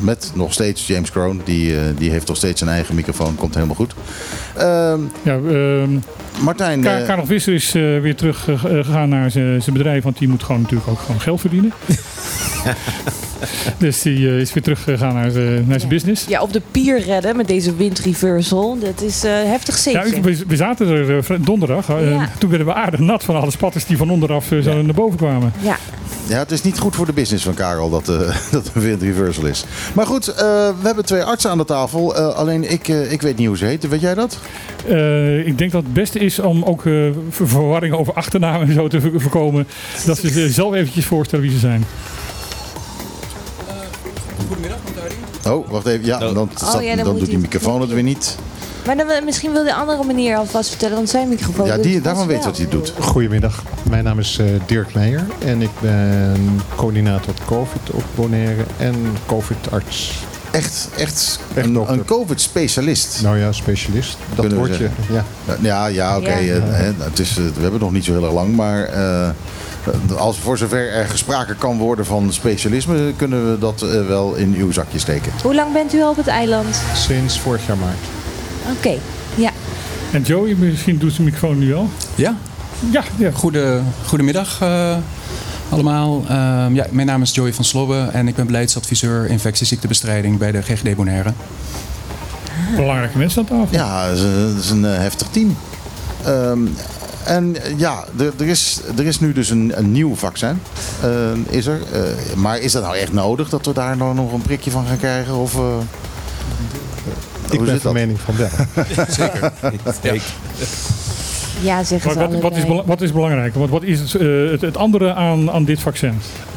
[0.00, 1.40] met nog steeds James Kroon.
[1.44, 3.34] Die, eh, die heeft nog steeds zijn eigen microfoon.
[3.34, 3.94] Komt helemaal goed.
[4.56, 5.98] Ehm, Ja, ehm,
[6.40, 6.80] Martijn.
[6.80, 10.28] Ka- eh, Karel Visser is eh, weer terug gegaan naar zijn zijn bedrijf, want die
[10.28, 11.72] moet gewoon natuurlijk ook gewoon geld verdienen.
[13.78, 16.24] dus die eh, is weer teruggegaan naar zijn naar zijn business.
[16.28, 18.78] Ja, op de pier redden met deze windreversal.
[18.78, 20.16] Dat is eh, heftig Ja, zeker.
[20.16, 21.88] ik- we, we zaten er eh, donderdag.
[21.88, 22.28] eh, Ja.
[22.38, 25.16] Toen werden we aardig nat van alle spatters die van onderaf eh, zo naar boven
[25.18, 25.52] kwamen.
[25.60, 25.76] Ja.
[26.28, 29.02] Ja, het is niet goed voor de business van Karel dat, eh dat een wind
[29.02, 29.64] reversal is.
[29.94, 30.36] Maar goed, eh,
[30.80, 32.16] we hebben twee artsen aan de tafel.
[32.16, 33.90] Eh, alleen ik, eh, ik weet niet hoe ze heten.
[33.90, 34.38] Weet jij dat?
[34.88, 36.92] Eh, ik denk dat het beste is om ook eh,
[37.30, 39.66] ver- verwarring over achternamen en zo te vo- voorkomen.
[40.06, 41.84] Dat ze zich zelf eventjes voorstellen wie ze zijn.
[45.46, 46.06] Oh, wacht even.
[46.06, 46.36] Ja, dan,
[46.74, 48.36] Oh, ja, dan dan doet die microfoon het weer niet.
[48.86, 52.00] Maar dan, wil- misschien wil de andere meneer alvast vertellen, want zijn microfoon Ja, die,
[52.00, 52.92] daarvan weet wat hij doet.
[52.98, 58.94] Goedemiddag, mijn naam is eh, Dirk Meijer en ik ben coördinator COVID op Bonaire en
[59.26, 60.12] COVID-arts.
[60.50, 63.22] Echt, echt, Echt een, een COVID-specialist.
[63.22, 64.16] Nou ja, specialist.
[64.28, 64.78] Dat Kunnen we wordt je.
[65.06, 65.14] zeggen.
[65.14, 65.24] Ja.
[65.60, 66.34] Ja, ja, oké.
[66.34, 66.54] Ja.
[66.54, 68.84] eh, hè, het is, eh, we hebben het nog niet zo heel erg lang, maar
[68.84, 69.28] eh,
[70.16, 74.54] als voor zover er gesproken kan worden van specialisme, kunnen we dat eh, wel in
[74.54, 75.32] uw zakje steken.
[75.42, 76.80] Hoe lang bent u al op het eiland?
[76.94, 77.96] Sinds vorig jaar maart.
[78.78, 78.94] Oké,
[79.34, 79.50] ja.
[80.12, 81.88] En Joey, misschien doet zijn microfoon nu al.
[82.14, 82.36] Ja,
[82.90, 83.30] Ja, ja.
[83.30, 84.96] goede, goedemiddag eh,
[85.68, 86.24] allemaal.
[86.28, 90.62] Ehm, ja, mijn naam is Joey van Slobbe en ik ben beleidsadviseur infectieziektebestrijding bij de
[90.62, 91.32] GGD Bonaire.
[92.76, 93.76] belangrijke mensen aan tafel.
[93.78, 94.18] Ja, dat
[94.62, 95.56] is, een- eh, heftig team.
[96.24, 96.58] Ehm,
[97.24, 100.60] en eh, ja, er, er, is, er is nu dus een, een nieuw vaccin.
[101.02, 101.10] eh,
[101.48, 101.80] is er.
[101.92, 104.86] Eh, maar is dat nou echt nodig dat we daar nou nog een prikje van
[104.86, 105.34] gaan krijgen?
[105.34, 105.76] Of, eh,
[107.50, 108.02] Ik hoe ben zit van dat?
[108.02, 108.48] mening van wel.
[109.18, 109.52] Zeker.
[109.72, 109.80] Ik,
[110.12, 110.22] ik-
[111.60, 113.58] Ja, zeggen Wat, ze wat, wat, is, wat is belangrijker?
[113.58, 116.14] Want wat is het, eh, het, het andere aan, aan dit vaccin?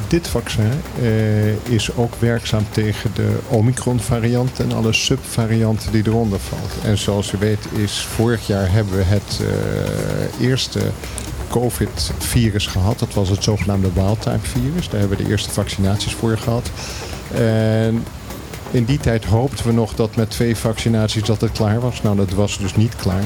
[0.07, 0.71] Dit vaccin
[1.01, 6.71] eh, is ook werkzaam tegen de Omicron-variant en alle subvarianten die eronder valt.
[6.83, 10.79] En zoals u weet is vorig jaar hebben we het eh, eerste
[11.49, 12.99] COVID-virus gehad.
[12.99, 14.89] Dat was het zogenaamde wild-type-virus.
[14.89, 16.71] Daar hebben we de eerste vaccinaties voor gehad.
[17.33, 18.03] En
[18.71, 22.01] in die tijd hoopten we nog dat met twee vaccinaties dat het klaar was.
[22.01, 23.23] Nou, dat was dus niet klaar.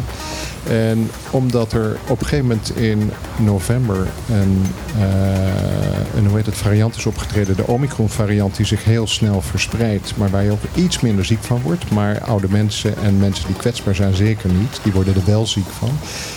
[0.68, 4.62] En omdat er op een gegeven moment in november een,
[5.00, 10.30] eh, een het, variant is opgetreden, de Omicron variant die zich heel snel verspreidt, maar
[10.30, 13.96] waar je ook iets minder ziek van wordt, maar oude mensen en mensen die kwetsbaar
[13.96, 15.92] zijn zeker niet, die worden er wel ziek van,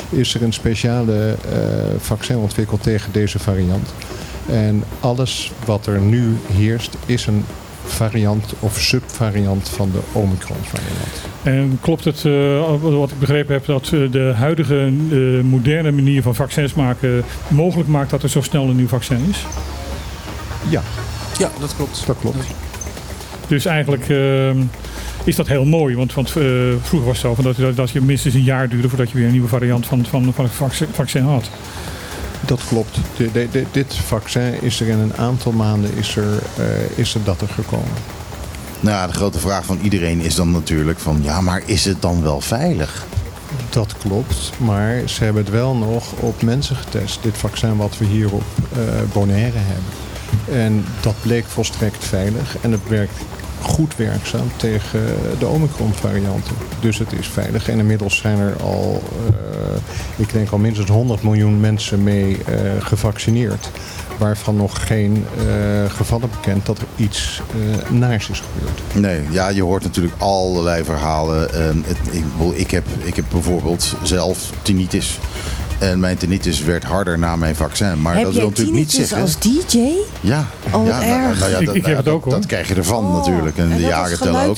[0.09, 1.59] is er een speciale eh,
[1.99, 3.89] vaccin ontwikkeld tegen deze variant.
[4.47, 7.45] En alles wat er nu heerst is een
[7.85, 11.22] variant of subvariant van de Omicron variant.
[11.43, 16.22] En klopt het, eh, wat ik begrepen heb, dat eh, de huidige eh, moderne manier
[16.22, 19.47] van vaccins maken mogelijk maakt dat er zo snel een nieuw vaccin is?
[20.68, 20.82] Ja,
[21.39, 22.07] ja, dat klopt.
[22.07, 22.37] dat klopt.
[23.49, 24.59] Dus eigenlijk ehm,
[25.24, 26.35] is dat heel mooi, want, want eh,
[26.82, 29.16] vroeger was het zo van dat, dat, dat je minstens een jaar duurde voordat je
[29.16, 31.51] weer een nieuwe variant van, van, van het vaccin, vaccin had.
[32.41, 32.97] Dat klopt.
[33.16, 36.64] De- de- de- dit vaccin is er in een aantal maanden is er, eh,
[36.99, 37.93] is er dat er gekomen.
[38.80, 42.03] Nou, ja, de grote vraag van iedereen is dan natuurlijk van, ja, maar is het
[42.03, 43.07] dan wel veilig?
[43.70, 47.18] Dat klopt, maar ze hebben het wel nog op mensen getest.
[47.22, 48.78] Dit vaccin wat we hier op eh,
[49.12, 50.62] Bonaire hebben.
[50.62, 53.12] En dat bleek volstrekt veilig en het werkt
[53.65, 55.01] goed werkzaam tegen
[55.39, 56.55] de Omicron varianten.
[56.81, 57.69] Dus het is veilig.
[57.69, 59.77] En inmiddels zijn er al, eh,
[60.17, 63.71] ik denk al minstens 100 miljoen mensen mee eh, gevaccineerd.
[64.19, 65.45] Waarvan nog geen eh,
[65.91, 67.43] gevallen bekend dat er iets
[67.91, 68.81] naars is gebeurd.
[68.95, 71.55] Nee, ja, je hoort natuurlijk allerlei verhalen.
[71.55, 75.19] Ehm, het, ik, ik, heb, ik heb bijvoorbeeld zelf tinnitus.
[75.79, 78.03] En mijn tinnitus werd harder na mijn vaccin.
[78.03, 79.27] Maar Heb dat wil jij natuurlijk niet tinnitus zeggen...
[79.27, 79.39] als
[79.72, 79.79] DJ?
[80.20, 81.39] Ja, Oh, ja, nou, erg.
[81.39, 82.33] nou ja, dat, ik heb het ja, ook, hoor.
[82.33, 83.57] dat krijg je ervan Oh, natuurlijk.
[83.59, 84.57] En, en de jaren tellen ook.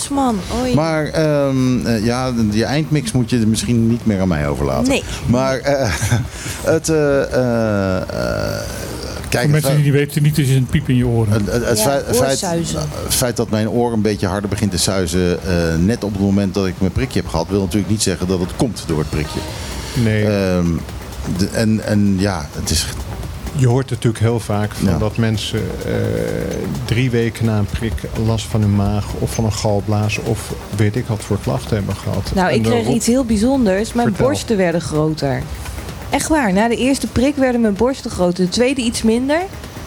[0.62, 0.74] Oei.
[0.74, 4.88] Maar ehm, eh, ja, je eindmix moet je misschien niet meer aan mij overlaten.
[4.88, 5.02] Nee.
[5.26, 5.90] Maar eh,
[6.74, 6.88] het...
[6.88, 8.60] eh, eh, eh,
[9.28, 11.32] kijk, Voor mensen die niet weten, niet is een piep in je oren.
[11.32, 12.80] het, het, het Ja, feit, feit, oorsuizen.
[13.04, 16.20] het feit dat mijn oor een beetje harder begint te suizen, eh, net op het
[16.22, 18.98] moment dat ik mijn prikje heb gehad, wil natuurlijk niet zeggen dat het komt door
[18.98, 19.40] het prikje.
[20.04, 20.66] Nee, Ehm,
[21.38, 22.86] de- en, en ja, het is.
[23.58, 24.98] Je hoort natuurlijk heel vaak van Ja.
[24.98, 25.92] dat mensen eh,
[26.84, 27.92] drie weken na een prik
[28.26, 31.96] last van hun maag of van een galblaas of weet ik wat voor klachten hebben
[31.96, 32.30] gehad.
[32.34, 33.92] Nou, En ik kreeg iets heel bijzonders.
[33.92, 34.26] Mijn Vertel.
[34.26, 35.42] borsten werden groter.
[36.10, 36.52] Echt waar.
[36.52, 38.44] Na de eerste prik werden mijn borsten groter.
[38.44, 39.40] De tweede iets minder.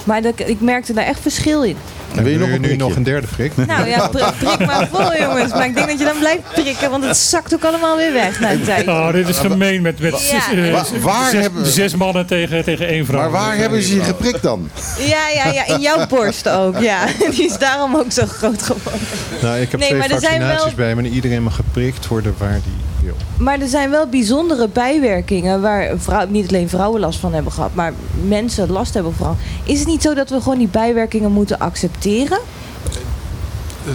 [0.04, 1.76] Maar dat, ik merkte daar echt verschil in.
[2.20, 3.52] En wil je nog nu nog een derde prik?
[3.68, 4.08] Nou ja,
[4.40, 5.52] prik, maar vol jongens.
[5.54, 8.40] Maar ik denk dat je dan blijft prikken, want het zakt ook allemaal weer weg
[8.40, 8.88] na een tijd.
[8.88, 10.64] Oh, dit is gemeen met, met zes, Ja.
[10.64, 13.20] eh, Waar- waar zes, hebben- zes mannen tegen, tegen één vrouw.
[13.20, 14.70] Maar waar hebben ze je geprikt dan?
[14.98, 16.80] Ja, ja, ja, in jouw borst ook.
[16.80, 17.06] Ja,
[17.36, 19.00] die is daarom ook zo groot geworden.
[19.42, 21.56] Nou, ik heb Nee, twee maar er zijn vaccinaties wel- bij me en iedereen mag
[21.56, 22.99] geprikt worden waar die
[23.38, 27.74] Maar er zijn wel bijzondere bijwerkingen waar vrouw, niet alleen vrouwen last van hebben gehad,
[27.74, 27.94] maar
[28.28, 29.38] mensen last hebben van.
[29.64, 32.40] Is het niet zo dat we gewoon die bijwerkingen moeten accepteren?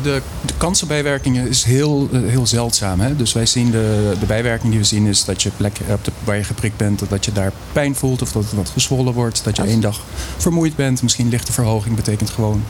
[0.02, 3.00] De, de kansenbijwerkingen is heel, eh, heel zeldzaam.
[3.00, 3.16] Hè?
[3.16, 6.10] Dus wij zien de, de bijwerking die we zien is dat je plek op de,
[6.24, 9.44] waar je geprikt bent, dat je daar pijn voelt of dat het wat gezwollen wordt.
[9.44, 10.00] Dat je één dag
[10.36, 11.02] vermoeid bent.
[11.02, 12.64] Misschien lichte verhoging betekent gewoon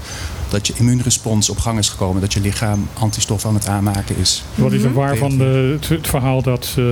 [0.49, 2.20] dat je immuunrespons op gang is gekomen.
[2.20, 4.42] Dat je lichaam antistoffen aan het aanmaken is.
[4.55, 6.84] Wat is er waar van de, het, verhaal dat eh,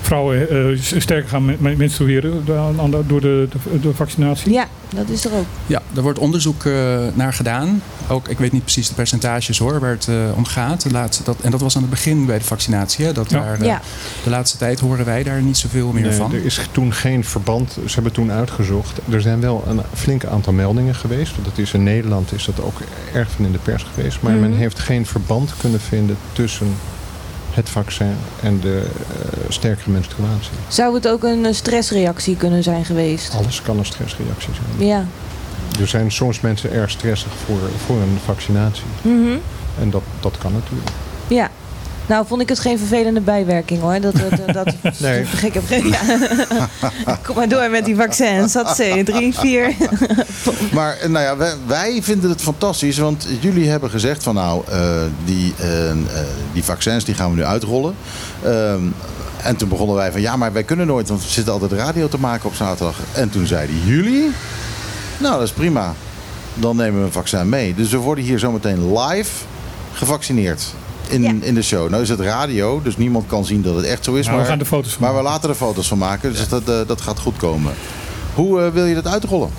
[0.00, 3.48] vrouwen eh, sterker gaan men- men- menstrueren door- de- door de,
[3.94, 4.52] vaccinatie?
[4.52, 5.44] Ja, dat is er ook.
[5.66, 6.72] Ja, er wordt onderzoek eh,
[7.14, 7.82] naar gedaan.
[8.08, 10.82] Ook, ik weet niet precies de percentages hoor, waar het eh, om gaat.
[10.82, 13.04] De laatste, dat, en dat was aan het begin bij de vaccinatie.
[13.04, 13.40] Hè, dat Ja.
[13.40, 13.80] daar, eh, Ja.
[14.24, 16.32] De laatste tijd horen wij daar niet zoveel meer Nee, van.
[16.34, 17.72] er is toen geen verband.
[17.86, 19.00] Ze hebben toen uitgezocht.
[19.10, 21.32] Er zijn wel een flink aantal meldingen geweest.
[21.32, 22.80] Want dat is in Nederland is dat ook
[23.12, 24.18] erg van in de pers geweest.
[24.20, 24.58] Maar men Mhm.
[24.58, 26.74] heeft geen verband kunnen vinden tussen
[27.50, 30.50] het vaccin en de eh, sterkere menstruatie.
[30.68, 33.34] Zou het ook een stressreactie kunnen zijn geweest?
[33.34, 34.88] Alles kan een stressreactie zijn.
[34.88, 35.04] Ja.
[35.80, 38.84] Er zijn soms mensen erg stressig voor, voor een vaccinatie.
[39.02, 39.36] Mhm.
[39.80, 40.90] En dat, dat kan natuurlijk.
[41.28, 41.50] Ja.
[42.06, 44.00] Nou, vond ik het geen vervelende bijwerking hoor.
[44.00, 45.24] Dat, dat, dat, dat Nee.
[45.24, 46.68] gek heb ja.
[47.26, 48.52] Kom maar door met die vaccins.
[48.52, 49.74] Dat ze drie, vier.
[50.72, 54.62] Maar eh, nou ja, wij, wij vinden het fantastisch, want jullie hebben gezegd van nou,
[54.68, 55.66] eh, die, eh,
[56.52, 57.94] die vaccins die gaan we nu uitrollen.
[58.42, 58.82] Ehm,
[59.42, 62.08] en toen begonnen wij van ja, maar wij kunnen nooit, want we zitten altijd radio
[62.08, 62.96] te maken op zaterdag.
[63.12, 64.30] En toen zeiden jullie,
[65.18, 65.94] nou dat is prima,
[66.54, 67.74] dan nemen we een vaccin mee.
[67.74, 69.30] Dus we worden hier zometeen live
[69.92, 70.64] gevaccineerd.
[71.08, 71.32] In, Ja.
[71.40, 71.90] in de show.
[71.90, 74.24] Nou is het radio, dus niemand kan zien dat het echt zo is.
[74.26, 76.48] Nou, we maar, gaan er foto's van maar we laten er foto's van maken, dus
[76.48, 77.74] dat, eh, dat gaat goed komen.
[78.34, 79.50] Hoe eh, wil je dat uitrollen?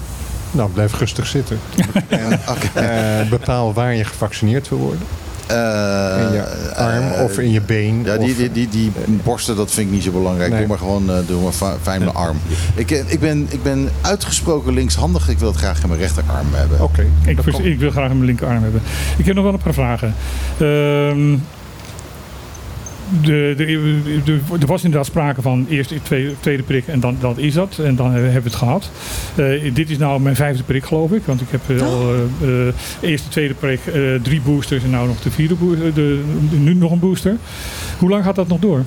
[0.51, 1.59] Nou, blijf rustig zitten.
[2.09, 2.39] en
[2.73, 5.01] eh, bepaal waar je gevaccineerd wil worden.
[5.47, 5.55] Eh,
[6.27, 6.43] In je
[6.75, 8.01] arm eh, of in je been.
[8.03, 8.91] Ja, die, of- die, die, die
[9.23, 10.49] borsten, dat vind ik niet zo belangrijk.
[10.49, 10.59] Nee.
[10.59, 12.37] Doe maar gewoon eh, doe maar fi- fijn mijn arm.
[12.75, 15.29] Ik, ik, ben, ik ben uitgesproken linkshandig.
[15.29, 16.81] Ik wil het graag in mijn rechterarm hebben.
[16.81, 17.05] Oké.
[17.25, 18.81] Ik, wil graag mijn linkerarm hebben.
[19.17, 20.13] Ik heb nog wel een paar vragen.
[20.59, 21.35] Ehm,
[24.59, 27.77] er was inderdaad sprake van eerst de tweede, tweede prik en dan, dan is dat.
[27.83, 28.89] En dan hebben we het gehad.
[29.35, 31.21] Eh, dit is nou mijn vijfde prik geloof ik.
[31.25, 34.89] Want ik heb eh, al eh, eh, eerst de tweede prik, eh, drie boosters en
[34.89, 35.93] nou nog de vierde booster.
[35.93, 37.35] De, nu nog een booster.
[37.99, 38.81] Hoe lang gaat dat nog door?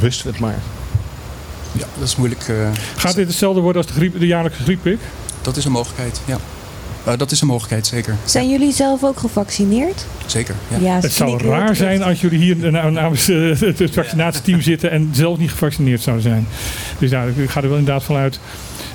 [0.00, 0.58] Wisten we het maar.
[1.72, 2.42] Ja, dat is moeilijk.
[2.48, 2.56] eh,
[2.96, 4.98] Gaat dit hetzelfde worden als de, griep, de jaarlijkse griepprik?
[5.42, 6.38] Dat is een mogelijkheid, ja.
[7.04, 8.16] Eh, dat is een mogelijkheid, zeker.
[8.24, 10.06] Zijn jullie zelf ook gevaccineerd?
[10.26, 11.00] Zeker, ja.
[11.00, 15.38] Het zou raar zijn als jullie hier na- namens eh, het vaccinatieteam zitten en zelf
[15.38, 16.46] niet gevaccineerd zouden zijn.
[16.98, 18.40] Dus ja, ik ga er wel inderdaad vanuit.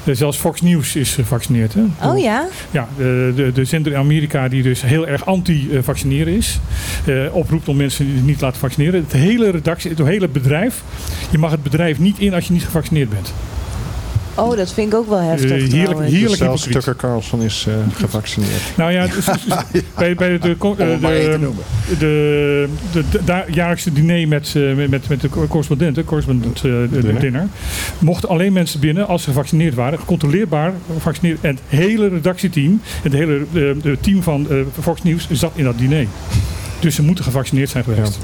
[0.03, 1.73] eh, Zelfs Fox News is gevaccineerd.
[1.73, 2.09] Hè?
[2.09, 2.47] Oh ja?
[2.71, 6.59] Ja, de, de, de zender in Amerika die dus heel erg anti-vaccineren is.
[7.05, 9.01] eh, oproept om mensen die niet te laten vaccineren.
[9.03, 10.81] Het hele redactie, het hele bedrijf.
[11.31, 13.33] Je mag het bedrijf niet in als je niet gevaccineerd bent.
[14.39, 15.51] Oh, dat vind ik ook wel heftig.
[15.51, 16.71] Eh, heerlijk- heerlijk Dus zelfs hypocriet.
[16.73, 18.61] Tucker Carlson is eh, gevaccineerd.
[18.75, 19.25] Nou ja, dus-
[19.97, 20.37] bij, bij
[21.99, 26.99] de, de da- jaarlijkse diner met, eh, met, met, de correspondenten, correspondent eh, de- de
[27.01, 27.19] Dinner.
[27.21, 27.47] dinner,
[27.99, 31.37] mochten alleen mensen binnen als ze gevaccineerd waren, gecontroleerbaar gevaccineerd.
[31.41, 33.43] En het hele redactieteam, het hele eh,
[33.81, 36.05] de team van eh, Fox News zat in dat diner.
[36.79, 38.17] Dus ze moeten gevaccineerd zijn geweest.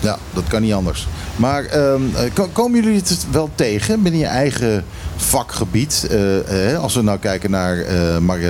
[0.00, 1.06] Ja, dat kan niet anders.
[1.36, 4.84] Maar ehm, eh, ko- komen jullie het wel tegen binnen je eigen
[5.18, 6.06] vakgebied?
[6.10, 7.84] Eh, eh, als we nou kijken naar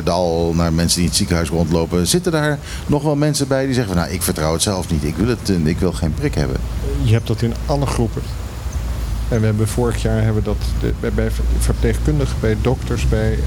[0.05, 2.07] Dal, naar mensen die in het ziekenhuis rondlopen.
[2.07, 5.05] Zitten daar nog wel mensen bij die zeggen van nou, ik vertrouw het zelf niet.
[5.05, 6.57] Ik wil, het, eh, ik wil geen prik hebben.
[7.03, 8.23] Je hebt dat in alle groepen.
[9.29, 10.57] En we hebben vorig jaar hebben dat
[11.14, 13.39] bij, verpleegkundigen, bij dokters, bij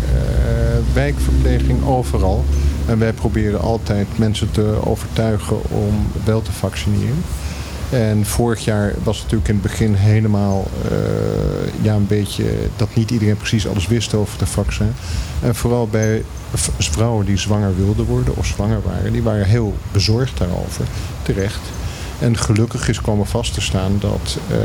[0.93, 2.45] wijkverpleging, overal.
[2.85, 7.23] En wij proberen altijd mensen te overtuigen om wel te vaccineren.
[7.91, 10.91] En vorig jaar was het natuurlijk in het begin helemaal eh,
[11.81, 14.93] ja, een beetje dat niet iedereen precies alles wist over de vaccin.
[15.41, 16.23] En vooral bij
[16.77, 20.85] vrouwen die zwanger wilden worden of zwanger waren, die waren heel bezorgd daarover,
[21.21, 21.59] terecht.
[22.19, 24.57] En gelukkig is komen vast te staan dat eh,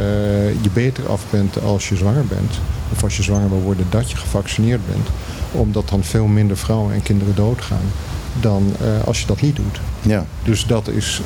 [0.62, 2.58] je beter af bent als je zwanger bent.
[2.92, 5.08] Of als je zwanger wil worden, dat je gevaccineerd bent.
[5.52, 7.92] Omdat dan veel minder vrouwen en kinderen doodgaan
[8.40, 9.80] dan eh, als je dat niet doet.
[10.02, 10.26] Ja.
[10.44, 11.22] Dus dat is,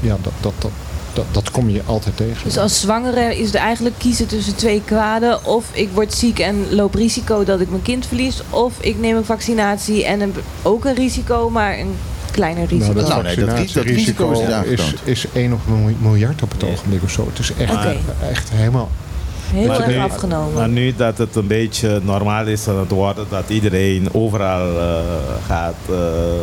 [0.00, 0.70] ja, dat, dat, dat,
[1.12, 2.44] Dat, dat kom je altijd tegen.
[2.44, 5.44] Dus als zwangere is het eigenlijk kiezen tussen twee kwaden.
[5.44, 8.40] Of ik word ziek en loop risico dat ik mijn kind verlies.
[8.50, 11.94] Of ik neem een vaccinatie en een, ook een risico, maar een
[12.30, 12.84] kleiner risico.
[12.92, 14.94] Nou, dat Nou, nee, dat ri- dat risico is is, aangetoond.
[15.04, 17.26] is 1 op een miljard op het ogenblik of zo.
[17.30, 17.96] Het is echt, Oké.
[18.30, 18.88] echt helemaal...
[19.52, 20.54] Heel Maar erg nu- afgenomen.
[20.54, 24.98] Maar nu dat het een beetje normaal is aan het worden, dat iedereen overal eh,
[25.46, 25.74] gaat.
[25.88, 26.40] eh, eh,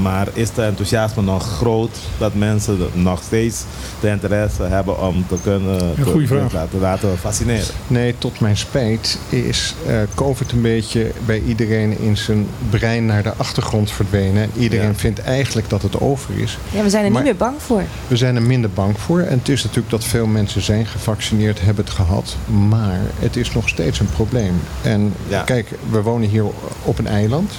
[0.00, 3.64] maar is de enthousiasme nog groot dat mensen nog steeds
[4.00, 6.52] de interesse hebben om te kunnen Een goede te- vraag.
[6.52, 7.66] laten, laten fascineren?
[7.86, 13.22] Nee, tot mijn spijt is eh, COVID een beetje bij iedereen in zijn brein naar
[13.22, 14.50] de achtergrond verdwenen.
[14.58, 14.94] Iedereen Ja.
[14.94, 16.58] vindt eigenlijk dat het over is.
[16.70, 17.82] Ja, we zijn er Maar- niet meer bang voor.
[18.08, 19.20] We zijn er minder bang voor.
[19.20, 22.36] En het is natuurlijk dat veel mensen zijn gevaccineerd, hebben het gehad.
[22.68, 24.60] Maar het is nog steeds een probleem.
[24.82, 25.42] En Ja.
[25.42, 26.44] kijk, we wonen hier
[26.82, 27.52] op een eiland.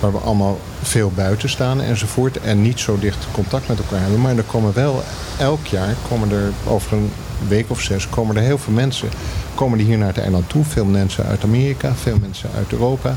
[0.00, 2.40] Waar we allemaal veel buiten staan enzovoort.
[2.40, 4.20] En niet zo dicht contact met elkaar hebben.
[4.20, 5.02] Maar er komen wel
[5.38, 7.10] elk jaar, komen er over een
[7.48, 9.08] week of zes, komen er heel veel mensen.
[9.54, 10.64] Komen die hier naar het eiland toe.
[10.64, 13.16] Veel mensen uit Amerika, veel mensen uit Europa.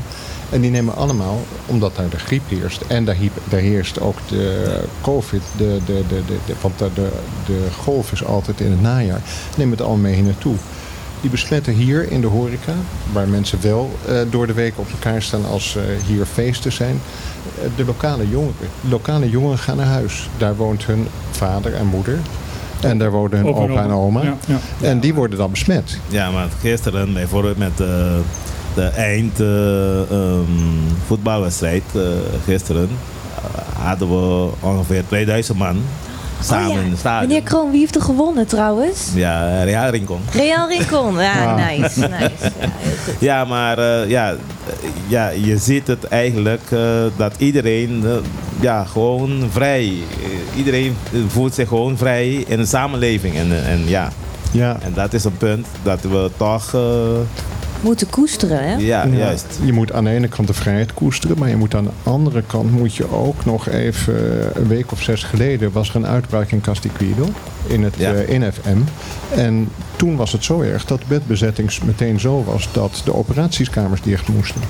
[0.50, 2.80] En die nemen allemaal, omdat daar de griep heerst.
[2.86, 3.16] En daar,
[3.48, 5.42] heerst ook de COVID.
[5.56, 7.08] De, de, de, de, want de,
[7.46, 9.20] de, golf is altijd in het najaar.
[9.56, 10.56] Nemen het allemaal mee hier naartoe.
[11.20, 12.72] Die besmetten hier in de horeca,
[13.12, 17.00] waar mensen wel eh, door de week op elkaar staan als eh, hier feesten zijn.
[17.62, 18.68] eh, de lokale jongeren.
[18.80, 20.28] De lokale jongeren gaan naar huis.
[20.36, 22.18] Daar woont hun vader en moeder.
[22.80, 24.20] En daar wonen hun Opa en opa en oma.
[24.20, 24.22] oma.
[24.22, 24.58] Ja, ja.
[24.88, 25.98] En die worden dan besmet.
[26.08, 27.86] Ja, maar gisteren bijvoorbeeld met eh,
[28.74, 30.44] de eind eh, ehm,
[31.06, 32.02] voetbalwedstrijd eh,
[32.44, 32.88] gisteren
[33.78, 35.82] hadden we ongeveer 2000 man
[36.40, 36.80] samen oh, ja.
[36.80, 37.28] in het stadion.
[37.28, 39.08] Meneer Kroon, wie heeft er gewonnen trouwens?
[39.14, 40.20] Ja, Real Rincon.
[40.32, 41.18] Real Rincon.
[41.18, 41.56] Ja, Ah.
[41.68, 42.08] nice.
[42.20, 42.52] nice.
[43.18, 44.36] Ja, maar eh, ja, eh,
[45.08, 46.80] ja, je ziet het eigenlijk eh,
[47.16, 48.04] dat iedereen
[48.60, 49.92] ja, gewoon vrij,
[50.56, 50.96] iedereen
[51.28, 53.36] voelt zich gewoon vrij in de samenleving.
[53.36, 54.08] En, en ja,
[54.52, 56.80] Ja, en dat is een punt dat we toch, eh,
[57.80, 58.74] Moeten koesteren, hè?
[58.76, 59.58] ja, Ja, juist.
[59.64, 62.42] Je moet aan de ene kant de vrijheid koesteren, maar je moet aan de andere
[62.46, 64.14] kant moet je ook nog even
[64.56, 67.28] een week of zes geleden was er een uitbraak in Castiquidel
[67.66, 68.12] in het Ja.
[68.12, 68.78] eh, NFM.
[69.34, 74.02] En toen was het zo erg dat de bedbezetting meteen zo was dat de operatieskamers
[74.02, 74.60] dicht moesten.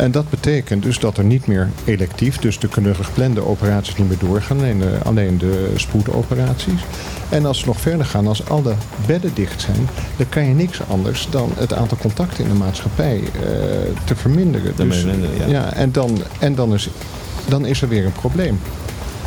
[0.00, 4.08] En dat betekent dus dat er niet meer electief, dus de kunnen geplande operaties niet
[4.08, 6.80] meer doorgaan, alleen de, alleen de spoedoperaties.
[7.28, 8.74] En als we nog verder gaan, als alle
[9.06, 13.16] bedden dicht zijn, dan kan je niks anders dan het aantal contacten in de maatschappij
[13.18, 13.40] eh,
[14.04, 14.74] te verminderen.
[14.74, 15.72] Te verminderen, ja.
[15.72, 16.88] en, dan, en dan, is,
[17.48, 18.60] dan is er weer een probleem.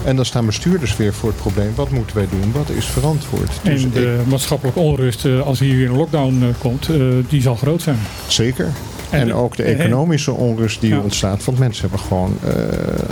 [0.05, 1.71] En dan staan bestuurders weer voor het probleem.
[1.75, 2.51] Wat moeten wij doen?
[2.51, 3.51] Wat is verantwoord?
[3.63, 6.97] Dus En ik- de maatschappelijke onrust, eh, als hier weer een lockdown eh, komt, eh,
[7.29, 7.97] die zal groot zijn.
[8.27, 8.71] Zeker.
[9.13, 10.99] En ook de economische onrust die Ja.
[10.99, 11.43] ontstaat.
[11.45, 12.53] Want mensen hebben gewoon eh,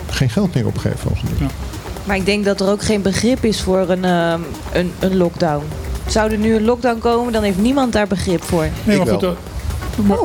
[0.09, 1.39] geen geld meer op een gegeven moment.
[1.39, 1.45] Ja.
[2.03, 4.39] Maar ik denk dat er ook geen begrip is voor een, ehm,
[4.73, 5.63] een, een lockdown.
[6.07, 8.61] Zou er nu een lockdown komen, dan heeft niemand daar begrip voor.
[8.83, 9.35] Nee, Ik maar goed, wel.
[9.99, 10.17] eh, maar-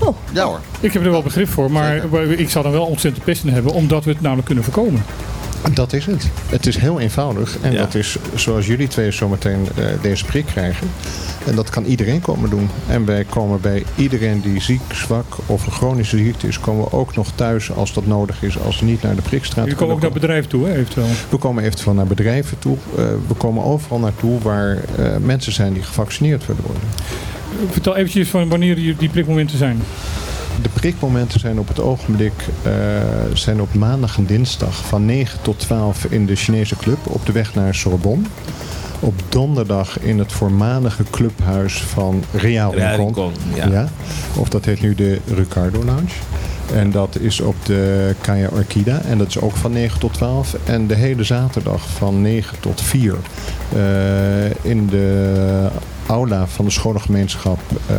[0.00, 0.60] Oh, Ja hoor.
[0.80, 1.96] ik heb er wel begrip voor, maar
[2.30, 5.02] ik zou dan wel ontzettend pest in hebben, omdat we het namelijk kunnen voorkomen.
[5.72, 6.28] Dat is het.
[6.46, 7.56] Het is heel eenvoudig.
[7.62, 7.78] En Ja.
[7.78, 10.86] dat is zoals jullie twee zometeen eh, deze prik krijgen.
[11.46, 12.70] En dat kan iedereen komen doen.
[12.88, 16.92] En wij komen bij iedereen die ziek, zwak of een chronische ziekte is, komen we
[16.92, 18.58] ook nog thuis als dat nodig is.
[18.58, 21.06] Als ze niet naar de prikstraat Je komt ook naar bedrijven toe, hè, eventueel.
[21.28, 22.76] We komen eventueel naar bedrijven toe.
[22.96, 26.82] Eh, we komen overal naartoe waar eh, mensen zijn die gevaccineerd willen worden.
[27.70, 29.82] Vertel eventjes van wanneer die, die prikmomenten zijn.
[30.62, 32.32] De prikmomenten zijn op het ogenblik
[32.62, 32.72] eh,
[33.32, 37.32] zijn op maandag en dinsdag van 9 tot 12 in de Chinese club op de
[37.32, 38.24] weg naar Sorbonne.
[39.00, 42.96] Op donderdag in het voormalige clubhuis van Real Rincon.
[42.96, 43.32] Rincon,
[43.70, 43.88] ja.
[44.36, 46.12] Of dat heet nu de Ricardo Lounge.
[46.74, 49.00] En dat is op de Kaya Orchida.
[49.02, 50.56] En dat is ook van 9 tot 12.
[50.64, 53.14] En de hele zaterdag van 9 tot 4.
[53.74, 55.68] eh, in de
[56.08, 57.96] aula van de scholengemeenschap eh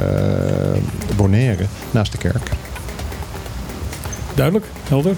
[1.16, 1.66] Bonaire.
[1.92, 2.52] Naast de kerk.
[4.36, 5.16] Duidelijk, helder.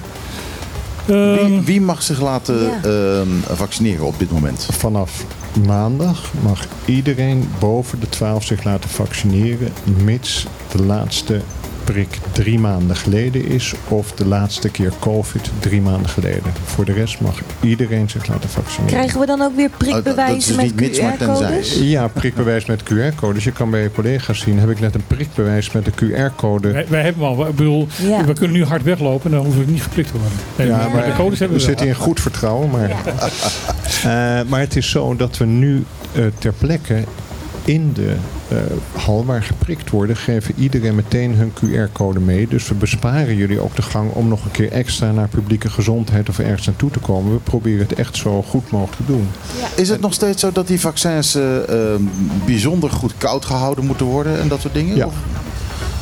[1.05, 2.79] Wie, Ehm, wie mag zich laten Ja.
[2.83, 4.67] ehm, vaccineren op dit moment?
[4.71, 5.23] Vanaf
[5.65, 9.69] maandag mag iedereen boven de 12 zich laten vaccineren.
[10.03, 11.41] Mits de laatste
[11.91, 13.73] prik drie maanden geleden is.
[13.87, 16.43] Of de laatste keer COVID drie maanden geleden.
[16.65, 18.95] Voor de rest mag iedereen zich laten vaccineren.
[18.95, 20.99] Krijgen we dan ook weer Oh, dat is prikbewijzen dus met.
[21.19, 21.79] QR-codes?
[21.81, 23.43] Ja, prikbewijs met QR-codes.
[23.43, 26.71] Je kan bij je collega's zien, heb ik net een prikbewijs met een QR-code.
[26.71, 27.47] wij, wij hebben al.
[27.47, 28.25] Ik bedoel, Ja.
[28.25, 30.37] we kunnen nu hard weglopen en dan hoeven we niet geprikt te worden.
[30.55, 32.69] Nee, Ja, maar de codes hebben we we zitten in goed vertrouwen.
[32.69, 32.89] Maar,
[34.01, 35.83] Eh, maar het is zo dat we nu
[36.15, 37.03] eh, ter plekke
[37.71, 38.15] in de
[38.47, 38.57] eh,
[39.01, 42.47] hal waar geprikt worden, geven iedereen meteen hun QR-code mee.
[42.47, 46.29] Dus we besparen jullie ook de gang om nog een keer extra naar publieke gezondheid
[46.29, 47.33] of ergens naartoe te komen.
[47.33, 49.27] We proberen het echt zo goed mogelijk te doen.
[49.75, 51.99] Is het nog steeds zo dat die vaccins eh, eh,
[52.45, 54.95] bijzonder goed koud gehouden moeten worden en dat soort dingen?
[54.95, 55.05] Ja.
[55.05, 55.13] Of-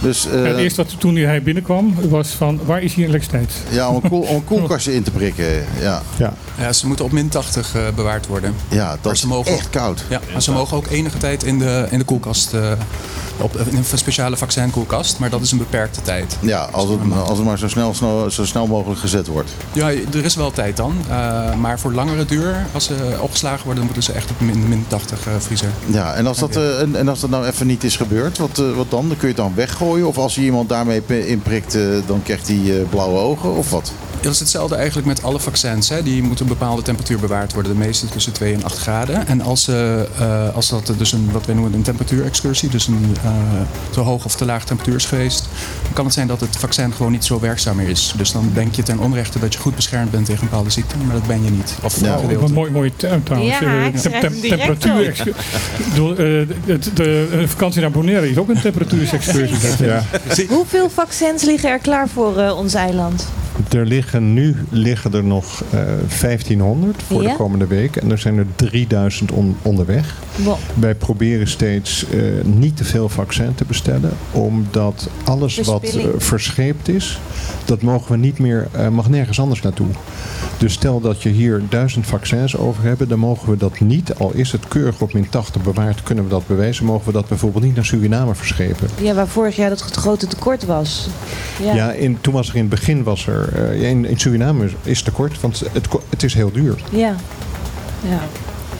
[0.02, 3.54] Dus, eh, het eerste wat toen hij binnenkwam was van waar is hier elektriciteit?
[3.70, 5.66] ja, om een, koel, om een koelkastje in te prikken.
[5.80, 6.34] Ja, Ja.
[6.58, 8.56] Ja, ze moeten op min 80 eh, bewaard worden.
[8.68, 10.04] ja dat is mogen echt koud.
[10.10, 12.72] Ja, maar ze mogen ook enige tijd in de, in de koelkast, eh,
[13.38, 16.38] op, in een speciale vaccinkoelkast, maar dat is een beperkte tijd.
[16.40, 19.52] Ja, als het, als het maar zo snel, snel, zo snel mogelijk gezet wordt.
[19.72, 23.84] Ja, er is wel tijd dan, eh, maar voor langere duur, als ze opgeslagen worden,
[23.84, 25.70] moeten ze echt op min, min 80 eh, vriezer.
[25.86, 28.60] Ja, en als dat, eh, en, en als dat nou even niet is gebeurd, wat,
[28.60, 29.08] eh, wat dan?
[29.08, 29.89] Dan kun je het dan weggooien?
[29.90, 33.92] Of als je iemand daarmee inprikt, eh, dan krijgt hij eh, blauwe ogen of wat?
[34.22, 35.90] Dat is hetzelfde eigenlijk met alle vaccins.
[35.90, 36.04] Hè.
[36.04, 37.72] Die moeten een bepaalde temperatuur bewaard worden.
[37.72, 39.28] De meeste tussen 2 en 8 graden.
[39.28, 40.02] En als, eh,
[40.54, 43.32] als dat dus een, wat wij noemen een temperatuurexcursie, dus een eh,
[43.90, 45.48] te hoog of te laag temperatuur is geweest,
[45.84, 48.14] dan kan het zijn dat het vaccin gewoon niet zo werkzaam meer is.
[48.18, 50.96] Dus dan denk je ten onrechte dat je goed beschermd bent tegen een bepaalde ziekte,
[51.06, 51.76] maar dat ben je niet.
[51.84, 52.46] Of voor een Oh, gedeelte.
[52.46, 53.60] een mooi, mooie term trouwens.
[53.60, 55.24] Ja, ik tem- temperatuur.
[56.66, 59.58] het- de, de vakantie naar Bonaire is ook een temperatuursexcursie.
[60.48, 63.28] Hoeveel vaccins liggen er klaar voor eh, ons eiland?
[63.74, 65.80] Er liggen nu liggen er nog eh
[66.20, 67.30] 1500 voor Ja?
[67.30, 67.96] de komende week.
[67.96, 70.16] En er zijn er 3000 on- onderweg.
[70.44, 70.56] Wow.
[70.80, 74.12] Wij proberen steeds eh, niet te veel vaccin te bestellen.
[74.32, 77.20] Omdat alles wat eh, verscheept is,
[77.66, 79.88] dat mogen we niet meer, eh, mag nergens anders naartoe.
[80.58, 84.32] Dus stel dat je hier duizend vaccins over hebben, dan mogen we dat niet, al
[84.34, 87.64] is het keurig op min 80 bewaard, kunnen we dat bewijzen, mogen we dat bijvoorbeeld
[87.64, 88.88] niet naar Suriname verschepen.
[89.02, 91.08] Ja, waar vorig jaar dat het grote tekort was.
[91.64, 91.74] Ja.
[91.76, 93.54] Ja, in, toen was er in het begin was er.
[93.60, 96.76] Eh, in, in Suriname is tekort, want het, het is heel duur.
[96.92, 97.16] Ja.
[98.02, 98.20] ja.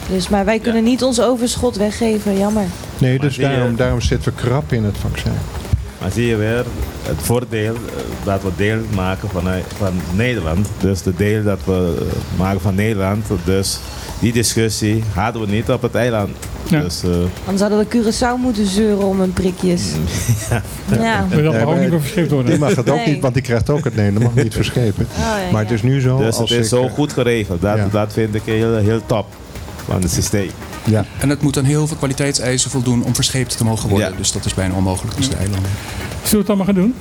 [0.10, 2.66] Dus, maar wij kunnen niet ons overschot weggeven, jammer.
[2.98, 5.32] Nee, dus daarom, daarom zitten we krap in het vaccin.
[6.02, 6.66] Maar zie je weer
[7.04, 7.80] het voordeel eh,
[8.24, 10.68] dat we deel maken van, eh, van Nederland.
[10.80, 12.08] Dus de deel dat we
[12.38, 13.26] maken van Nederland.
[13.44, 13.80] Dus
[14.20, 16.30] die discussie hadden we niet op het eiland.
[16.70, 16.82] Ja.
[16.82, 17.10] Dus, eh,
[17.46, 19.82] Anders hadden we Curaçao moeten zeuren om hun prikjes.
[21.00, 21.26] Ja.
[21.30, 22.52] Maar dat mag ook niet meer verscheept worden.
[22.52, 23.08] Die mag het ook Nee.
[23.08, 25.08] niet, want die krijgt ook het nee, dat mag niet verschepen.
[25.12, 25.76] Oh, ja, Maar het ja.
[25.76, 26.18] is nu zo.
[26.18, 27.62] dus als het is ik, zo goed geregeld.
[27.62, 27.88] Dat, ja.
[27.92, 29.26] dat vind ik heel, heel top
[29.86, 30.50] van het systeem.
[30.84, 34.10] Ja, En het moet aan heel veel kwaliteitseisen voldoen om verscheept te mogen worden.
[34.12, 34.18] Ja.
[34.18, 35.72] Dus dat is bijna onmogelijk tussen de eilanden.
[36.24, 36.96] Zullen we het allemaal gaan doen?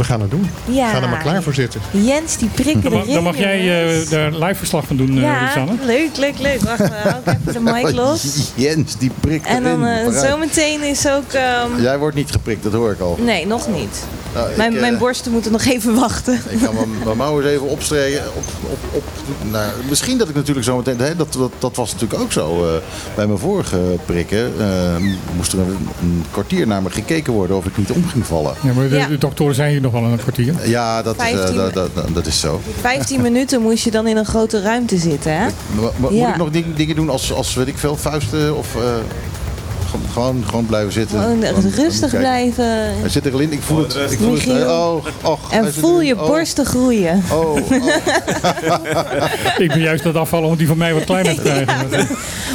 [0.00, 0.50] We gaan het doen.
[0.64, 0.86] Ja.
[0.86, 1.80] We gaan er maar klaar voor zitten.
[1.90, 5.46] Jens, die prikken Dan dan mag jij eh, daar live verslag van doen, eh Ja,
[5.46, 5.72] Rosanne.
[5.84, 6.60] leuk, leuk, leuk.
[6.60, 8.50] Wacht, dan hou ik even de mic los.
[8.54, 11.32] Jens, die prikt En dan eh, zometeen is ook...
[11.32, 13.18] ehm, Jij wordt niet geprikt, dat hoor ik al.
[13.20, 14.04] Nee, nog niet.
[14.34, 16.34] Nou, ik, Mijn, eh, mijn borsten moeten nog even wachten.
[16.48, 18.22] Ik ga mijn, mijn mouw eens even opstreken.
[18.36, 19.02] Op, op, op,
[19.50, 20.98] nou, misschien dat ik natuurlijk zo meteen...
[20.98, 22.66] Hè, dat, dat, dat was natuurlijk ook zo.
[22.66, 22.72] eh,
[23.14, 24.96] bij mijn vorige prikken eh,
[25.36, 28.54] moest er een, een kwartier naar me gekeken worden of ik niet om ging vallen.
[28.62, 29.06] Ja, maar de, Ja.
[29.06, 30.54] de doktoren zijn hier nog wel een kwartier.
[30.68, 32.60] Ja, dat, is, eh, 15 dat, dat, dat- dat is zo.
[32.80, 35.44] 15 minuten moest je dan in een grote ruimte zitten, hè?
[35.44, 35.90] Ja.
[35.96, 38.76] Moet ik nog ding- dingen doen als, als weet ik veel, vuisten of...
[38.76, 38.82] eh,
[39.90, 41.20] gewoon- gewoon, gewoon blijven zitten?
[41.22, 42.64] Gewoon Gewoon- rustig blijven.
[43.00, 43.94] Hij zit er al in, ik voel het.
[44.10, 44.66] Ik voel het.
[44.66, 47.22] Oh, och, En voel je Oh, borsten groeien.
[47.32, 47.56] Oh, oh.
[49.58, 52.00] Ik ben juist dat afvallen om die van mij wat kleiner te krijgen.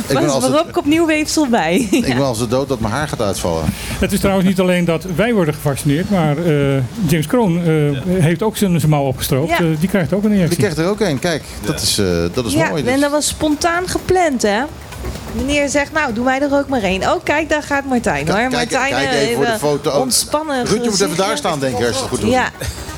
[0.08, 1.76] Ik ben als waarop het, ik opnieuw weefsel bij.
[1.92, 3.64] ik ben als de dood dat mijn haar gaat uitvallen.
[4.00, 6.54] Het is trouwens niet alleen dat wij worden gevaccineerd, maar eh,
[7.08, 7.72] James Kroon eh,
[8.08, 9.50] heeft ook zijn, zijn mouw opgestroopt.
[9.50, 9.58] Ja.
[9.58, 10.58] Eh, die krijgt ook een Die injectie.
[10.60, 11.20] krijgt er ook een.
[11.20, 12.84] Kijk, dat is, eh, dat is Ja, mooi.
[12.86, 13.02] en Dus.
[13.02, 14.62] dat was spontaan gepland, hè?
[15.36, 17.02] Meneer zegt, nou, doe mij er ook maar één.
[17.02, 18.36] Oh, kijk, daar gaat Martijn, hoor.
[18.38, 20.00] Kijk- Martijn, kijk eh, even voor de foto.
[20.00, 22.30] Ontspannen Ruud, je moet even daar staan, denk ik, als je het goed doet.
[22.32, 22.50] Ja,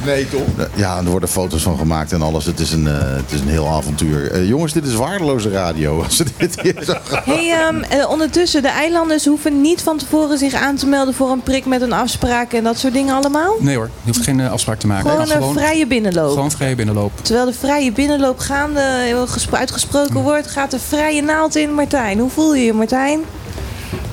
[0.05, 0.41] Nee, toch?
[0.73, 2.45] Ja, er worden foto's van gemaakt en alles.
[2.45, 4.31] Het is een, eh, het is een heel avontuur.
[4.31, 6.03] Eh, jongens, dit is waardeloze radio.
[6.03, 6.93] Als dit hier zo.
[7.23, 11.31] Hey, ehm, eh, ondertussen, de eilanders hoeven niet van tevoren zich aan te melden voor
[11.31, 13.55] een prik met een afspraak en dat soort dingen allemaal.
[13.59, 15.09] Nee hoor, je hoeft geen eh, afspraak te maken.
[15.09, 16.31] Gewoon een vrije binnenloop.
[16.33, 17.11] Gewoon vrije binnenloop.
[17.21, 22.19] Terwijl de vrije binnenloop gaande eh, gespro- uitgesproken wordt, gaat de vrije naald in, Martijn.
[22.19, 23.19] Hoe voel je je, Martijn?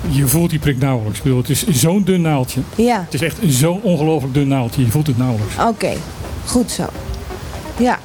[0.09, 1.17] Je voelt die prik nauwelijks.
[1.19, 2.61] Ik bedoel, het is zo'n dun naaldje.
[2.75, 4.85] Ja, Het is echt zo'n ongelooflijk dun naaldje.
[4.85, 5.55] Je voelt het nauwelijks.
[5.69, 5.93] oké.
[6.47, 6.85] Goed zo.
[7.77, 7.99] Ja.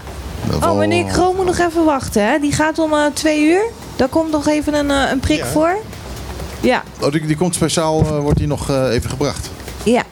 [0.64, 2.40] Oh, meneer Kroon moet nog even wachten, hè?
[2.40, 3.62] Die gaat om eh, twee uur.
[3.96, 5.78] Daar komt nog even een, eh, een prik voor.
[6.62, 9.50] Ja, Oh, die, die komt speciaal, eh, wordt die nog eh, even gebracht.
[9.84, 10.04] ja.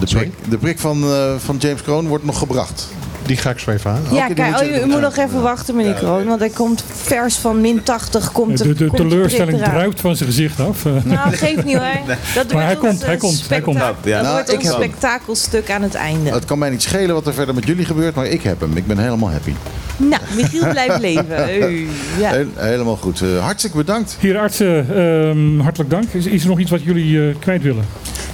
[0.00, 2.88] De prik, de prik van, eh, van James Kroon wordt nog gebracht.
[3.28, 4.02] Die ga ik zo even aan.
[4.12, 6.26] Ja, kijk, oh, u, u moet nog even wachten, meneer Kroon.
[6.26, 8.32] Want hij komt vers van min 80.
[8.32, 10.84] Komt De, de komt die teleurstelling druipt van zijn gezicht af.
[10.86, 11.86] Eh, Nou, geeft niet hoor.
[12.34, 13.78] Dat Maar hij wordt komt, hij komt, hij komt.
[13.78, 14.14] spektakel- Ja.
[14.16, 14.72] Dat Nou, wordt ik hem.
[14.72, 16.30] spektakelstuk aan het einde.
[16.30, 18.76] Het kan mij niet schelen wat er verder met jullie gebeurt, maar ik heb hem.
[18.76, 19.52] Ik ben helemaal happy.
[19.96, 21.36] Nou, Michiel blijft leven.
[21.62, 22.30] Ui, ja.
[22.30, 23.20] Heel- helemaal goed.
[23.20, 24.16] Eh, hartstikke bedankt.
[24.20, 26.04] Hier artsen, ehm, hartelijk dank.
[26.12, 27.84] Is, is er nog iets wat jullie eh, kwijt willen?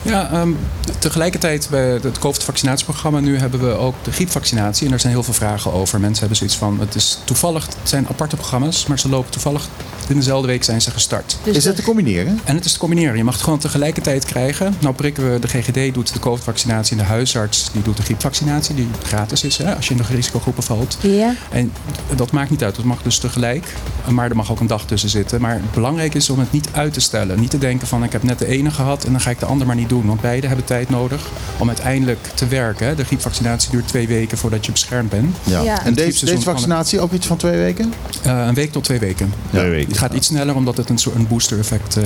[0.04, 0.52] Ja, ehm,
[0.98, 4.84] tegelijkertijd bij het COVID-vaccinatieprogramma nu hebben we ook de griepvaccinatie.
[4.84, 6.00] En daar zijn heel veel vragen over.
[6.00, 9.68] Mensen hebben zoiets van, het is toevallig, het zijn aparte programma's, maar ze lopen toevallig
[10.08, 11.36] in dezelfde week zijn ze gestart.
[11.42, 12.40] Dus Is het te combineren?
[12.44, 13.16] En het is te combineren.
[13.16, 14.74] Je mag het gewoon tegelijkertijd krijgen.
[14.80, 18.74] Nou prikken we, de GGD doet de COVID-vaccinatie en de huisarts die doet de griepvaccinatie,
[18.74, 20.98] die gratis is hè, als je in de risicogroepen valt.
[21.00, 21.34] Ja.
[21.50, 21.72] En
[22.16, 23.74] dat maakt niet uit, dat mag dus tegelijk.
[24.08, 25.40] Maar er mag ook een dag tussen zitten.
[25.40, 27.40] Maar belangrijk is om het niet uit te stellen.
[27.40, 29.46] Niet te denken van ik heb net de ene gehad en dan ga ik de
[29.46, 29.93] ander maar niet doen.
[30.02, 32.96] Want beide hebben tijd nodig om uiteindelijk te werken.
[32.96, 35.36] De griepvaccinatie duurt twee weken voordat je beschermd bent.
[35.44, 35.62] Ja.
[35.62, 35.84] Ja.
[35.84, 37.92] En deze, deze vaccinatie ook iets van twee weken?
[38.22, 39.32] Eh, een week tot twee weken.
[39.50, 39.88] Twee weken.
[39.88, 42.04] Het gaat iets sneller omdat het een soort een booster effect eh,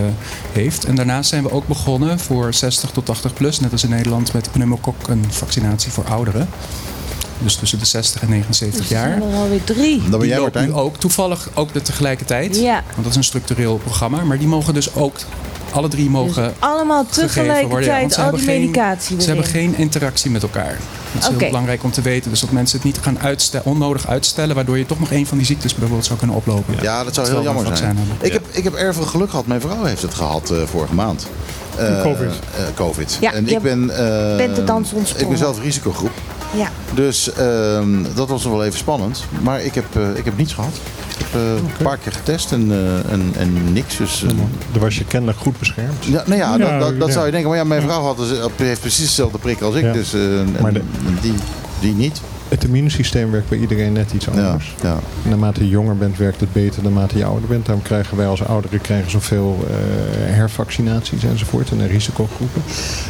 [0.53, 0.85] heeft.
[0.85, 4.33] En daarnaast zijn we ook begonnen voor 60 tot 80 plus, net als in Nederland,
[4.33, 6.49] met pneumokok een vaccinatie voor ouderen.
[7.43, 9.19] Dus tussen de 60 en 79 Dus er jaar.
[9.19, 10.01] zijn er alweer drie.
[10.01, 10.75] Dan ben Die jij Martijn.
[10.75, 12.57] ook toevallig ook de tegelijkertijd.
[12.61, 12.75] Ja.
[12.93, 14.25] Want dat is een structureel programma.
[14.25, 15.17] Maar die mogen dus ook,
[15.71, 17.55] alle drie mogen Dus allemaal gegeven worden.
[17.55, 20.79] Ja, tegelijkertijd al hebben die geen- medicatie Ze hebben geen interactie met elkaar.
[21.13, 22.31] Dat is heel belangrijk om te weten.
[22.31, 24.55] Dus dat mensen het niet gaan uitstellen, onnodig uitstellen.
[24.55, 26.75] Waardoor je toch nog een van die ziektes bijvoorbeeld zou kunnen oplopen.
[26.83, 27.99] Ja, dat zou heel jammer zijn.
[28.21, 29.47] Ik heb, ik heb erg veel geluk gehad.
[29.47, 31.27] Mijn vrouw heeft het gehad eh, vorige maand.
[31.77, 32.31] Eh, Covid.
[32.57, 33.17] eh, COVID.
[33.21, 35.23] Ja, en ik ben, eh, bent de dans ontsprongen.
[35.23, 36.11] Ik ben zelf risicogroep.
[36.57, 36.69] Ja.
[36.95, 39.25] Dus ehm, dat was nog wel even spannend.
[39.43, 40.75] Maar ik heb, eh, ik heb niets gehad.
[41.09, 43.97] Ik heb eh, een paar keer getest en, eh, en, en niks.
[43.97, 44.25] Dus,
[44.73, 46.05] Dan was je kennelijk goed beschermd.
[46.05, 47.15] ja, nou ja, Ja, dat, dat, dat ja.
[47.15, 47.49] zou je denken.
[47.51, 49.83] Maar ja, mijn vrouw had dus, heeft precies dezelfde prik als ik.
[49.83, 49.93] Ja.
[49.93, 50.83] Dus, eh, en- Maar de-
[51.21, 51.35] die,
[51.81, 52.21] die niet.
[52.49, 54.75] Het immuunsysteem werkt bij iedereen net iets Ja, anders.
[54.83, 54.99] ja.
[55.23, 57.67] Naarmate je jonger bent, werkt het beter naarmate je ouder bent.
[57.67, 59.75] Daarom krijgen wij als ouderen krijgen zoveel eh,
[60.35, 62.63] hervaccinaties enzovoort en risicogroepen.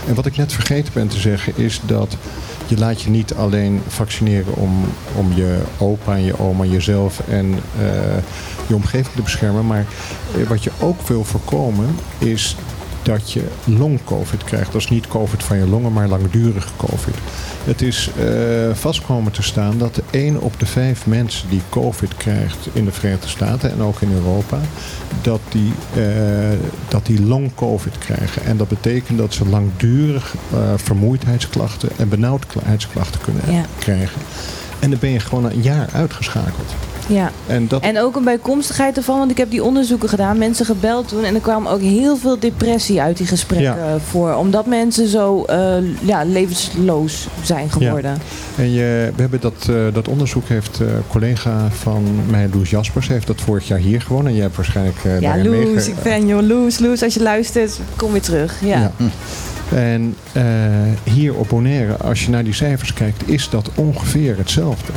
[0.09, 2.16] En wat ik net vergeten ben te zeggen is dat
[2.68, 4.84] je laat je niet alleen vaccineren om,
[5.16, 8.16] om je opa en je oma, jezelf en eh,
[8.66, 9.66] je omgeving te beschermen.
[9.66, 9.86] Maar
[10.36, 12.56] eh, wat je ook wil voorkomen is
[13.03, 14.72] dat je long-covid krijgt.
[14.72, 17.14] Dat is niet covid van je longen, maar langdurige covid.
[17.64, 18.26] Het is eh,
[18.74, 22.84] vast komen te staan dat de 1 op de 5 mensen die covid krijgt in
[22.84, 24.59] de Verenigde Staten en ook in Europa,
[25.22, 26.03] dat die, eh,
[26.88, 28.44] dat die long-covid krijgen.
[28.44, 33.64] En dat betekent dat ze langdurig eh, vermoeidheidsklachten en benauwdheidsklachten kunnen Ja.
[33.78, 34.20] krijgen.
[34.78, 36.74] En dan ben je gewoon een jaar uitgeschakeld.
[37.09, 37.30] Ja.
[37.46, 41.09] En dat, En ook een bijkomstigheid ervan, want ik heb die onderzoeken gedaan, mensen gebeld
[41.09, 43.98] toen en er kwam ook heel veel depressie uit die gesprekken Ja.
[43.98, 48.18] voor, omdat mensen zo eh, ja, levensloos zijn geworden.
[48.56, 53.09] En je, we hebben dat, eh, dat onderzoek heeft een collega van mij, Loes Jaspers,
[53.09, 54.28] heeft dat vorig jaar hier gewonnen.
[54.28, 57.78] En jij hebt waarschijnlijk Ja, Loes, meege- ik ben joh, Loes, Loes, als je luistert,
[57.96, 58.54] kom weer terug.
[58.64, 58.78] Ja.
[58.80, 58.92] Ja.
[59.76, 60.14] En
[61.04, 64.92] hier op Bonaire, als je naar die cijfers kijkt, is dat ongeveer hetzelfde.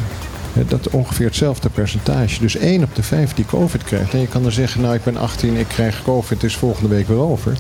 [0.54, 2.39] Eh, Dat ongeveer hetzelfde percentage.
[2.39, 4.14] Dus 1 op de 5 die COVID krijgt.
[4.14, 6.89] En je kan dan zeggen, nou ik ben 18, ik krijg COVID, het is volgende
[6.89, 7.58] week weer over.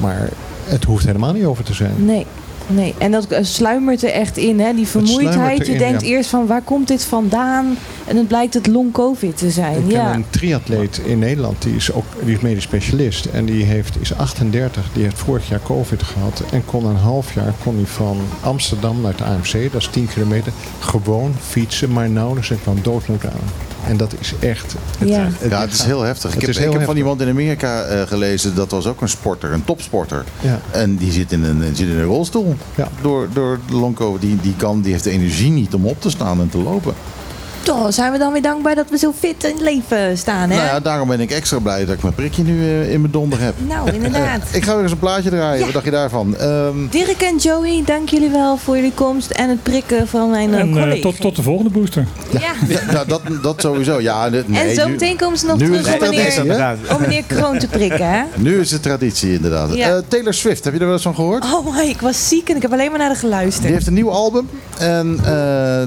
[0.00, 0.28] Maar
[0.64, 2.04] het hoeft helemaal niet over te zijn.
[2.04, 2.26] Nee.
[2.66, 4.74] Nee, en dat eh, sluimert er echt in, hè?
[4.74, 5.66] Die vermoeidheid.
[5.66, 6.08] Je denkt ja.
[6.08, 7.76] eerst van waar komt dit vandaan?
[8.06, 9.76] En het blijkt het long-covid te zijn.
[9.76, 10.14] Ik ken ja.
[10.14, 13.24] een triatleet in Nederland, die is ook die is medisch specialist.
[13.24, 16.42] En die heeft, is 38, die heeft vorig jaar COVID gehad.
[16.52, 20.08] En kon een half jaar kon hij van Amsterdam naar het AMC, dat is 10
[20.08, 23.75] kilometer, gewoon fietsen, maar nauwelijks en kwam doodmoed aan.
[23.86, 24.74] En dat is echt...
[24.98, 25.28] Het, Ja.
[25.48, 26.34] Ja, het is heel heftig.
[26.34, 29.08] Het ik heb, ik heb van iemand in Amerika eh, gelezen, dat was ook een
[29.08, 30.24] sporter, een topsporter.
[30.40, 30.60] Ja.
[30.70, 32.56] En die zit in een, zit in een rolstoel.
[32.74, 32.88] Ja.
[33.00, 34.20] Door, door de long COVID.
[34.20, 36.94] Die, die, kan, die heeft de energie niet om op te staan en te lopen.
[37.66, 40.56] Toch zijn we dan weer dankbaar dat we zo fit in het leven staan, hè?
[40.56, 43.12] Nou ja, daarom ben ik extra blij dat ik mijn prikje nu eh, in mijn
[43.12, 43.54] donder heb.
[43.68, 44.42] Nou, inderdaad.
[44.52, 45.58] Ik ga weer eens een plaatje draaien.
[45.58, 45.64] Ja.
[45.64, 46.36] Wat dacht je daarvan?
[46.36, 50.54] Ehm, Dirk en Joey, dank jullie wel voor jullie komst en het prikken van mijn
[50.54, 51.00] eh, En eh, collega.
[51.02, 52.06] tot, tot de volgende booster.
[52.30, 52.40] ja.
[52.68, 54.00] ja, nou, dat, dat sowieso.
[54.00, 57.22] Ja, dit- nee, en zo meteen komen ze nog nu terug om meneer, om meneer
[57.26, 58.22] Kroon te prikken, hè?
[58.34, 59.74] Nu is het traditie inderdaad.
[59.74, 59.88] Ja.
[59.88, 61.44] Eh, Taylor Swift, heb je er wel eens van gehoord?
[61.44, 63.62] Oh my, ik was ziek en ik heb alleen maar naar de geluisterd.
[63.64, 64.48] Die heeft een nieuw album.
[64.78, 65.24] En eh,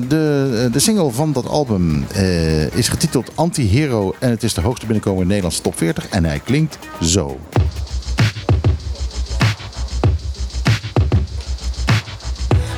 [0.07, 4.15] de, de single van dat album eh, is getiteld Anti-Hero.
[4.20, 6.09] En het is de hoogste binnenkomer in de Nederlandse top 40.
[6.09, 7.39] En hij klinkt zo.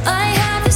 [0.06, 0.70] I have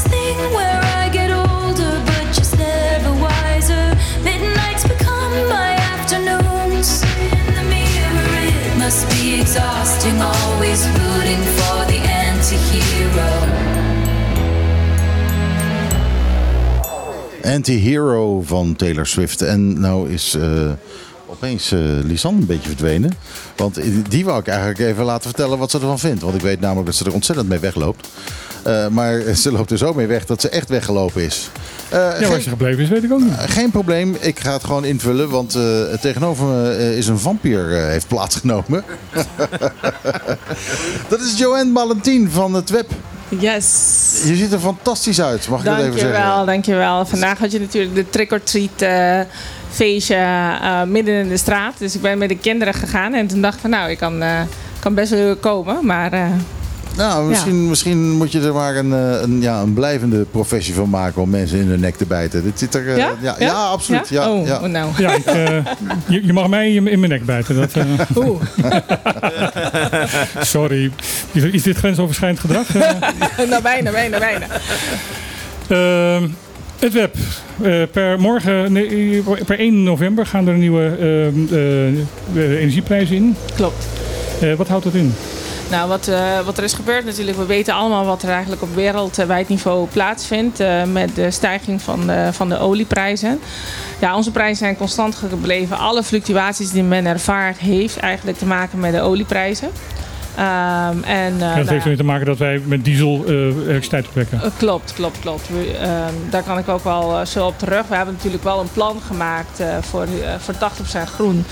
[10.75, 11.14] this
[17.45, 19.41] Anti-Hero van Taylor Swift.
[19.41, 20.69] En nou is eh,
[21.27, 23.11] opeens eh Lisanne een beetje verdwenen.
[23.55, 23.79] Want
[24.09, 26.21] die wou ik eigenlijk even laten vertellen wat ze ervan vindt.
[26.21, 28.07] Want ik weet namelijk dat ze er ontzettend mee wegloopt.
[28.63, 31.49] Eh, maar ze loopt er zo mee weg dat ze echt weggelopen is.
[31.89, 33.33] Eh, Ja, geen- waar ze gebleven is, weet ik ook niet.
[33.37, 35.57] geen probleem, ik ga het gewoon invullen, want
[36.01, 38.83] tegenover me is een vampier heeft plaatsgenomen.
[41.09, 42.89] dat is Joanne Valentin van het web.
[43.39, 44.21] Yes.
[44.25, 46.11] Je ziet er fantastisch uit, mag ik dat even zeggen?
[46.11, 47.05] Dankjewel, dankjewel.
[47.05, 49.19] Vandaag had je natuurlijk de trick-or-treat eh,
[49.69, 51.73] feestje eh, midden in de straat.
[51.77, 54.21] Dus ik ben met de kinderen gegaan en toen dacht ik van nou, ik kan,
[54.21, 54.41] eh,
[54.79, 55.85] kan best wel komen.
[55.85, 56.11] Maar
[56.97, 60.89] Nou, misschien, misschien moet je er maar een, eh, een, ja, een blijvende professie van
[60.89, 62.43] maken om mensen in hun nek te bijten.
[62.43, 63.09] Dit zit er, eh, Ja?
[63.21, 63.45] ja, ja?
[63.45, 63.53] Ja?
[63.53, 64.09] absoluut.
[64.09, 64.23] Ja?
[64.23, 64.31] Ja?
[64.31, 64.67] Oh, ja.
[64.67, 64.89] nou.
[64.97, 65.57] Ja, ik, eh,
[66.07, 67.55] je, je mag mij in, in mijn nek bijten.
[67.55, 67.83] Dat, eh.
[68.25, 68.41] Oeh.
[70.41, 70.91] Sorry.
[71.31, 72.67] Is, is dit grensoverschrijdend gedrag?
[73.49, 74.45] Nou bijna, bijna, bijna.
[75.67, 76.27] Ehm,
[76.79, 77.15] het web.
[77.61, 83.35] Eh, per morgen, nee, per 1 november gaan er nieuwe ehm, eh, eh, energieprijzen in.
[83.55, 83.87] Klopt.
[84.41, 85.13] Eh, wat houdt dat in?
[85.75, 88.75] Nou, wat, eh, wat er is gebeurd natuurlijk, we weten allemaal wat er eigenlijk op
[88.75, 93.39] wereldwijd niveau plaatsvindt eh, met de stijging van de, van de olieprijzen.
[93.99, 95.77] Ja, onze prijzen zijn constant gebleven.
[95.77, 99.69] Alle fluctuaties die men ervaart heeft eigenlijk te maken met de olieprijzen.
[100.35, 104.07] Ehm, en, eh, dat nou heeft ermee te maken dat wij met diesel eh elektriciteit
[104.07, 104.41] opwekken.
[104.41, 105.49] eh, klopt, klopt, klopt.
[105.49, 107.87] We, ehm, daar kan ik ook wel eh, zo op terug.
[107.87, 111.45] We hebben natuurlijk wel een plan gemaakt eh, voor, eh, voor 80% groen.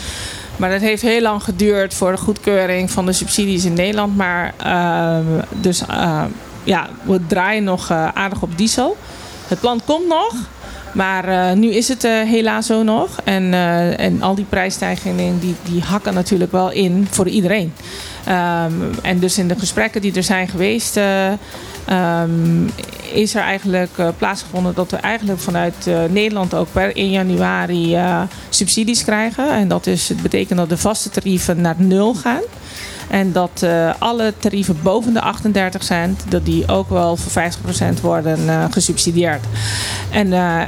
[0.56, 4.18] Maar dat heeft heel lang geduurd voor de goedkeuring van de subsidies in Nederland.
[4.18, 6.30] Maar ehm, dus ehm,
[6.64, 8.98] ja, we draaien nog eh, aardig op diesel.
[9.48, 10.34] Het plan komt nog.
[10.92, 13.20] Maar eh, nu is het eh, helaas zo nog.
[13.24, 13.54] En,
[13.98, 17.74] en al die prijsstijgingen die, die hakken natuurlijk wel in voor iedereen.
[18.26, 21.00] Ehm, en dus in de gesprekken die er zijn geweest,
[21.86, 22.66] eh, ehm,
[23.14, 27.96] is er eigenlijk eh, plaatsgevonden dat we eigenlijk vanuit eh, Nederland ook per 1 januari
[27.96, 29.52] eh, subsidies krijgen.
[29.52, 32.42] En dat is, het betekent dat de vaste tarieven naar nul gaan.
[33.10, 37.44] En dat eh, alle tarieven boven de 38 cent, dat die ook wel voor
[37.98, 39.46] 50% worden eh, gesubsidieerd.
[40.12, 40.62] En eh,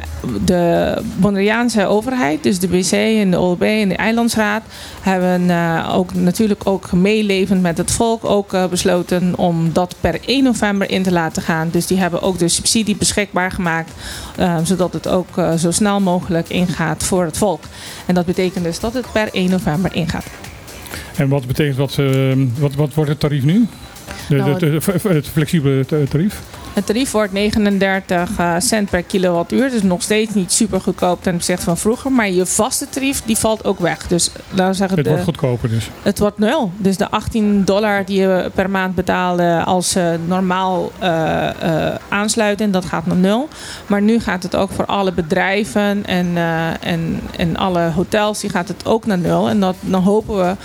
[0.45, 4.63] de Bonaireaanse overheid, dus de BC en de OLB en de Eilandsraad,
[5.01, 5.51] hebben
[5.91, 11.03] ook natuurlijk ook meelevend met het volk ook besloten om dat per 1 november in
[11.03, 11.69] te laten gaan.
[11.71, 13.91] Dus die hebben ook de subsidie beschikbaar gemaakt,
[14.63, 15.27] zodat het ook
[15.57, 17.63] zo snel mogelijk ingaat voor het volk.
[18.05, 20.25] En dat betekent dus dat het per 1 november ingaat.
[21.17, 21.97] En wat betekent dat?
[21.97, 22.05] eh,
[22.59, 23.67] wat, wat wordt het tarief nu?
[24.29, 24.69] De, Nou, de-
[25.03, 26.41] de- het flexibele ta- tarief?
[26.73, 29.69] Het tarief wordt 39 eh, cent per kilowattuur.
[29.69, 32.11] Dus nog steeds niet super goedkoop ten opzichte van vroeger.
[32.11, 34.07] Maar je vaste tarief die valt ook weg.
[34.07, 35.89] Dus laten we zeggen, Het wordt goedkoper dus.
[36.01, 36.71] het wordt nul.
[36.77, 41.49] Dus de 18 dollar die je per maand betaalde als ze normaal eh,
[41.89, 43.47] eh, aansluiten, dat gaat naar nul.
[43.87, 48.49] Maar nu gaat het ook voor alle bedrijven en, eh, en, en alle hotels, die
[48.49, 49.49] gaat het ook naar nul.
[49.49, 50.55] En dat, dan hopen we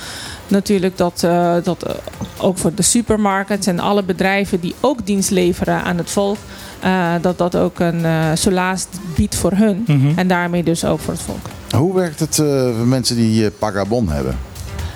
[0.50, 1.94] natuurlijk dat, eh, dat eh,
[2.38, 6.36] ook voor de supermarkets en alle bedrijven die ook dienst leveren aan het volk,
[6.80, 9.84] eh, dat dat ook een eh solaas biedt voor hun.
[9.86, 10.18] Mhm.
[10.18, 11.46] En daarmee dus ook voor het volk.
[11.80, 12.46] Hoe werkt het eh,
[12.76, 14.38] voor mensen die eh, Pagabon hebben?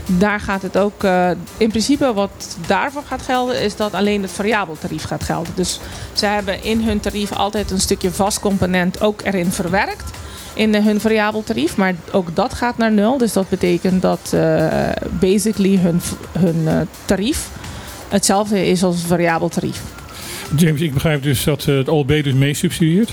[0.07, 4.31] Daar gaat het ook, eh, in principe wat daarvoor gaat gelden, is dat alleen het
[4.31, 5.53] variabel tarief gaat gelden.
[5.55, 5.81] Dus
[6.13, 10.11] ze hebben in hun tarief altijd een stukje vast component ook erin verwerkt.
[10.55, 13.19] In eh, hun variabel tarief, maar ook dat gaat naar nul.
[13.19, 14.67] Dus dat betekent dat eh,
[15.11, 16.01] basically hun,
[16.39, 17.49] hun eh, tarief
[18.09, 19.81] hetzelfde is als het variabel tarief.
[20.57, 23.13] James, ik begrijp dus dat het OLB dus mee subsidieert.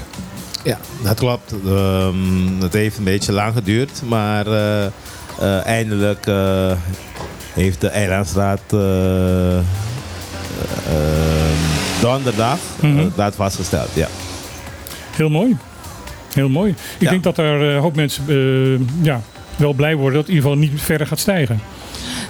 [0.64, 1.54] Ja, dat klopt.
[1.66, 6.72] Ehm, het heeft een beetje lang geduurd, maar eh, eh, eindelijk eh,
[7.54, 9.64] heeft de Eilandsraad eh, eh,
[12.02, 13.00] donderdag Mhm.
[13.00, 13.90] eh, dat vastgesteld.
[13.94, 14.08] Ja.
[15.16, 15.58] Heel mooi.
[16.34, 16.76] Heel mooi.
[16.98, 19.22] Ik denk dat er een hoop mensen eh, ja,
[19.56, 21.60] wel blij worden dat het in ieder geval niet verder gaat stijgen.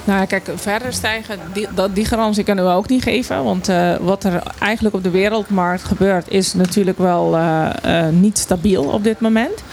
[0.04, 3.44] Nou, kijk, verder stijgen, die, dat, die garantie kunnen we ook niet geven.
[3.44, 7.70] Want eh, wat er eigenlijk op de wereldmarkt gebeurt, is natuurlijk wel eh,
[8.08, 9.64] eh, niet stabiel op dit moment.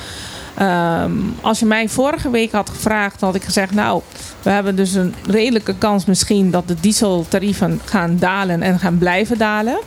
[0.55, 4.03] Ehm, als je mij vorige week had gevraagd, had ik gezegd: Nou,
[4.43, 9.39] we hebben dus een redelijke kans misschien dat de dieseltarieven gaan dalen en gaan blijven
[9.39, 9.79] dalen.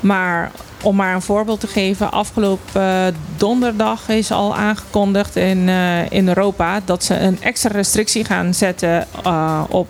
[0.00, 0.50] Maar
[0.82, 6.28] om maar een voorbeeld te geven, afgelopen eh, donderdag is al aangekondigd in, eh, in
[6.28, 9.88] Europa dat ze een extra restrictie gaan zetten eh, op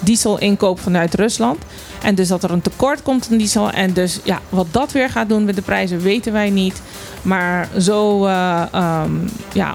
[0.00, 1.58] dieselinkoop vanuit Rusland.
[2.02, 3.70] En dus dat er een tekort komt aan diesel.
[3.70, 6.82] En dus ja, wat dat weer gaat doen met de prijzen weten wij niet.
[7.22, 9.12] Maar zo eh, ehm,
[9.52, 9.74] ja,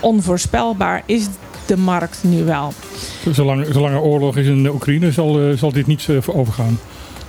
[0.00, 1.26] onvoorspelbaar is
[1.66, 2.72] de markt nu wel.
[3.32, 6.78] Zolang, zolang er oorlog is in de Oekraïne zal, zal dit niet overgaan.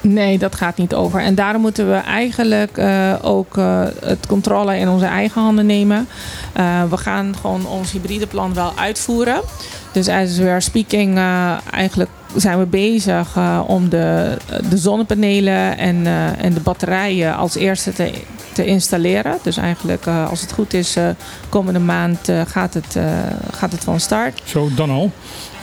[0.01, 1.19] Nee, dat gaat niet over.
[1.19, 6.07] En daarom moeten we eigenlijk eh, ook eh, het controle in onze eigen handen nemen.
[6.53, 9.41] Eh, we gaan gewoon ons hybride plan wel uitvoeren.
[9.91, 11.17] Dus as we are speaking,
[11.71, 13.37] eigenlijk zijn we bezig
[13.67, 14.37] om de,
[14.69, 16.05] de zonnepanelen en,
[16.37, 18.11] en de batterijen als eerste te,
[18.53, 19.37] te installeren.
[19.41, 20.95] Dus eigenlijk, als het goed is,
[21.49, 22.97] komende maand gaat, het,
[23.51, 24.41] gaat het van start.
[24.45, 25.11] Zo, dan al.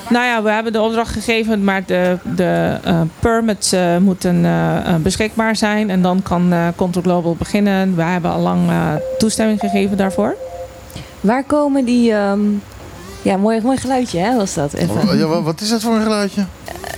[0.09, 4.95] Nou ja, we hebben de opdracht gegeven, maar de, de eh, permits eh, moeten eh,
[4.97, 5.91] beschikbaar zijn.
[5.91, 7.97] En dan kan Control Global beginnen.
[7.97, 8.71] We hebben al lang
[9.19, 10.37] toestemming gegeven daarvoor.
[11.21, 12.13] Waar komen die...
[12.13, 12.41] ehm,
[13.25, 14.73] ja, mooi, mooi geluidje hè, was dat.
[14.73, 14.95] Even.
[15.09, 16.45] Oh, Ja, wa- wat is dat voor een geluidje?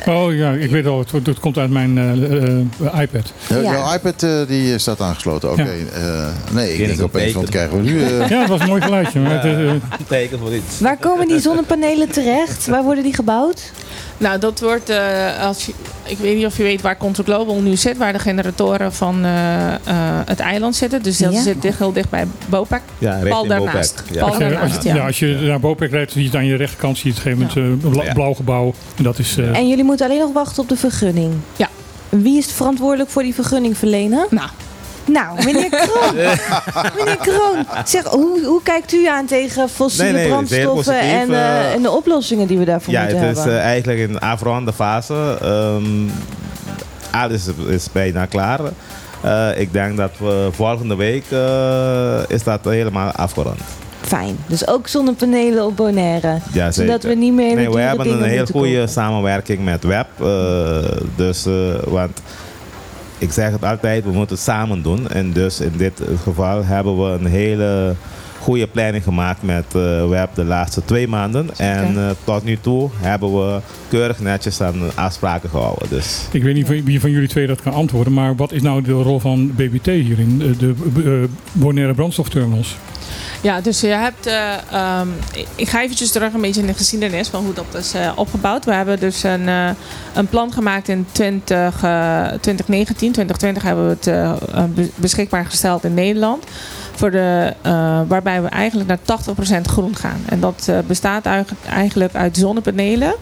[0.07, 3.33] Oh ja, ik weet al, het, komt uit mijn eh, eh, iPad.
[3.49, 3.57] Ja.
[3.57, 3.63] Ja.
[3.73, 5.51] Jouw iPad eh, die staat aangesloten.
[5.53, 5.63] Oké.
[5.63, 5.69] Ja.
[6.01, 8.03] eh, nee, ik denk een opeens, wat krijgen we nu?
[8.05, 9.21] eh, Ja, het was een mooi geluidje.
[9.21, 10.81] Maar het, Teken voor iets.
[10.81, 12.67] Waar komen die zonnepanelen terecht?
[12.67, 13.71] Waar worden die gebouwd?
[14.19, 15.73] Nou, dat wordt, eh, als je,
[16.07, 19.25] ik weet niet of je weet waar Control Global nu zit, waar de generatoren van
[19.25, 19.79] eh, eh,
[20.25, 21.03] het eiland zitten.
[21.03, 21.43] Dus dat Ja.
[21.43, 22.81] zit dicht, heel dicht bij Bopak.
[22.99, 23.95] Ja, Pal daarnaast.
[23.97, 24.15] Bopek.
[24.15, 24.21] Ja.
[24.21, 24.95] Pal als, je, als, daarnaast, ja.
[24.95, 27.33] ja, als je naar Bopek rijdt, zie je aan je rechterkant zie je het op
[27.33, 28.75] een gegeven moment eh, een blauw gebouw.
[28.97, 29.37] En dat is...
[29.37, 31.33] eh, En jullie moeten alleen nog wachten op de vergunning.
[31.57, 31.69] Ja.
[32.09, 34.27] Wie is verantwoordelijk voor die vergunning verlenen?
[34.31, 34.49] Nou.
[35.07, 36.15] Nou, meneer Kroon.
[36.97, 41.33] meneer Kroon, zeg, hoe, hoe kijkt u aan tegen fossiele Nee, nee, zeer brandstoffen en,
[41.35, 43.61] eh, eh, en de oplossingen die we daarvoor Ja, moeten het is hebben?
[43.61, 45.39] eh, eigenlijk in de afronde fase.
[45.43, 45.85] Ehm,
[47.11, 48.61] alles is bijna klaar.
[49.57, 51.25] Ik denk dat we volgende week
[52.29, 53.61] is dat helemaal afgerond.
[54.01, 54.39] Fijn.
[54.47, 56.39] Dus ook zonnepanelen op Bonaire.
[56.53, 60.07] Ja, Zodat we niet meer Nee, de we hebben een heel goede samenwerking met Web.
[61.17, 61.47] dus,
[61.85, 62.21] want
[63.19, 65.09] ik zeg het altijd, we moeten samen doen.
[65.09, 67.95] En dus in dit geval hebben we een hele
[68.47, 71.51] goede planning gemaakt met eh Web de laatste twee maanden.
[71.57, 75.89] En eh, tot nu toe hebben we keurig netjes aan afspraken gehouden.
[75.89, 78.83] Dus Ik weet niet wie van jullie twee dat kan antwoorden, maar wat is nou
[78.83, 80.39] de rol van BBT hierin?
[80.39, 80.75] De, de
[81.05, 82.77] eh, Bonaire brandstofterminals.
[83.41, 84.27] Ja, dus je hebt.
[84.27, 85.09] eh, ehm,
[85.57, 88.65] ik- ga eventjes terug een beetje in de geschiedenis van hoe dat is eh, opgebouwd.
[88.65, 89.69] We hebben dus een, eh,
[90.15, 93.13] een plan gemaakt in 20, eh, 2019.
[93.13, 96.45] 2020 hebben we het eh, eh, be- beschikbaar gesteld in Nederland.
[96.97, 100.21] Voor de, eh, waarbij we eigenlijk naar 80% groen gaan.
[100.27, 103.15] En dat eh, bestaat eigenlijk- uit zonnepanelen,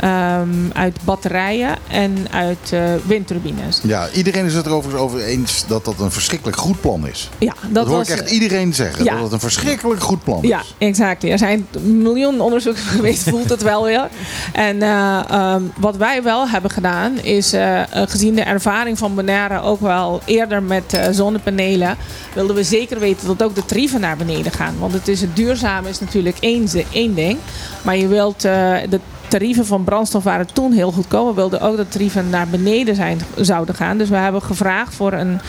[0.00, 3.80] ehm, uit batterijen en uit eh, windturbines.
[3.82, 7.28] Ja, iedereen is het er overigens over eens dat dat een verschrikkelijk goed plan is.
[7.38, 9.04] Ja, dat, Dat, hoor was, ik echt iedereen zeggen.
[9.04, 9.12] ja.
[9.14, 10.48] Dat het een verschrikkelijk goed plan is.
[10.48, 11.24] Ja, exact.
[11.24, 14.08] Er zijn miljoenen onderzoeken geweest, voelt het wel weer.
[14.52, 17.54] En eh, ehm, wat wij wel hebben gedaan, is
[17.92, 21.96] gezien de ervaring van Bonaire ook wel eerder met zonnepanelen,
[22.34, 24.74] wilden we zeker weten dat ook de tarieven naar beneden gaan.
[24.78, 27.38] Want het, is, het duurzame is natuurlijk één, één ding,
[27.82, 31.28] maar je wilt eh, de tarieven van brandstof waren toen heel goedkoop.
[31.28, 33.98] We wilden ook dat tarieven naar beneden zijn, zouden gaan.
[33.98, 35.40] Dus we hebben gevraagd voor een,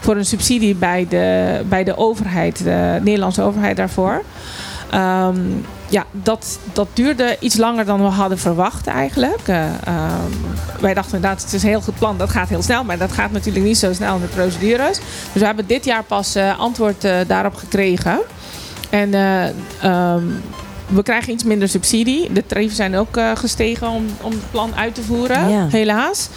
[0.00, 4.22] voor een subsidie bij de, bij de overheid, de Nederlandse overheid daarvoor.
[4.90, 5.40] Ehm,
[5.88, 9.40] ja, dat, dat duurde iets langer dan we hadden verwacht eigenlijk.
[9.48, 10.32] Eh, ehm,
[10.80, 12.84] wij dachten inderdaad, het is een heel goed plan, dat gaat heel snel.
[12.84, 14.98] Maar dat gaat natuurlijk niet zo snel in de procedures.
[15.32, 18.18] Dus we hebben dit jaar pas eh, antwoord eh, daarop gekregen.
[18.90, 19.48] En eh,
[19.82, 20.24] ehm,
[20.86, 22.32] we krijgen iets minder subsidie.
[22.32, 25.66] De tarieven zijn ook gestegen om, om het plan uit te voeren, Ja.
[25.70, 26.28] helaas.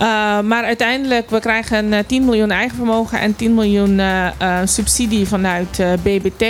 [0.00, 4.28] Uh, maar uiteindelijk, we krijgen uh, 10 miljoen eigen vermogen en 10 miljoen uh,
[4.64, 6.44] subsidie vanuit BBT.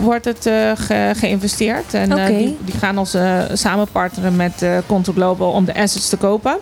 [0.00, 0.42] Wordt het
[0.74, 1.94] ge geïnvesteerd.
[1.94, 2.36] En okay.
[2.36, 3.16] die, die, gaan ons
[3.52, 6.56] samen partneren met Control Global om de assets te kopen.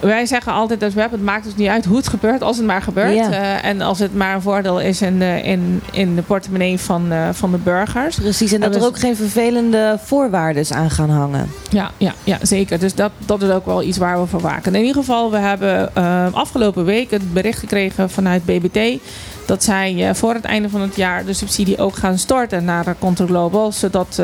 [0.00, 2.66] Wij zeggen altijd dat web, het maakt dus niet uit hoe het gebeurt, als het
[2.66, 3.14] maar gebeurt.
[3.14, 3.30] Ja.
[3.30, 7.12] Uh, en als het maar een voordeel is in de, in, in de portemonnee van,
[7.12, 8.16] uh, van de burgers.
[8.16, 11.50] Precies, en dat er ook geen vervelende voorwaarden aan gaan hangen.
[11.70, 12.78] Ja, ja, ja zeker.
[12.78, 14.74] Dus dat, dat is ook wel iets waar we voor waken.
[14.74, 19.00] In ieder geval, we hebben uh, afgelopen week het bericht gekregen vanuit BBT
[19.46, 23.26] dat zij voor het einde van het jaar de subsidie ook gaan storten naar Control
[23.26, 24.22] Global, zodat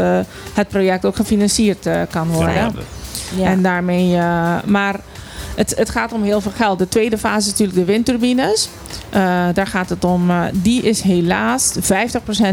[0.54, 2.54] het project ook gefinancierd kan worden.
[2.54, 2.70] Ja.
[3.36, 3.44] Ja.
[3.44, 4.16] En daarmee,
[4.64, 5.00] maar
[5.54, 6.78] het, het, gaat om heel veel geld.
[6.78, 8.68] De tweede fase is natuurlijk de windturbines.
[9.14, 9.20] Uh,
[9.54, 10.30] daar gaat het om.
[10.30, 11.80] Uh, die is helaas 50%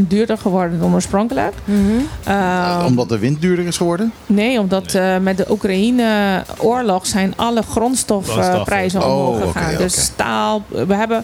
[0.07, 1.53] duurder geworden dan oorspronkelijk.
[1.65, 1.79] Mhm.
[1.79, 2.33] Mm -hmm.
[2.33, 4.13] uh, omdat de wind duurder is geworden?
[4.25, 5.19] Nee, omdat nee.
[5.19, 9.63] met de Oekraïne-oorlog zijn alle grondstofprijzen oh, omhoog gegaan.
[9.63, 10.63] Okay, dus staal.
[10.67, 11.23] We hebben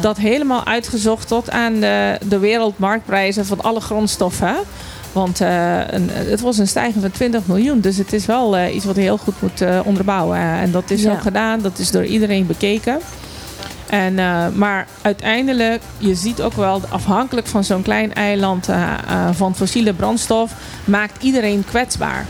[0.00, 4.56] dat helemaal uitgezocht tot aan de, de wereldmarktprijzen van alle grondstoffen.
[5.18, 7.80] Want uh, een, het was een stijging van 20 miljoen.
[7.80, 10.38] Dus het is wel uh, iets wat je heel goed moet uh, onderbouwen.
[10.38, 11.12] En dat is Ja.
[11.12, 11.60] ook gedaan.
[11.60, 12.98] Dat is door iedereen bekeken.
[13.86, 18.76] En, uh, maar uiteindelijk, je ziet ook wel, afhankelijk van zo'n klein eiland uh,
[19.10, 20.52] uh, van fossiele brandstof,
[20.84, 22.26] maakt iedereen kwetsbaar.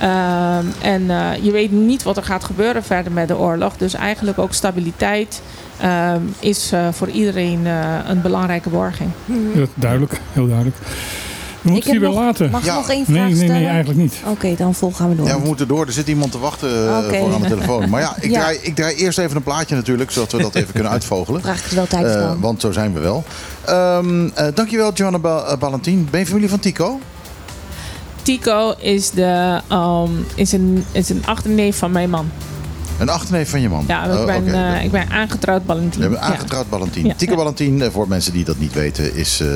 [0.00, 3.76] Ehm, en eh, je weet niet wat er gaat gebeuren verder met de oorlog.
[3.76, 5.42] Dus eigenlijk ook stabiliteit
[5.80, 9.10] ehm, is eh, voor iedereen eh, een belangrijke borging.
[9.54, 10.76] Ja, duidelijk, heel duidelijk.
[11.62, 12.50] We moeten heb hier wel nog- laten.
[12.50, 13.68] mag ik nog één nee, vraag nee, nee, stellen?
[13.68, 14.14] eigenlijk niet.
[14.26, 15.26] Oké, dan vol gaan we door.
[15.26, 15.86] Ja, we moeten door.
[15.86, 17.90] Er zit iemand te wachten eh, voor aan de telefoon.
[17.90, 18.38] Maar ja, ik, Ja.
[18.40, 21.40] Draai, ik draai eerst even een plaatje natuurlijk, zodat we dat even kunnen uitvogelen.
[21.40, 22.40] Vraag ik er wel tijd Eh, van.
[22.40, 23.24] want zo zijn we wel.
[23.64, 26.08] Ehm eh, dankjewel, Joanna ba Ballantin.
[26.10, 26.98] Ben je familie van Tico?
[28.22, 32.30] Tico is, de, ehm, is, een, is een achterneef van mijn man.
[33.00, 33.84] Een achterneef van je man?
[33.88, 36.02] Ja, ik Oh, ben, eh, ik ben aangetrouwd Valentin.
[36.02, 36.26] Je bent Ja.
[36.26, 36.66] aangetrouwd.
[36.92, 37.14] Ja.
[37.16, 39.54] Tico Ballantin, eh, voor mensen die dat niet weten, is eh,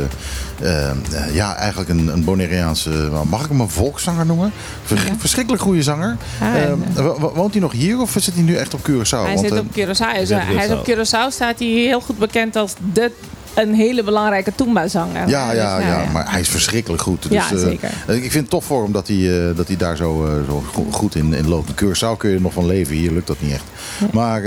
[0.61, 4.53] eh, eh, ja, eigenlijk een, een Bonaireaanse, mag ik hem een volkszanger noemen?
[4.85, 6.17] Vers- Verschrikkelijk goede zanger.
[6.41, 6.73] Ah, Eh,
[7.19, 9.11] wo- woont hij nog hier of zit hij nu echt op Curaçao?
[9.25, 10.13] Hij Want, zit op Curaçao.
[10.13, 13.11] Hij is, zit op hij is op Curaçao staat hij heel goed bekend als de,
[13.55, 15.29] een hele belangrijke Toomba-zanger.
[15.29, 17.23] Ja, ja, Dus, ja, nou maar hij is verschrikkelijk goed.
[17.23, 17.89] Dus, Ja, eh, zeker.
[18.07, 20.63] ik vind het tof voor hem dat hij, eh, dat hij daar zo, eh, zo
[20.73, 21.71] go- goed in, in loopt.
[21.85, 23.65] Curaçao kun je er nog van leven, hier lukt dat niet echt.
[24.13, 24.43] Maar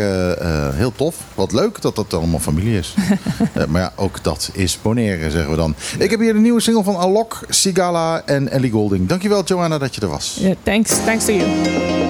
[0.74, 1.16] heel tof.
[1.36, 2.94] Wat leuk dat dat allemaal familie is.
[3.70, 5.76] Maar ja, ook dat is Bonaire, zeggen we dan.
[6.00, 9.08] Ik heb hier de nieuwe single van Alok, Sigala en Ellie Golding.
[9.08, 10.38] Dankjewel Joanna dat je er was.
[10.40, 12.07] Ja, thanks, thanks to you.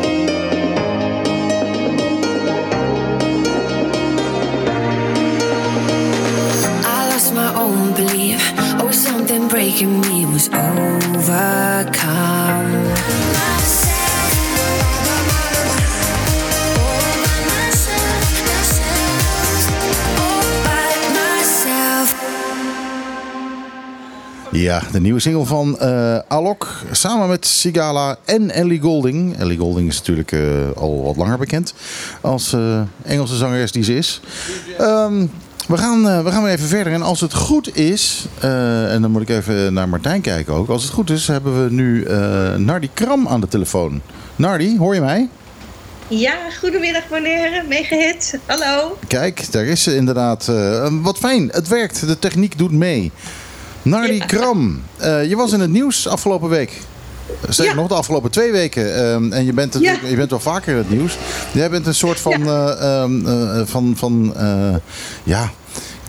[24.58, 29.38] Ja, de nieuwe single van eh, Alok samen met Sigala en Ellie Golding.
[29.40, 30.42] Ellie Golding is natuurlijk eh,
[30.76, 31.74] al wat langer bekend
[32.22, 34.22] als eh, Engelse zangeres die ze is.
[34.78, 35.26] Ehm,
[35.68, 36.94] we, gaan, we gaan weer even verder.
[36.94, 40.70] En als het goed is, en dan moet ik even naar Martijn kijken ook.
[40.70, 42.06] Als het goed is, hebben we nu
[42.58, 44.02] Nardi Kram aan de telefoon.
[44.36, 45.30] Nardi, hoor je mij?
[46.08, 48.40] Ja, goedemiddag Bonaire, megahit.
[48.46, 48.98] Hallo.
[49.08, 50.52] Kijk, daar is ze inderdaad.
[51.02, 52.08] Wat fijn, het werkt.
[52.08, 53.12] De techniek doet mee.
[53.90, 56.82] Nardi Kram, eh, je was in het nieuws afgelopen week.
[57.50, 58.96] Zeker nog de afgelopen twee weken.
[58.96, 61.18] Ehm, en je bent, natuurlijk- je bent wel vaker in het nieuws.
[61.52, 62.48] Jij bent een soort van...
[62.48, 64.76] eh, ehm, eh, van, van eh,
[65.24, 65.52] ja,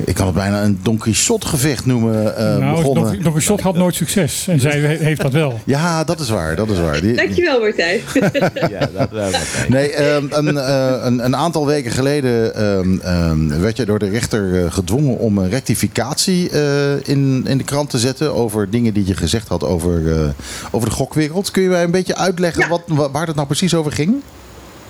[0.04, 2.36] ik kan het bijna een Don Quixote gevecht noemen.
[2.36, 3.26] eh, nou, begonnen.
[3.34, 4.48] een shot had nooit succes.
[4.48, 5.60] En zij he- heeft dat wel.
[5.64, 6.56] Ja, dat is waar.
[6.56, 7.00] Dat is waar.
[7.00, 8.00] Die- Dankjewel Martijn.
[8.70, 9.30] Ja, dat wel.
[9.68, 14.08] Nee, ehm, een, eh, een, een aantal weken geleden ehm, ehm, werd je door de
[14.08, 18.94] rechter eh, gedwongen om een rectificatie eh, in, in de krant te zetten over dingen
[18.94, 20.28] die je gezegd had over, eh,
[20.70, 21.50] over de gokwereld.
[21.50, 24.14] Kun je mij een beetje uitleggen wat, wa- waar het nou precies over ging?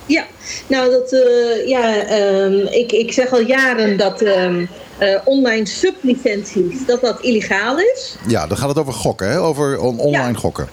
[0.09, 0.25] Ja,
[0.67, 4.65] nou dat, eh, ja, ehm, ik, ik zeg al jaren dat ehm,
[4.97, 8.15] eh, online sublicenties, dat dat illegaal is.
[8.27, 9.39] Ja, dan gaat het over gokken, hè?
[9.41, 10.67] over on- online gokken.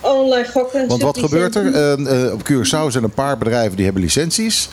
[0.00, 0.88] Online gokken.
[0.88, 1.62] Want wat gebeurt er?
[1.64, 2.24] sublicenties.
[2.26, 4.68] Eh, op Curaçao zijn een paar bedrijven die hebben licenties.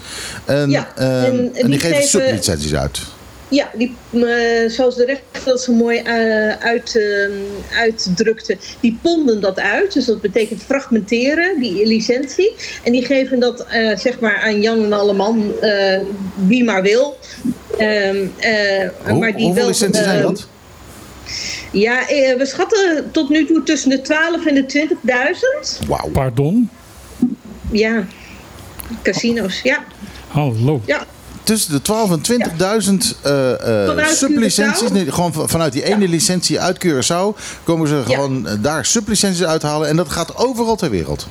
[0.46, 3.00] En, Ja, ehm, en- die, geven- sublicenties uit.
[3.50, 7.32] Ja, die, eh, zoals de rechter dat zo mooi eh, uit, ehm,
[7.80, 9.94] uitdrukte, die ponden dat uit.
[9.94, 12.56] Dus dat betekent fragmenteren, die licentie.
[12.84, 16.00] En die geven dat eh, zeg maar aan Jan en Alleman, eh
[16.48, 17.18] wie maar wil.
[17.78, 20.48] Ehm, eh, Hoe- maar die hoeveel wel, licenties zijn dat?
[21.72, 22.06] Ja,
[22.38, 25.80] we schatten tot nu toe tussen de 12 en de 20.000.
[25.88, 26.10] Wauw.
[26.12, 26.70] Pardon?
[27.72, 28.08] Ja,
[29.02, 29.84] casino's, ja.
[30.28, 30.82] Hallo.
[30.86, 31.06] Ja,
[31.44, 33.52] Tussen de 12 en 20.000 eh,
[33.82, 34.90] eh, Vanuit sublicenties.
[34.92, 39.44] Nee, gewoon van- vanuit die ene licentie uit Curaçao komen ze gewoon eh, daar sublicenties
[39.44, 39.88] uithalen.
[39.88, 41.28] En dat gaat overal ter wereld.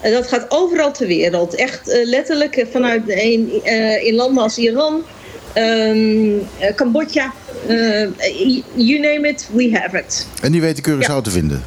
[0.00, 1.54] En dat gaat overal ter wereld.
[1.54, 5.02] Echt eh, letterlijk eh, vanuit een, eh, in landen als Iran,
[5.52, 6.28] ehm,
[6.58, 7.32] eh, Cambodja,
[7.66, 8.08] eh,
[8.74, 10.26] you name it, we have it.
[10.42, 11.64] En die weten Curaçao te vinden.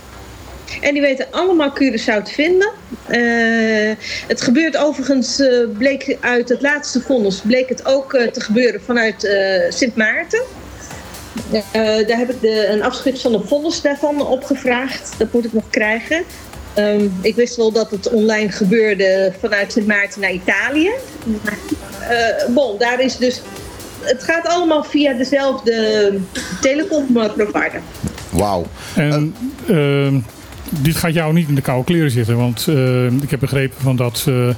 [0.82, 2.70] En die weten allemaal Curaçao te vinden.
[3.08, 3.96] Eh,
[4.28, 8.82] het gebeurt overigens, eh, bleek uit het laatste vonnis, bleek het ook eh, te gebeuren
[8.82, 10.42] vanuit eh, Sint Maarten.
[11.52, 15.14] Eh, daar heb ik de, een afschrift van de vonnis daarvan opgevraagd.
[15.18, 16.24] Dat moet ik nog krijgen.
[16.74, 20.92] Ehm, ik wist wel dat het online gebeurde vanuit Sint Maarten naar Italië.
[22.10, 23.42] Eh bon, daar is dus.
[24.02, 26.20] Het gaat allemaal via dezelfde
[26.62, 27.82] telecomprovider.
[28.30, 28.66] Wauw.
[28.96, 29.36] En
[29.68, 30.20] ehm,
[30.70, 32.38] dit gaat jou niet in de koude kleren zitten.
[32.38, 34.50] Want ehm, ik heb begrepen van dat, eh,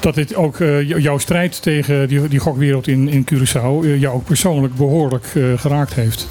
[0.00, 3.84] dat dit ook eh, jou- jouw strijd tegen die, die gokwereld in, in Curaçao...
[3.84, 6.28] eh, jou ook persoonlijk behoorlijk eh, geraakt heeft.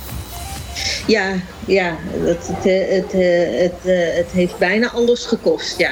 [1.08, 1.34] Ja,
[1.66, 5.92] ja het, het, eh, het, eh, eh, het heeft bijna alles gekost, ja.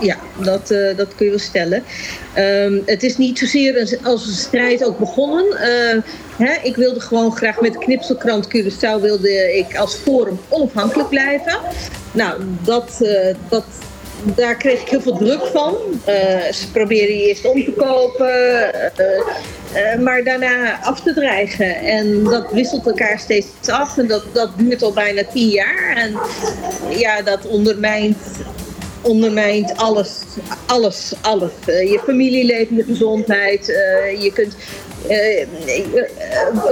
[0.00, 1.84] Ja, dat, eh, dat kun je wel stellen.
[2.34, 5.44] Ehm, het is niet zozeer een, als een strijd ook begonnen.
[5.56, 6.02] Eh,
[6.36, 11.58] hè, ik wilde gewoon graag met knipselkrant Curaçao wilde ik als forum onafhankelijk blijven.
[12.12, 13.64] Nou, dat, eh, dat
[14.34, 15.74] daar kreeg ik heel veel druk van.
[16.52, 18.72] Ze probeerden je eerst om te kopen,
[20.02, 21.76] maar daarna af te dreigen.
[21.76, 25.96] En dat wisselt elkaar steeds af en dat, dat duurt al bijna tien jaar.
[25.96, 26.18] En
[26.98, 28.16] ja, dat ondermijnt,
[29.00, 30.10] ondermijnt alles,
[30.66, 31.52] alles, alles.
[31.64, 33.68] Eh, je familieleven, je gezondheid.
[33.68, 34.54] eh, je kunt
[35.08, 35.46] eh,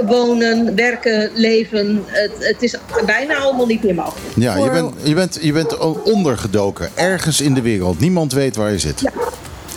[0.07, 2.03] wonen, werken, leven.
[2.05, 2.75] Het, het is
[3.05, 4.35] bijna allemaal niet meer mogelijk.
[4.35, 6.89] Ja, je bent, je, bent, je bent ondergedoken.
[6.93, 7.99] Ergens in de wereld.
[7.99, 9.01] Niemand weet waar je zit.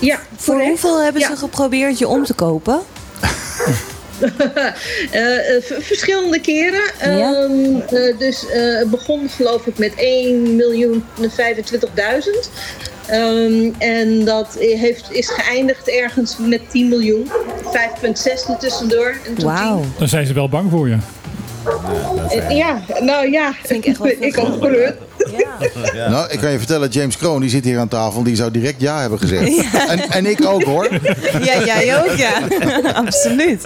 [0.00, 2.80] Ja, Voor hoeveel hebben ze geprobeerd je om te kopen?
[5.10, 6.82] Eh, eh, verschillende keren.
[6.98, 12.50] Ehm, eh, dus eh, het begon geloof ik met 1 miljoen 25.000.
[13.06, 17.30] Ehm, en dat heeft, is geëindigd ergens met 10 miljoen.
[17.64, 19.16] 5,6 er tussendoor.
[19.26, 19.44] En toen
[19.98, 20.96] Dan zijn ze wel bang voor je.
[22.30, 24.92] Eh, Ja, nou ja, ik, ook gerust.
[26.08, 28.22] Nou, ik kan je vertellen, James Kroon die zit hier aan tafel.
[28.22, 29.64] Die zou direct ja hebben gezegd.
[29.88, 30.88] En, en ik ook hoor.
[31.42, 32.32] Ja, jij ook, ja.
[33.04, 33.62] Absoluut.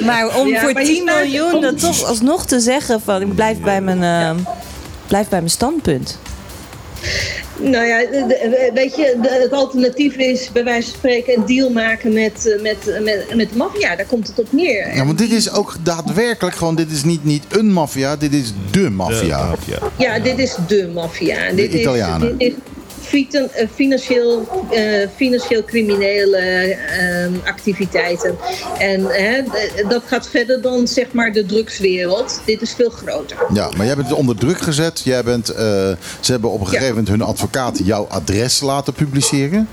[0.00, 3.20] Maar om Ja, voor maar je 10 staat- miljoen dat toch alsnog te zeggen van
[3.22, 4.44] ik blijf bij mijn, eh,
[5.06, 6.18] blijf bij mijn standpunt.
[7.58, 11.46] Nou ja, de- de- weet je, de- het alternatief is bij wijze van spreken een
[11.46, 13.96] deal maken met, eh, met, met, met de maffia.
[13.96, 14.94] Daar komt het op neer.
[14.94, 16.74] Ja, want dit is ook daadwerkelijk gewoon...
[16.74, 19.38] Dit is niet, niet een maffia, dit is de maffia.
[19.98, 21.52] Ja, dit is de maffia.
[21.52, 22.38] Dit is- Italianen.
[22.38, 22.58] Dit is eh,
[23.74, 28.36] financieel, eh, financieel criminele eh, activiteiten.
[28.78, 32.40] En hè, d- dat gaat verder dan zeg maar de drugswereld.
[32.46, 33.36] Dit is veel groter.
[33.52, 35.00] Ja, maar jij bent onder druk gezet.
[35.04, 35.56] Jij bent, eh,
[36.20, 39.68] ze hebben op een gegeven moment hun advocaat jouw adres laten publiceren.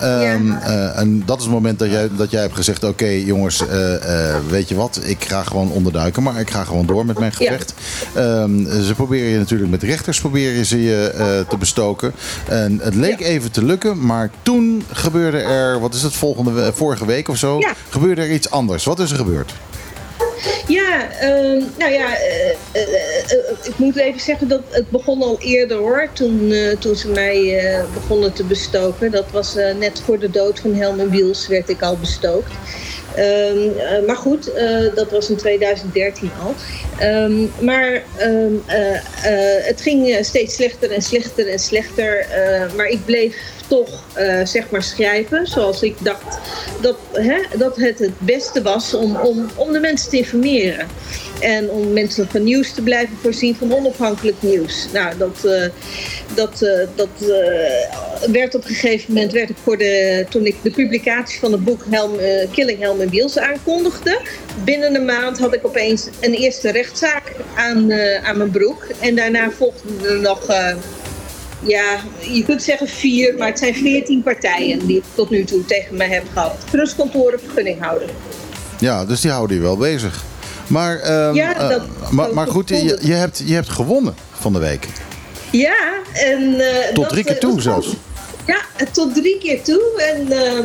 [0.00, 3.66] Ehm, eh, en dat is het moment dat jij, dat jij hebt gezegd: Oké, jongens,
[3.68, 3.94] eh,
[4.28, 5.00] eh, weet je wat?
[5.04, 7.74] Ik ga gewoon onderduiken, maar ik ga gewoon door met mijn gevecht.
[8.14, 12.12] Ehm, ze proberen je natuurlijk met rechters proberen ze je eh, te bestoken.
[12.48, 17.06] En het leek even te lukken, maar toen gebeurde er, wat is het, volgende, vorige
[17.06, 17.72] week of zo, Ja.
[17.88, 18.84] gebeurde er iets anders.
[18.84, 19.52] Wat is er gebeurd?
[20.66, 25.38] Ja, ehm, nou ja, eh, eh, eh, ik moet even zeggen dat het begon al
[25.40, 26.08] eerder hoor.
[26.12, 29.10] Toen, toen ze mij begonnen te bestoken.
[29.10, 32.52] Dat was net voor de dood van Helmen Wiels werd ik al bestookt.
[33.14, 36.54] Ehm, eh, maar goed, eh, dat was in 2013 al.
[36.98, 39.00] Ehm, maar ehm, eh,
[39.66, 42.26] het ging steeds slechter en slechter en slechter.
[42.76, 43.36] maar ik bleef
[43.70, 46.38] toch eh, zeg maar schrijven zoals ik dacht
[46.80, 50.86] dat, hè, dat het het beste was om, om, om de mensen te informeren.
[51.40, 54.86] En om mensen van nieuws te blijven voorzien van onafhankelijk nieuws.
[54.92, 55.64] Nou, dat, eh,
[56.34, 57.08] dat, eh, dat
[58.30, 61.64] werd op een gegeven moment, werd ik voor de, toen ik de publicatie van het
[61.64, 62.12] boek Helm,
[62.52, 64.20] Killing Helm en Wiels aankondigde.
[64.64, 67.92] Binnen een maand had ik opeens een eerste rechtszaak aan,
[68.22, 68.86] aan mijn broek.
[69.00, 70.46] En daarna volgden er nog,
[71.60, 71.96] ja,
[72.32, 75.96] je kunt zeggen vier, maar het zijn veertien partijen die ik tot nu toe tegen
[75.96, 76.54] mij heb gehad.
[76.70, 78.08] Trustkantoren, vergunninghouder.
[78.78, 80.24] Ja, dus die houden je wel bezig.
[80.66, 81.82] Maar, ehm, Ja, eh,
[82.32, 84.86] maar, goed, je, je, hebt, je hebt gewonnen van de week.
[85.50, 85.76] Ja,
[86.12, 86.60] en...
[86.60, 87.88] eh, Tot dat, drie keer eh, toe zelfs.
[88.46, 88.60] Ja,
[88.92, 90.02] tot drie keer toe.
[90.14, 90.64] En ehm,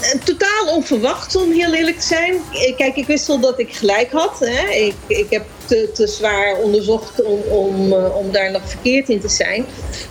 [0.00, 2.34] eh, totaal onverwacht, om heel eerlijk te zijn.
[2.76, 4.36] Kijk, ik wist wel dat ik gelijk had.
[4.40, 4.68] Hè.
[4.74, 9.20] Ik, ik heb te, te zwaar onderzocht om, om, eh, om daar nog verkeerd in
[9.20, 9.64] te zijn.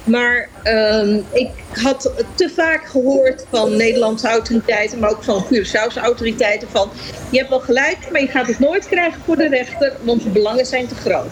[0.04, 6.68] Maar ehm, ik had te vaak gehoord van Nederlandse autoriteiten, maar ook van Curaçao's autoriteiten
[6.72, 6.90] van...
[7.30, 10.30] je hebt wel gelijk, maar je gaat het nooit krijgen voor de rechter, want de
[10.30, 11.32] belangen zijn te groot.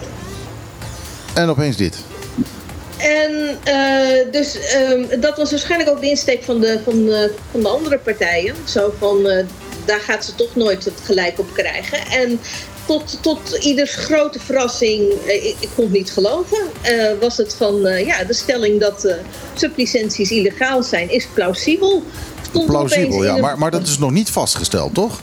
[1.34, 1.98] En opeens dit.
[3.02, 7.62] En eh, dus ehm, dat was waarschijnlijk ook de insteek van de, van de, van
[7.62, 8.56] de andere partijen.
[8.66, 9.46] Zo van, eh,
[9.86, 11.98] daar gaat ze toch nooit het gelijk op krijgen.
[12.12, 12.40] En
[12.86, 17.56] tot, tot ieders grote verrassing, eh, ik, ik kon het niet geloven, eh, was het
[17.56, 19.16] van, eh, ja, de stelling dat eh,
[19.54, 22.04] sublicenties illegaal zijn, is plausibel.
[22.50, 23.38] Stond Plausibel, ja.
[23.38, 25.22] Maar, maar dat is nog niet vastgesteld, toch?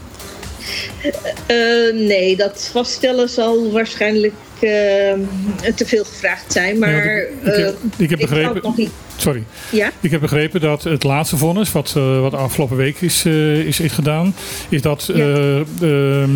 [1.92, 6.78] Nee, dat vaststellen zal waarschijnlijk te veel gevraagd zijn.
[6.78, 8.54] Maar ik, ik, eh, heb, ik heb zou begrepen.
[8.54, 9.44] het nog niet Sorry.
[9.70, 9.90] Ja?
[10.00, 13.80] Ik heb begrepen dat het laatste vonnis, wat, eh, wat afgelopen week is, eh, is,
[13.80, 14.34] is gedaan,
[14.68, 16.30] is dat eh, ehm,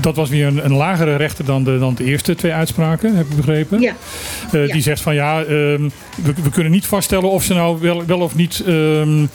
[0.00, 3.26] dat was weer een, een lagere rechter dan de, dan de eerste twee uitspraken, heb
[3.30, 3.80] ik begrepen.
[3.80, 3.94] Ja.
[4.52, 4.72] Eh.
[4.72, 5.88] Die zegt van ja, ehm,
[6.22, 9.28] we, we kunnen niet vaststellen of ze nou wel, wel of niet ehm, eh,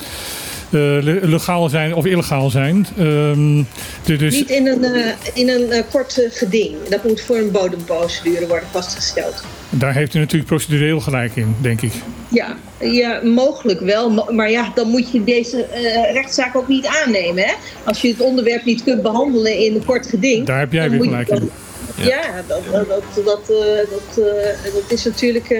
[1.22, 2.88] legaal zijn of illegaal zijn.
[2.98, 3.64] Ehm,
[4.06, 6.76] de- dus, Niet in een, eh, in een eh, kort eh, geding.
[6.90, 9.44] Dat moet voor een bodemprocedure worden vastgesteld.
[9.70, 11.94] daar heeft u natuurlijk procedureel gelijk in, denk ik.
[12.28, 14.26] Ja, ja mogelijk wel.
[14.32, 17.44] Maar ja, dan moet je deze eh, rechtszaak ook niet aannemen.
[17.44, 17.54] Hè?
[17.84, 20.45] Als je het onderwerp niet kunt behandelen in een kort geding.
[20.45, 21.50] Daar heb jij weer gelijk in.
[21.95, 25.56] Ja, dat, dat, dat, dat, eh, dat, eh, dat is natuurlijk...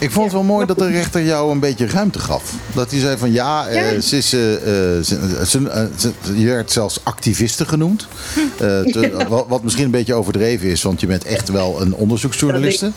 [0.00, 2.52] Ik vond het wel mooi dat de rechter jou een beetje ruimte gaf.
[2.74, 4.00] Dat hij zei van ja, eh, Ja.
[4.00, 5.02] ze is, eh, ze,
[5.46, 8.06] ze- ze- je werd zelfs activiste genoemd.
[8.60, 11.94] Eh, te- wat, wat misschien een beetje overdreven is, want je bent echt wel een
[11.94, 12.90] onderzoeksjournaliste.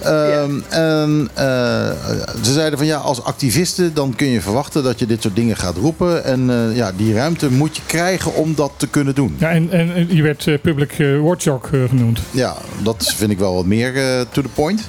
[0.00, 1.44] Ehm, En eh,
[2.42, 5.56] ze zeiden van ja, als activiste dan kun je verwachten dat je dit soort dingen
[5.56, 6.24] gaat roepen.
[6.24, 9.34] En eh, ja, die ruimte moet je krijgen om dat te kunnen doen.
[9.38, 12.18] Ja, en, en en je werd eh, public eh, watchdog eh, genoemd.
[12.30, 14.80] Ja, dat vind ik wel wat meer eh, to the point.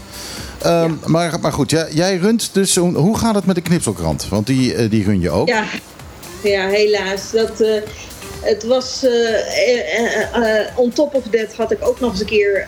[0.63, 2.75] Ehm, maar, maar goed, jij, jij runt dus.
[2.75, 4.27] Hoe gaat het met de knipselkrant?
[4.29, 5.47] Want die, eh, die run je ook.
[5.47, 5.63] Ja,
[6.43, 7.31] ja helaas.
[7.31, 7.81] Dat, eh,
[8.41, 12.67] het was, eh, on top of that had ik ook nog eens een keer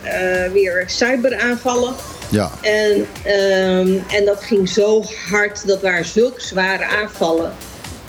[0.53, 1.93] weer cyberaanvallen.
[2.29, 2.51] Ja.
[2.61, 7.53] En, ehm, en dat ging zo hard, dat waren zulke zware aanvallen.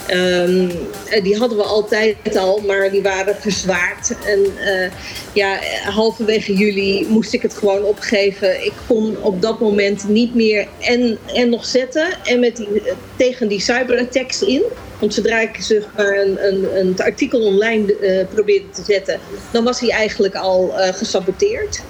[0.07, 0.69] Ehm,
[1.09, 4.13] eh, die hadden we altijd al, maar die waren verzwaard.
[4.25, 4.91] En eh,
[5.33, 8.65] ja, halverwege juli moest ik het gewoon opgeven.
[8.65, 12.81] Ik kon op dat moment niet meer en, en nog zetten en met die,
[13.15, 14.63] tegen die cyberattacks in.
[14.99, 19.19] Want zodra ik zeg maar een, een, een artikel online eh, probeerde te zetten,
[19.51, 21.81] dan was hij eigenlijk al gesaboteerd.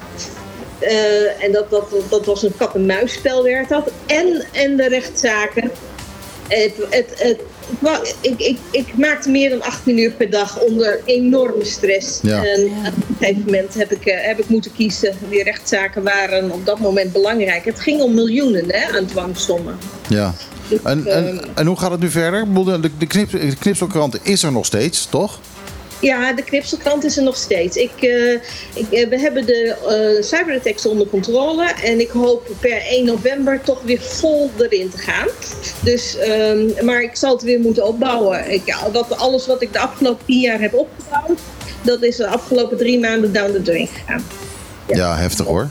[1.40, 3.92] En dat, dat, dat was een kat-en-muisspel werd dat.
[4.06, 5.72] En, en de rechtszaken.
[6.48, 7.42] Het, het, het,
[8.22, 12.20] ik, ik, ik maakte meer dan 18 uur per dag onder enorme stress.
[12.22, 12.44] Ja.
[12.44, 15.16] En op een gegeven moment heb ik, eh, heb ik moeten kiezen.
[15.30, 17.66] Die rechtszaken waren op dat moment belangrijk.
[17.66, 19.78] Het ging om miljoenen hè, aan dwangsommen.
[20.10, 20.34] Ja.
[20.84, 22.54] En, en, en hoe gaat het nu verder?
[22.54, 25.40] De, de, knip, de knipselkrant is er nog steeds, toch?
[26.02, 27.76] Ja, de knipselkrant is er nog steeds.
[27.76, 28.34] Ik, eh,
[28.74, 31.74] ik, eh, we hebben de eh cyberattacks onder controle.
[31.84, 35.28] En ik hoop per 1 november toch weer vol erin te gaan.
[35.84, 38.52] Dus, ehm, maar ik zal het weer moeten opbouwen.
[38.52, 41.40] Ik, ja, wat, alles wat ik de afgelopen 10 jaar heb opgebouwd,
[41.82, 44.24] dat is de afgelopen drie maanden down the drain gegaan.
[44.88, 45.70] Ja, heftig hoor.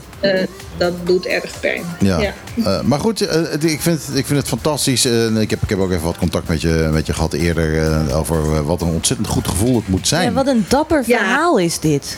[0.77, 1.81] Dat doet erg pijn.
[1.99, 2.33] Ja.
[2.63, 5.05] Eh, maar goed, eh, ik, vind, het- ik vind het fantastisch.
[5.05, 7.81] Eh, ik, heb, ik heb ook even wat contact met je, met je gehad eerder
[7.83, 10.23] eh, over wat een ontzettend goed gevoel het moet zijn.
[10.23, 12.17] Ja, wat een dapper verhaal is dit.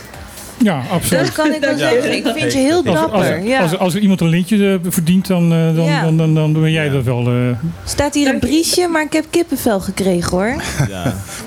[0.61, 1.26] Ja, absoluut.
[1.26, 1.77] Dat kan ik wel Ja.
[1.77, 2.11] zeggen.
[2.11, 3.44] Ik vind je heel Als, als, dapper.
[3.44, 3.61] Ja.
[3.61, 6.02] als, als er iemand een lintje eh, verdient, dan, eh, dan, Ja.
[6.03, 7.27] dan, dan, dan ben jij dat wel.
[7.27, 7.34] eh.
[7.86, 10.56] Staat hier een briesje, maar ik heb kippenvel gekregen hoor.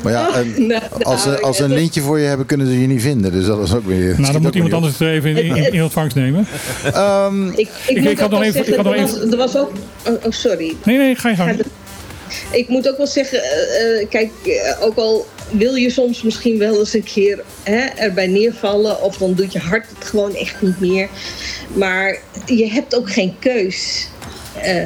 [0.02, 2.80] Maar ja, en Nou, als, ze- als ze een lintje voor je hebben, kunnen ze
[2.80, 3.32] je niet vinden.
[3.32, 4.20] Dus dat is ook weer.
[4.20, 6.46] Nou, dan moet iemand anders het even in, in, in ontvangst nemen.
[6.94, 9.20] Ehm, Ik, ik, Ik- moet ik had nog even- zeggen, ik had nog er, even-
[9.20, 9.72] was, er was ook...
[10.06, 10.74] Oh, oh, sorry.
[10.84, 11.60] Nee, nee, ga je gang.
[12.50, 13.40] Ik moet ook wel zeggen,
[14.10, 14.30] kijk,
[14.80, 19.34] ook al wil je soms misschien wel eens een keer hè, erbij neervallen, of dan
[19.34, 21.08] doet je hart het gewoon echt niet meer.
[21.74, 24.08] Maar je hebt ook geen keus.
[24.62, 24.84] Eh,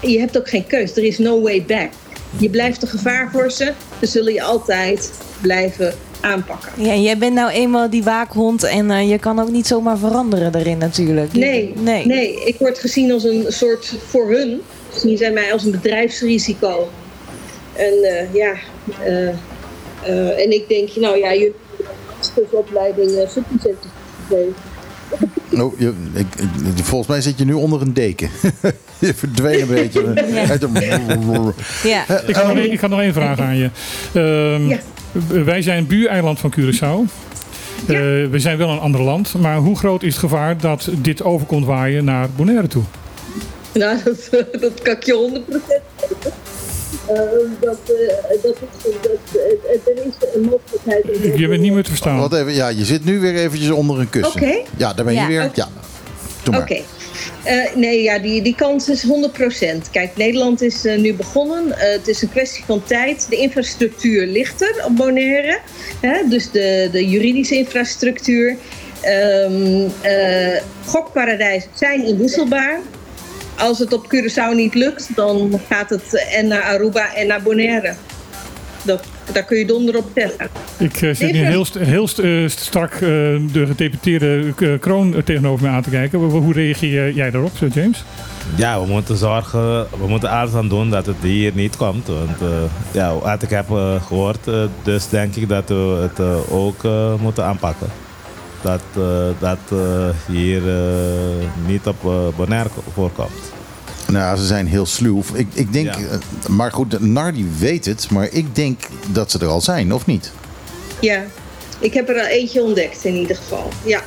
[0.00, 0.96] je hebt ook geen keus.
[0.96, 1.90] Er is no way back.
[2.38, 6.84] Je blijft een gevaar voor ze, dan zullen je altijd blijven aanpakken.
[6.84, 10.52] Ja, jij bent nou eenmaal die waakhond en eh, je kan ook niet zomaar veranderen
[10.52, 11.32] daarin natuurlijk.
[11.32, 12.06] Nee, nee.
[12.06, 14.60] nee, ik word gezien als een soort voor hun.
[14.94, 16.88] Zien zij mij als een bedrijfsrisico.
[17.72, 18.54] En eh, ja,
[20.08, 21.54] eh, en ik denk, nou ja, jullie
[22.34, 24.38] hebben een opleiding uh.
[25.60, 26.26] Oh, je, ik,
[26.76, 28.30] ik- volgens mij zit je nu onder een deken.
[28.98, 30.04] je verdween een beetje.
[30.48, 31.52] Uit de-
[31.82, 32.04] Ja.
[32.26, 33.70] Ik had, nog één- ik had nog één vraag aan je.
[34.14, 34.78] Ehm, Ja.
[35.44, 37.12] Wij zijn buureiland van Curaçao.
[37.86, 37.96] Eh,
[38.30, 39.34] we zijn wel een ander land.
[39.40, 42.82] Maar hoe groot is het gevaar dat dit over komt waaien naar Bonaire toe?
[43.74, 44.30] Nou, dat,
[44.60, 45.62] dat kan ik je 100% geven.
[45.72, 45.80] Eh,
[47.60, 49.40] dat, eh, dat is, dat,
[49.86, 51.04] er is een mogelijkheid.
[51.32, 52.18] om- Je bent niet meer te verstaan.
[52.18, 54.40] Wat even, ja, je zit nu weer eventjes onder een kussen.
[54.42, 54.56] Oké.
[54.76, 55.44] Ja, daar ben je Ja, weer.
[55.44, 55.52] oké.
[55.54, 55.68] Ja,
[56.42, 56.62] doe maar.
[56.62, 56.80] Oké.
[57.44, 59.90] Eh, nee, ja, die, die kans is 100%.
[59.90, 61.64] Kijk, Nederland is eh, nu begonnen.
[61.74, 63.26] Het is een kwestie van tijd.
[63.30, 65.58] De infrastructuur ligt er op Bonaire.
[66.00, 66.28] Hè?
[66.28, 68.56] Dus de, de juridische infrastructuur.
[69.00, 72.80] Ehm eh, gokparadijzen zijn inwisselbaar.
[73.58, 77.94] Als het op Curaçao niet lukt, dan gaat het en naar Aruba en naar Bonaire.
[78.82, 80.48] Dat, daar kun je donder op zeggen.
[80.78, 85.72] Ik eh, zit nu heel, heel st- eh, strak eh, de gedeputeerde kroon tegenover me
[85.72, 86.18] aan te kijken.
[86.18, 88.04] Hoe, reageer jij daarop, eh, James?
[88.56, 92.06] Ja, we moeten zorgen, we moeten alles aan doen dat het hier niet komt.
[92.06, 92.48] Want eh,
[92.90, 96.20] ja, wat ik heb eh, gehoord, eh, dus denk ik dat we het
[96.50, 96.82] ook
[97.20, 97.86] moeten aanpakken.
[98.60, 99.02] Dat eh,
[99.38, 99.78] dat
[100.26, 100.84] hier eh,
[101.66, 101.96] niet op
[102.36, 103.47] Bonaire voorkomt.
[104.12, 105.22] Nou, ze zijn heel sluw.
[105.34, 106.00] Ik, ik denk, Ja.
[106.00, 110.06] eh, maar goed, Nardi weet het, maar ik denk dat ze er al zijn, of
[110.06, 110.32] niet?
[111.00, 111.22] Ja,
[111.78, 113.68] ik heb er al eentje ontdekt in ieder geval.
[113.84, 114.00] Ja.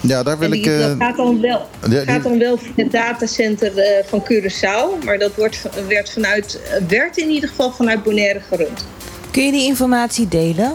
[0.00, 0.62] Ja, daar wil En ik.
[0.64, 4.04] die, eh, dat gaat dan wel, die- die- gaat dan wel via het datacenter eh,
[4.06, 5.04] van Curaçao.
[5.04, 8.84] Maar dat wordt, werd, vanuit, werd in ieder geval vanuit Bonaire gerund.
[9.30, 10.72] Kun je die informatie delen?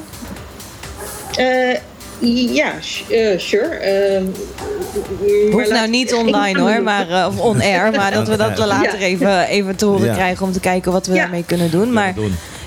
[1.35, 1.77] Eh,
[2.19, 3.75] Ja, sh- eh, sure.
[3.75, 7.91] ehm, maar Hoeft nou niet online hoor, maar, eh, of on-air.
[7.95, 9.05] Maar dat we dat later Ja.
[9.05, 10.13] even, even te horen Ja.
[10.13, 11.93] krijgen om te kijken wat we daarmee kunnen doen.
[11.93, 12.13] Maar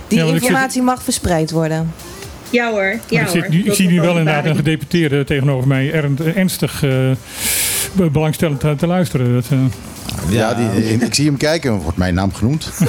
[0.08, 1.92] die informatie mag verspreid worden.
[2.50, 3.50] Ja hoor, ja ik, zit hoor.
[3.50, 5.92] nu- ik zie nu wel inderdaad een gedeputeerde tegenover mij
[6.34, 6.90] ernstig eh,
[7.92, 9.34] be- belangstellend te, te luisteren.
[9.34, 9.58] Dat, eh,
[10.28, 11.72] Ja, die, ik zie hem kijken.
[11.72, 12.68] Wordt mijn naam genoemd?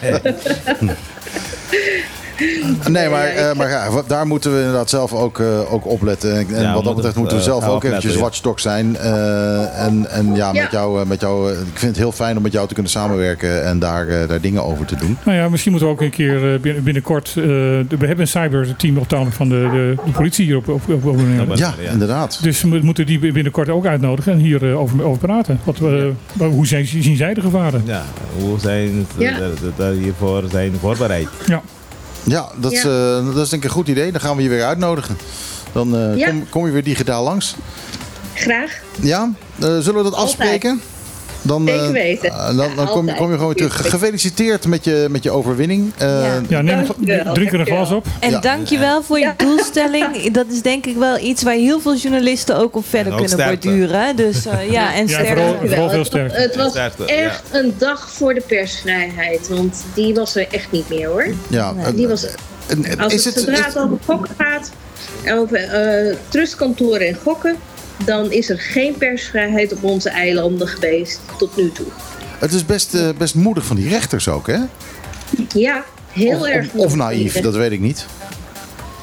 [2.88, 6.36] Nee, maar, eh, maar ja, daar moeten we inderdaad zelf ook, eh, ook op letten.
[6.54, 8.20] En, wat dat betreft moeten we eh, zelf ook eventjes ja.
[8.20, 8.96] watchdog zijn.
[8.96, 12.36] Eh, en, en ja, met jou, eh, met jou, eh, ik vind het heel fijn
[12.36, 15.16] om met jou te kunnen samenwerken en daar, eh, daar dingen over te doen.
[15.24, 17.28] Nou ja, misschien moeten we ook een keer eh, binnen- binnenkort.
[17.28, 20.68] eh, de- we hebben een cyberteam op tafel van de, de, de politie hier op,
[20.68, 21.18] op, op.
[21.54, 22.38] Ja, inderdaad.
[22.42, 25.60] Dus we moeten die binnenkort ook uitnodigen en hier eh, over, over praten.
[25.64, 27.82] Wat, we- hoe zijn, zien zij de gevaren?
[27.84, 28.02] Ja,
[28.38, 29.22] hoe zijn ze
[29.78, 29.92] Ja.
[29.92, 31.28] hiervoor zijn voorbereid?
[31.46, 31.62] Ja.
[32.22, 34.12] Ja, dat, Is, eh, dat is denk ik een goed idee.
[34.12, 35.16] Dan gaan we je weer uitnodigen.
[35.72, 36.28] Dan eh, Ja.
[36.28, 37.54] kom, kom je weer digitaal langs.
[38.34, 38.80] Graag.
[39.00, 40.80] Ja, eh, zullen we dat afspreken?
[41.42, 42.28] Dan, eh, Zeker weten.
[42.30, 43.90] eh, dan dan kom, je- kom je gewoon weer terug.
[43.90, 45.92] Gefeliciteerd met je, met je overwinning.
[45.98, 46.86] Eh, Ja, neem
[47.34, 48.06] drink er een glas op.
[48.20, 48.38] En Ja.
[48.40, 50.30] dankjewel voor je doelstelling.
[50.32, 53.38] Dat is denk ik wel iets waar heel veel journalisten ook op verder ook kunnen
[53.38, 53.68] sterkte.
[53.68, 54.16] borduren.
[54.16, 55.26] Dus eh, ja, en Ja, sterkte.
[55.32, 55.76] vooral- Dankjewel.
[55.76, 56.40] veel Het was- sterkte.
[56.40, 59.48] Het was Sterkte, echt een dag voor de persvrijheid.
[59.48, 61.26] Want die was er echt niet meer hoor.
[61.48, 62.26] ja, Die was,
[62.98, 64.70] als is het het, zodra is- het over gokken gaat,
[65.38, 67.56] over eh trustkantoren en gokken,
[68.04, 71.86] dan is er geen persvrijheid op onze eilanden geweest tot nu toe.
[72.38, 74.58] het is best, eh, best moedig van die rechters ook, hè?
[75.54, 78.06] Ja, heel Of, erg of, of naïef, dat weet ik niet.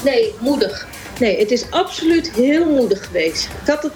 [0.04, 0.88] Nee, moedig.
[1.20, 3.44] Nee, het is absoluut heel moedig geweest.
[3.64, 3.92] Ik had het,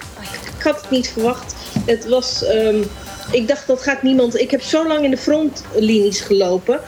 [0.57, 1.55] ik had het niet verwacht.
[1.85, 2.75] Het was, ehm,
[3.31, 4.39] ik dacht dat gaat niemand.
[4.39, 6.79] Ik heb zo lang in de frontlinies gelopen.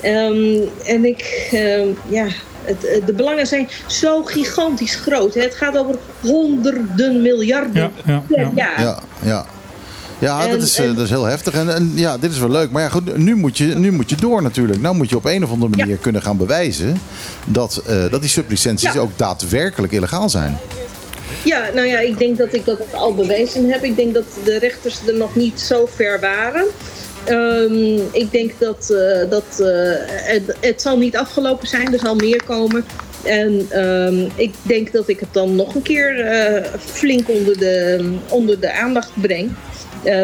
[0.00, 2.26] Ehm, en ik, ehm, ja,
[2.68, 5.34] het, eh, de belangen zijn zo gigantisch groot.
[5.34, 5.40] hè.
[5.40, 8.50] Het gaat over honderden miljarden Ja, ja, per ja.
[8.54, 8.80] jaar.
[8.80, 9.46] Ja, ja.
[10.20, 11.54] Ja, En- dat, is, eh, en- dat is heel heftig.
[11.54, 12.70] En, en ja, dit is wel leuk.
[12.70, 14.80] Maar ja, goed, nu moet, je, nu moet je door natuurlijk.
[14.80, 17.00] Nou moet je op een of andere manier kunnen gaan bewijzen...
[17.44, 19.00] dat, eh, dat die sublicenties Ja.
[19.00, 20.58] ook daadwerkelijk illegaal zijn.
[21.44, 23.84] Ja, nou ja, ik denk dat ik dat al bewezen heb.
[23.84, 26.64] Ik denk dat de rechters er nog niet zo ver waren.
[27.28, 29.68] Ehm, ik denk dat, eh, dat eh,
[30.06, 32.84] het, het zal niet afgelopen zijn, er zal meer komen.
[33.24, 38.04] En ehm, ik denk dat ik het dan nog een keer eh, flink onder de,
[38.28, 39.50] onder de aandacht breng.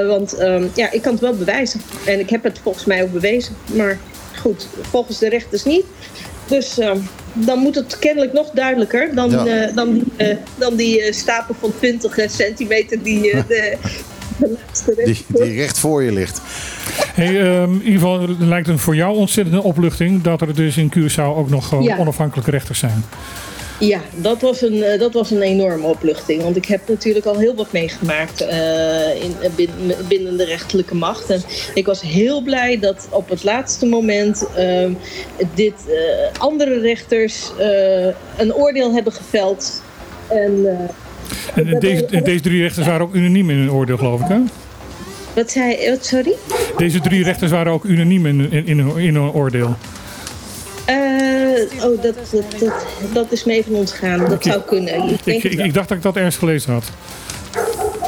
[0.06, 1.80] Want ehm, ja, ik kan het wel bewijzen.
[2.06, 3.54] En ik heb het volgens mij ook bewezen.
[3.74, 3.98] Maar
[4.40, 5.84] goed, volgens de rechters niet.
[6.46, 6.78] Dus
[7.32, 9.66] dan moet het kennelijk nog duidelijker dan, Ja.
[9.74, 10.02] dan,
[10.58, 13.76] dan die stapel van 20 centimeter die de,
[14.36, 16.40] de laatste Die, die recht voor je ligt.
[17.14, 20.76] Hey, ehm, in ieder geval lijkt het voor jou ontzettend een opluchting dat er dus
[20.76, 21.98] in Curaçao ook nog gewoon Ja.
[21.98, 23.04] onafhankelijke rechters zijn.
[23.78, 26.42] Ja, dat was, een, eh, dat was een enorme opluchting.
[26.42, 30.94] Want ik heb natuurlijk al heel wat meegemaakt eh, in, eh, binnen, binnen de rechterlijke
[30.94, 31.30] macht.
[31.30, 31.42] En
[31.74, 34.92] ik was heel blij dat op het laatste moment ehm,
[35.54, 38.04] dit, eh, andere rechters eh,
[38.36, 39.82] een oordeel hebben geveld.
[40.28, 40.88] En eh,
[41.54, 44.28] En, en deze, en deze drie rechters waren ook unaniem in hun oordeel, geloof ik.
[44.28, 44.38] Hè?
[45.34, 46.34] wat zei wat, sorry?
[46.76, 49.76] Deze drie rechters waren ook unaniem in, in, in, hun- in hun oordeel.
[50.84, 50.94] Eh,
[51.84, 52.72] oh, dat, dat, dat,
[53.12, 54.28] dat is mee van ons gaan.
[54.28, 55.08] Dat zou kunnen.
[55.08, 56.84] Ik denk, Ik, dacht dat ik dat ergens gelezen had.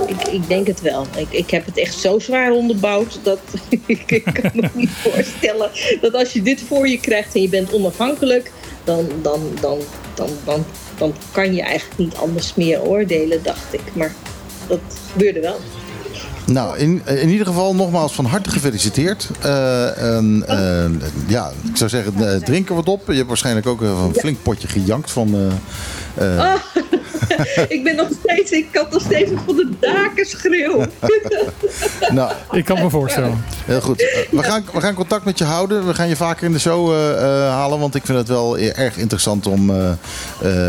[0.07, 1.07] ik, ik denk het wel.
[1.17, 3.39] Ik, ik heb het echt zo zwaar onderbouwd dat
[3.87, 5.71] ik, ik kan me niet voorstellen
[6.01, 8.53] dat als je dit voor je krijgt en je bent onafhankelijk,
[8.85, 9.79] dan, dan, dan,
[10.15, 10.65] dan, dan,
[10.98, 13.81] dan kan je eigenlijk niet anders meer oordelen, dacht ik.
[13.93, 14.12] Maar
[14.68, 14.81] dat
[15.12, 15.60] gebeurde wel.
[16.47, 19.31] Nou, in, in ieder geval nogmaals van harte gefeliciteerd.
[19.40, 20.90] Eh, eh,
[21.27, 23.02] ja, ik zou zeggen, eh, drink er wat op.
[23.06, 25.52] Je hebt waarschijnlijk ook een flink potje gejankt van...
[26.18, 26.55] Ah,
[27.77, 30.90] ik ben nog steeds, ik kan nog steeds van de daken schreeuwen.
[32.15, 33.44] nou, Ik kan me voorstellen.
[33.65, 34.01] Heel goed.
[34.01, 35.86] Eh, we, gaan, we gaan contact met je houden.
[35.86, 37.78] We gaan je vaker in de show eh, eh, halen.
[37.78, 39.90] Want ik vind het wel e- erg interessant om, eh,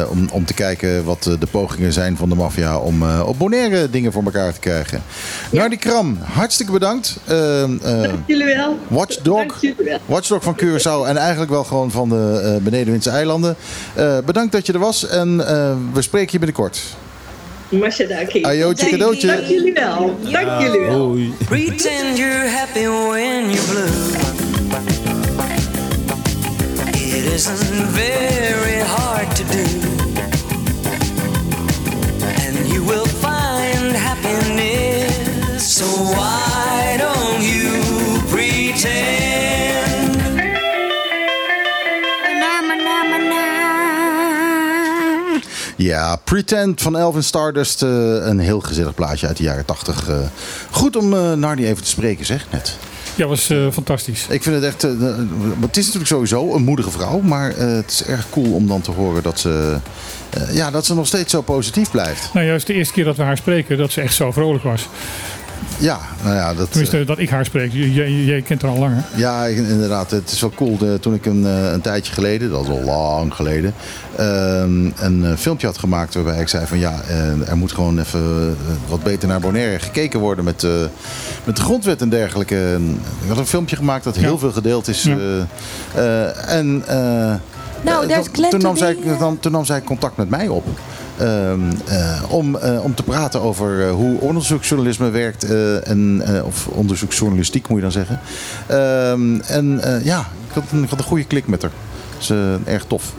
[0.01, 2.77] eh, om, om te kijken wat de pogingen zijn van de maffia.
[2.77, 5.03] Om eh, op Bonaire dingen voor elkaar te krijgen.
[5.51, 7.17] Nardi Kram, hartstikke bedankt.
[7.25, 8.77] Eh, eh, Dank jullie wel.
[8.87, 9.99] Watchdog, Dank jullie wel.
[10.05, 13.55] Watchdog van Curaçao en eigenlijk wel gewoon van de eh Benedenwindse eilanden.
[13.93, 16.95] Eh, bedankt dat je er was en eh, we spreken je binnenkort.
[17.69, 18.43] Mashadaki.
[18.45, 19.27] Ajootje cadeautje.
[19.27, 20.17] Dank jullie wel.
[20.31, 21.17] Dank jullie wel.
[21.45, 23.89] Pretend you're happy when you're blue.
[26.93, 29.86] It isn't very hard to do.
[45.97, 47.81] Ja, Pretend van Elvin Stardust.
[47.83, 50.07] eh, een heel gezellig plaatje uit de jaren 80.
[50.09, 50.15] eh.
[50.71, 52.75] goed om eh Nardi even te spreken, zeg, net.
[53.15, 54.25] Ja, was fantastisch.
[54.29, 54.81] Ik vind het echt...
[54.81, 57.19] het is natuurlijk sowieso een moedige vrouw.
[57.19, 59.77] Maar het is erg cool om dan te horen dat ze...
[60.51, 62.33] ja, dat ze nog steeds zo positief blijft.
[62.33, 64.87] Nou, juist de eerste keer dat we haar spreken, dat ze echt zo vrolijk was.
[65.79, 66.69] Ja, nou ja, dat...
[66.71, 67.71] Tenminste, dat ik haar spreek.
[67.73, 69.03] Jij, jij kent haar al langer.
[69.15, 70.11] Ja, ik- inderdaad.
[70.11, 70.77] Het is wel cool.
[70.77, 73.73] De- toen ik een, eh, een tijdje geleden, dat is al lang geleden,
[74.15, 77.99] ehm, een eh, filmpje had gemaakt waarbij ik zei van ja, eh, er moet gewoon
[77.99, 78.19] even
[78.59, 80.71] eh, wat beter naar Bonaire gekeken worden met, eh,
[81.43, 82.55] met de grondwet en dergelijke.
[82.73, 85.03] En Ik had een filmpje gemaakt dat heel veel gedeeld is.
[85.03, 85.17] Ja.
[85.95, 86.95] eh, eh, en eh,
[87.81, 89.19] Nou, eh, daar is toen- nam zij, eh.
[89.19, 90.65] dan, toen nam zij contact met mij op.
[91.17, 95.45] Ehm, eh, om, eh, om te praten over eh, hoe onderzoeksjournalisme werkt.
[95.83, 98.19] en, of onderzoeksjournalistiek moet je dan zeggen.
[98.67, 101.71] Ehm, en ja, ik had, een, ik had een goede klik met haar.
[102.17, 103.13] Dus eh, erg tof.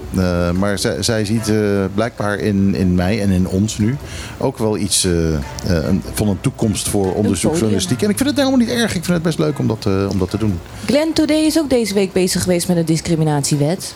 [0.59, 1.53] Maar zij, zij ziet
[1.95, 3.97] blijkbaar in, in mij en in ons nu
[4.39, 8.03] ook wel iets een- van een toekomst voor onderzoeksjournalistiek.
[8.03, 8.95] En ik vind het helemaal niet erg.
[8.95, 10.59] Ik vind het best leuk om dat, om dat te doen.
[10.87, 13.95] Glenn Today is ook deze week bezig geweest met een discriminatiewet.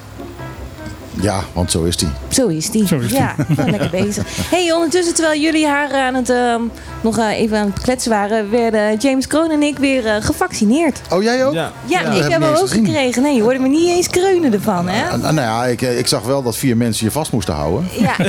[1.20, 2.08] Ja, want zo is die.
[2.28, 2.86] Zo is die.
[2.86, 3.16] Zo is die.
[3.16, 4.24] ja, lekker bezig.
[4.54, 6.60] hey, ondertussen terwijl jullie haar aan het, ehm,
[7.00, 11.00] nog eh, even aan het kletsen waren, werden James Kroon en ik weer eh, gevaccineerd.
[11.10, 11.52] Oh, jij ook?
[11.52, 11.72] Ja.
[12.12, 13.22] Ik heb hem ook gekregen.
[13.22, 15.08] Nee, je hoorde me niet eens kreunen ervan, hè?
[15.08, 17.88] Ah, nou ja, ik, ik zag wel dat vier mensen je vast moesten houden.
[17.98, 18.16] Ja.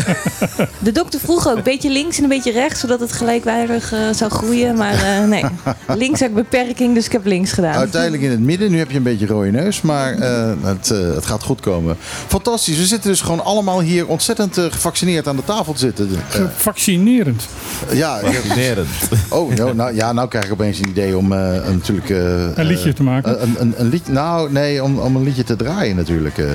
[0.80, 4.00] De dokter vroeg ook een beetje links en een beetje rechts, zodat het gelijkwaardig eh,
[4.12, 4.76] zou groeien.
[4.76, 5.44] Maar eh, nee,
[5.88, 7.74] links heb ik beperking, dus ik heb links gedaan.
[7.74, 8.72] Uiteindelijk in het midden.
[8.72, 11.98] Nu heb je een beetje rode neus, maar eh, het, eh, het gaat goed komen.
[12.28, 12.73] Fantastisch.
[12.78, 16.10] We zitten dus gewoon allemaal hier ontzettend eh, gevaccineerd aan de tafel te zitten.
[16.34, 17.48] Eh, Vaccinerend.
[17.92, 18.88] ja, Vaccinerend.
[19.30, 22.10] Oh, nou, nou, ja, nou krijg ik opeens een idee om eh, een- natuurlijk...
[22.10, 22.18] eh,
[22.58, 23.42] Een liedje te maken.
[23.44, 26.38] Een, een, een liedje, nou, nee, om, om een liedje te draaien natuurlijk.
[26.38, 26.46] eh.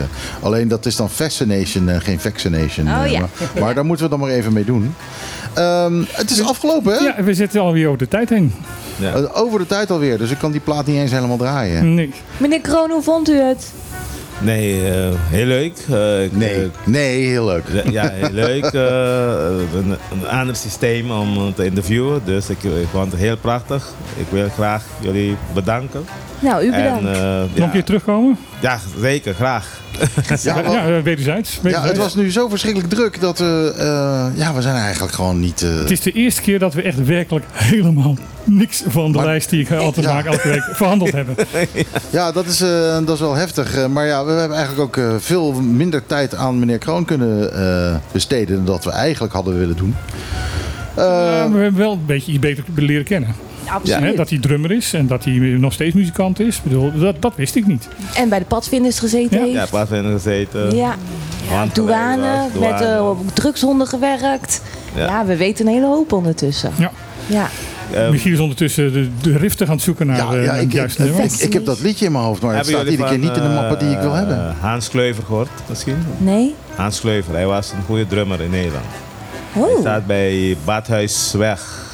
[0.41, 2.87] alleen dat is dan Fascination en geen Vaccination.
[2.89, 3.21] Oh, ja.
[3.21, 3.29] maar,
[3.61, 4.95] maar daar moeten we dan maar even mee doen.
[5.55, 6.99] Ehm, het is afgelopen, hè?
[6.99, 8.55] Ja, we zitten alweer over de tijd heen.
[8.97, 9.13] Ja.
[9.33, 11.95] Over de tijd alweer, dus ik kan die plaat niet eens helemaal draaien.
[11.95, 12.13] Nee.
[12.37, 13.73] Meneer Kroon, hoe vond u het?
[14.41, 15.79] Nee, eh, heel leuk.
[15.91, 17.65] Eh, ik, Nee, eh, nee, heel leuk.
[17.91, 18.73] ja, heel leuk.
[18.73, 22.21] Een, een ander systeem om te interviewen.
[22.25, 23.93] Dus ik, ik vond het heel prachtig.
[24.17, 26.05] Ik wil graag jullie bedanken.
[26.41, 27.03] Nou, u bedankt.
[27.07, 28.37] En, eh, Nog ja, een keer terugkomen?
[28.61, 29.67] ja, zeker, graag.
[30.43, 31.55] Ja, Ja, eh, wederzijds.
[31.55, 31.89] Ja, wederzijds.
[31.89, 33.75] het was nu zo verschrikkelijk druk dat we...
[33.79, 35.63] eh, ja, we zijn eigenlijk gewoon niet...
[35.63, 39.27] eh, Het is de eerste keer dat we echt werkelijk helemaal niks van de Maar-
[39.27, 40.13] lijst die ik altijd Ja.
[40.13, 41.35] maak elke week verhandeld hebben.
[42.11, 42.69] Ja, dat is, eh,
[43.05, 43.75] dat is wel heftig.
[43.75, 47.55] Eh, maar ja, we hebben eigenlijk ook eh, veel minder tijd aan meneer Kroon kunnen
[47.55, 48.57] eh, besteden...
[48.57, 49.95] dan dat we eigenlijk hadden willen doen.
[50.95, 53.35] Eh, Ja, we hebben wel een beetje iets beter leren kennen.
[53.71, 54.11] Absoluut.
[54.11, 56.57] Hè, dat hij drummer is en dat hij nog steeds muzikant is.
[56.57, 57.89] Ik bedoel, dat, dat wist ik niet.
[58.15, 59.71] En bij de padvinders gezeten heeft.
[59.71, 60.77] Ja, in gezeten.
[60.77, 60.95] Ja.
[61.73, 63.03] Douane, met douane.
[63.03, 64.63] op drugshonden gewerkt.
[64.95, 65.05] Ja.
[65.05, 65.25] Ja.
[65.25, 66.73] we weten een hele hoop ondertussen.
[66.79, 66.91] Ja.
[67.27, 67.49] Ja.
[68.11, 71.03] Michiel is ondertussen de, de riftig aan het zoeken naar, ja, eh, ja, ik, juiste
[71.03, 71.25] ik, nummer.
[71.25, 73.43] ik, ik heb dat liedje in mijn hoofd, maar het staat iedere keer niet in
[73.43, 74.55] de mappen die ik wil eh, hebben.
[74.61, 75.97] Hans Kleuver gehoord misschien?
[76.19, 76.55] Nee?
[76.75, 78.85] Hans Kleuver, hij was een goede drummer in Nederland.
[79.53, 79.81] Hij Oh.
[79.81, 81.91] staat bij Badhuisweg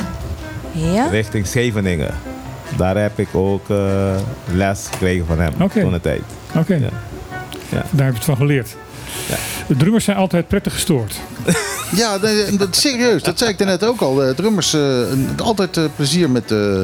[0.75, 1.07] Ja?
[1.07, 2.15] richting Scheveningen.
[2.77, 4.17] Daar heb ik ook eh,
[4.53, 6.23] les gekregen van hem toen de tijd.
[6.57, 6.89] Oké, Ja.
[7.69, 7.83] Ja.
[7.91, 8.77] daar heb je het van geleerd.
[9.29, 9.37] Ja.
[9.67, 11.21] De drummers zijn altijd prettig gestoord.
[11.91, 12.19] Ja,
[12.59, 13.23] dat, serieus.
[13.23, 14.15] Dat zei ik daarnet ook al.
[14.15, 14.81] De drummers, eh,
[15.37, 16.83] altijd eh, plezier met, eh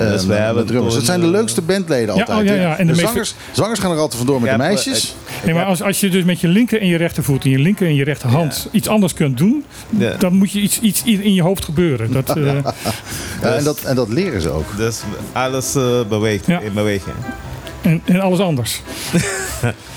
[0.00, 0.94] eh, Dus we met hebben drummers.
[0.94, 2.38] Het zijn de eh, leukste bandleden Ja, altijd.
[2.38, 2.78] oh, ja, ja.
[2.78, 5.14] En de zangers, zangers gaan er altijd vandoor met de eh, meisjes.
[5.44, 7.86] Nee, maar als, als je dus met je linker en je rechtervoet en je linker
[7.86, 9.64] en je rechterhand iets anders kunt doen,
[9.98, 10.16] Ja.
[10.18, 12.12] dan moet je iets, iets in je hoofd gebeuren.
[12.12, 12.44] Dat, eh,
[13.42, 14.76] Ja, en, dat, en dat leren ze ook.
[14.76, 15.00] Dus
[15.32, 16.60] alles eh, beweegt Ja.
[16.60, 17.16] in beweging.
[17.82, 18.80] en, en alles anders.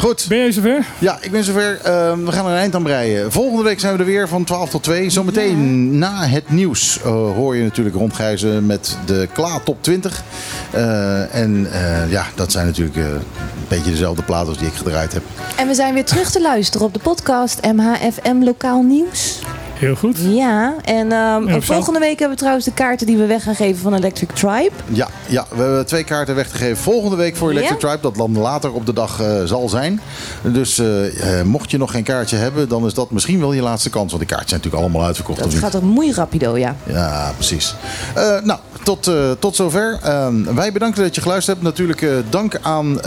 [0.00, 0.26] Goed.
[0.28, 0.86] Ben jij zover?
[0.98, 1.80] Ja, ik ben zover.
[1.82, 3.32] Ehm, we gaan er een eind aan breien.
[3.32, 5.10] Volgende week zijn we er weer van 12 tot 2.
[5.10, 10.22] Zometeen na het nieuws eh, hoor je natuurlijk rondgeizen met de Kla Top 20.
[10.70, 13.20] Eh, en eh, ja, dat zijn natuurlijk eh, een
[13.68, 15.22] beetje dezelfde platen als die ik gedraaid heb.
[15.56, 19.38] En we zijn weer terug te luisteren op de podcast MHFM Lokaal Nieuws.
[19.80, 20.18] Heel goed.
[20.18, 23.54] Ja, en ehm, Ja, volgende week hebben we trouwens de kaarten die we weg gaan
[23.54, 24.70] geven van Electric Tribe.
[24.86, 27.88] Ja, ja, we hebben twee kaarten weggegeven volgende week voor Electric Ja?
[27.88, 28.02] Tribe.
[28.02, 30.00] Dat dan later op de dag eh, zal zijn.
[30.42, 33.62] Dus eh, eh, mocht je nog geen kaartje hebben, dan is dat misschien wel je
[33.62, 34.12] laatste kans.
[34.12, 35.40] Want die kaartjes zijn natuurlijk allemaal uitverkocht.
[35.42, 36.76] Dat gaat er moei rapido, ja.
[36.86, 37.74] Ja, precies.
[38.14, 39.98] Eh, nou, tot, eh, tot zover.
[40.02, 41.68] Ehm, wij bedanken dat je geluisterd hebt.
[41.68, 43.02] Natuurlijk eh, dank aan eh,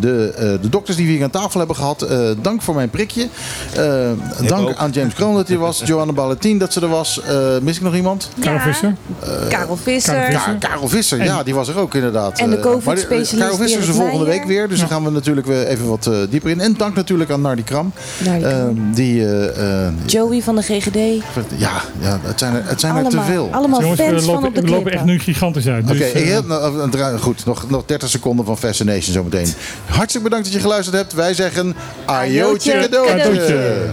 [0.00, 2.02] de, eh, de dokters die we hier aan tafel hebben gehad.
[2.02, 3.28] Eh, dank voor mijn prikje.
[4.46, 4.74] Dank ook.
[4.76, 5.82] aan James Kroon dat hij was.
[5.86, 7.20] Joanna Balletin dat ze er was.
[7.22, 8.28] Eh, mis ik nog iemand?
[8.40, 8.94] Karel Visser.
[9.48, 10.30] Karel Visser.
[10.30, 12.38] Ja, Karel Visser, ja, die was er ook inderdaad.
[12.38, 14.88] En de Eh, COVID-specialist maar de- Karel Visser is er volgende week weer, dus daar
[14.88, 16.60] gaan we natuurlijk weer even wat eh, dieper in.
[16.60, 17.92] En dank natuurlijk aan Nardi Kram.
[18.24, 18.52] Nardi Kram.
[18.52, 19.26] Ehm, die,
[20.06, 20.94] Joey van de GGD.
[21.56, 21.70] ja,
[22.00, 23.48] ja, het zijn er, het zijn er te veel.
[23.52, 24.62] allemaal Jongens, fans we van lopen, op de
[25.14, 25.84] nu gigantisch uit.
[25.84, 26.38] Oké, Dus, eh,
[26.90, 29.54] dra- goed, nog, nog 30 seconden van Fascination zometeen.
[29.86, 31.12] Hartstikke bedankt dat je geluisterd hebt.
[31.12, 31.74] Wij zeggen
[32.04, 33.16] ajootje cadeautje.
[33.16, 33.92] cadeautje.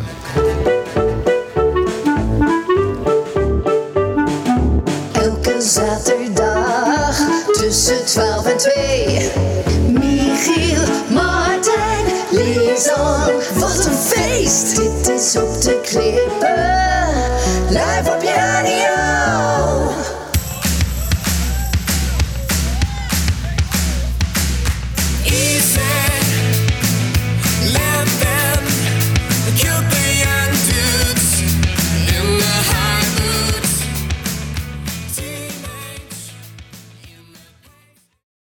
[5.12, 7.18] Elke zaterdag
[7.52, 9.30] tussen 12 en 2.
[10.00, 13.32] Michiel, Martijn, Lisan.
[13.60, 14.76] Wat een feest!
[14.76, 16.81] Dit is op de klippen.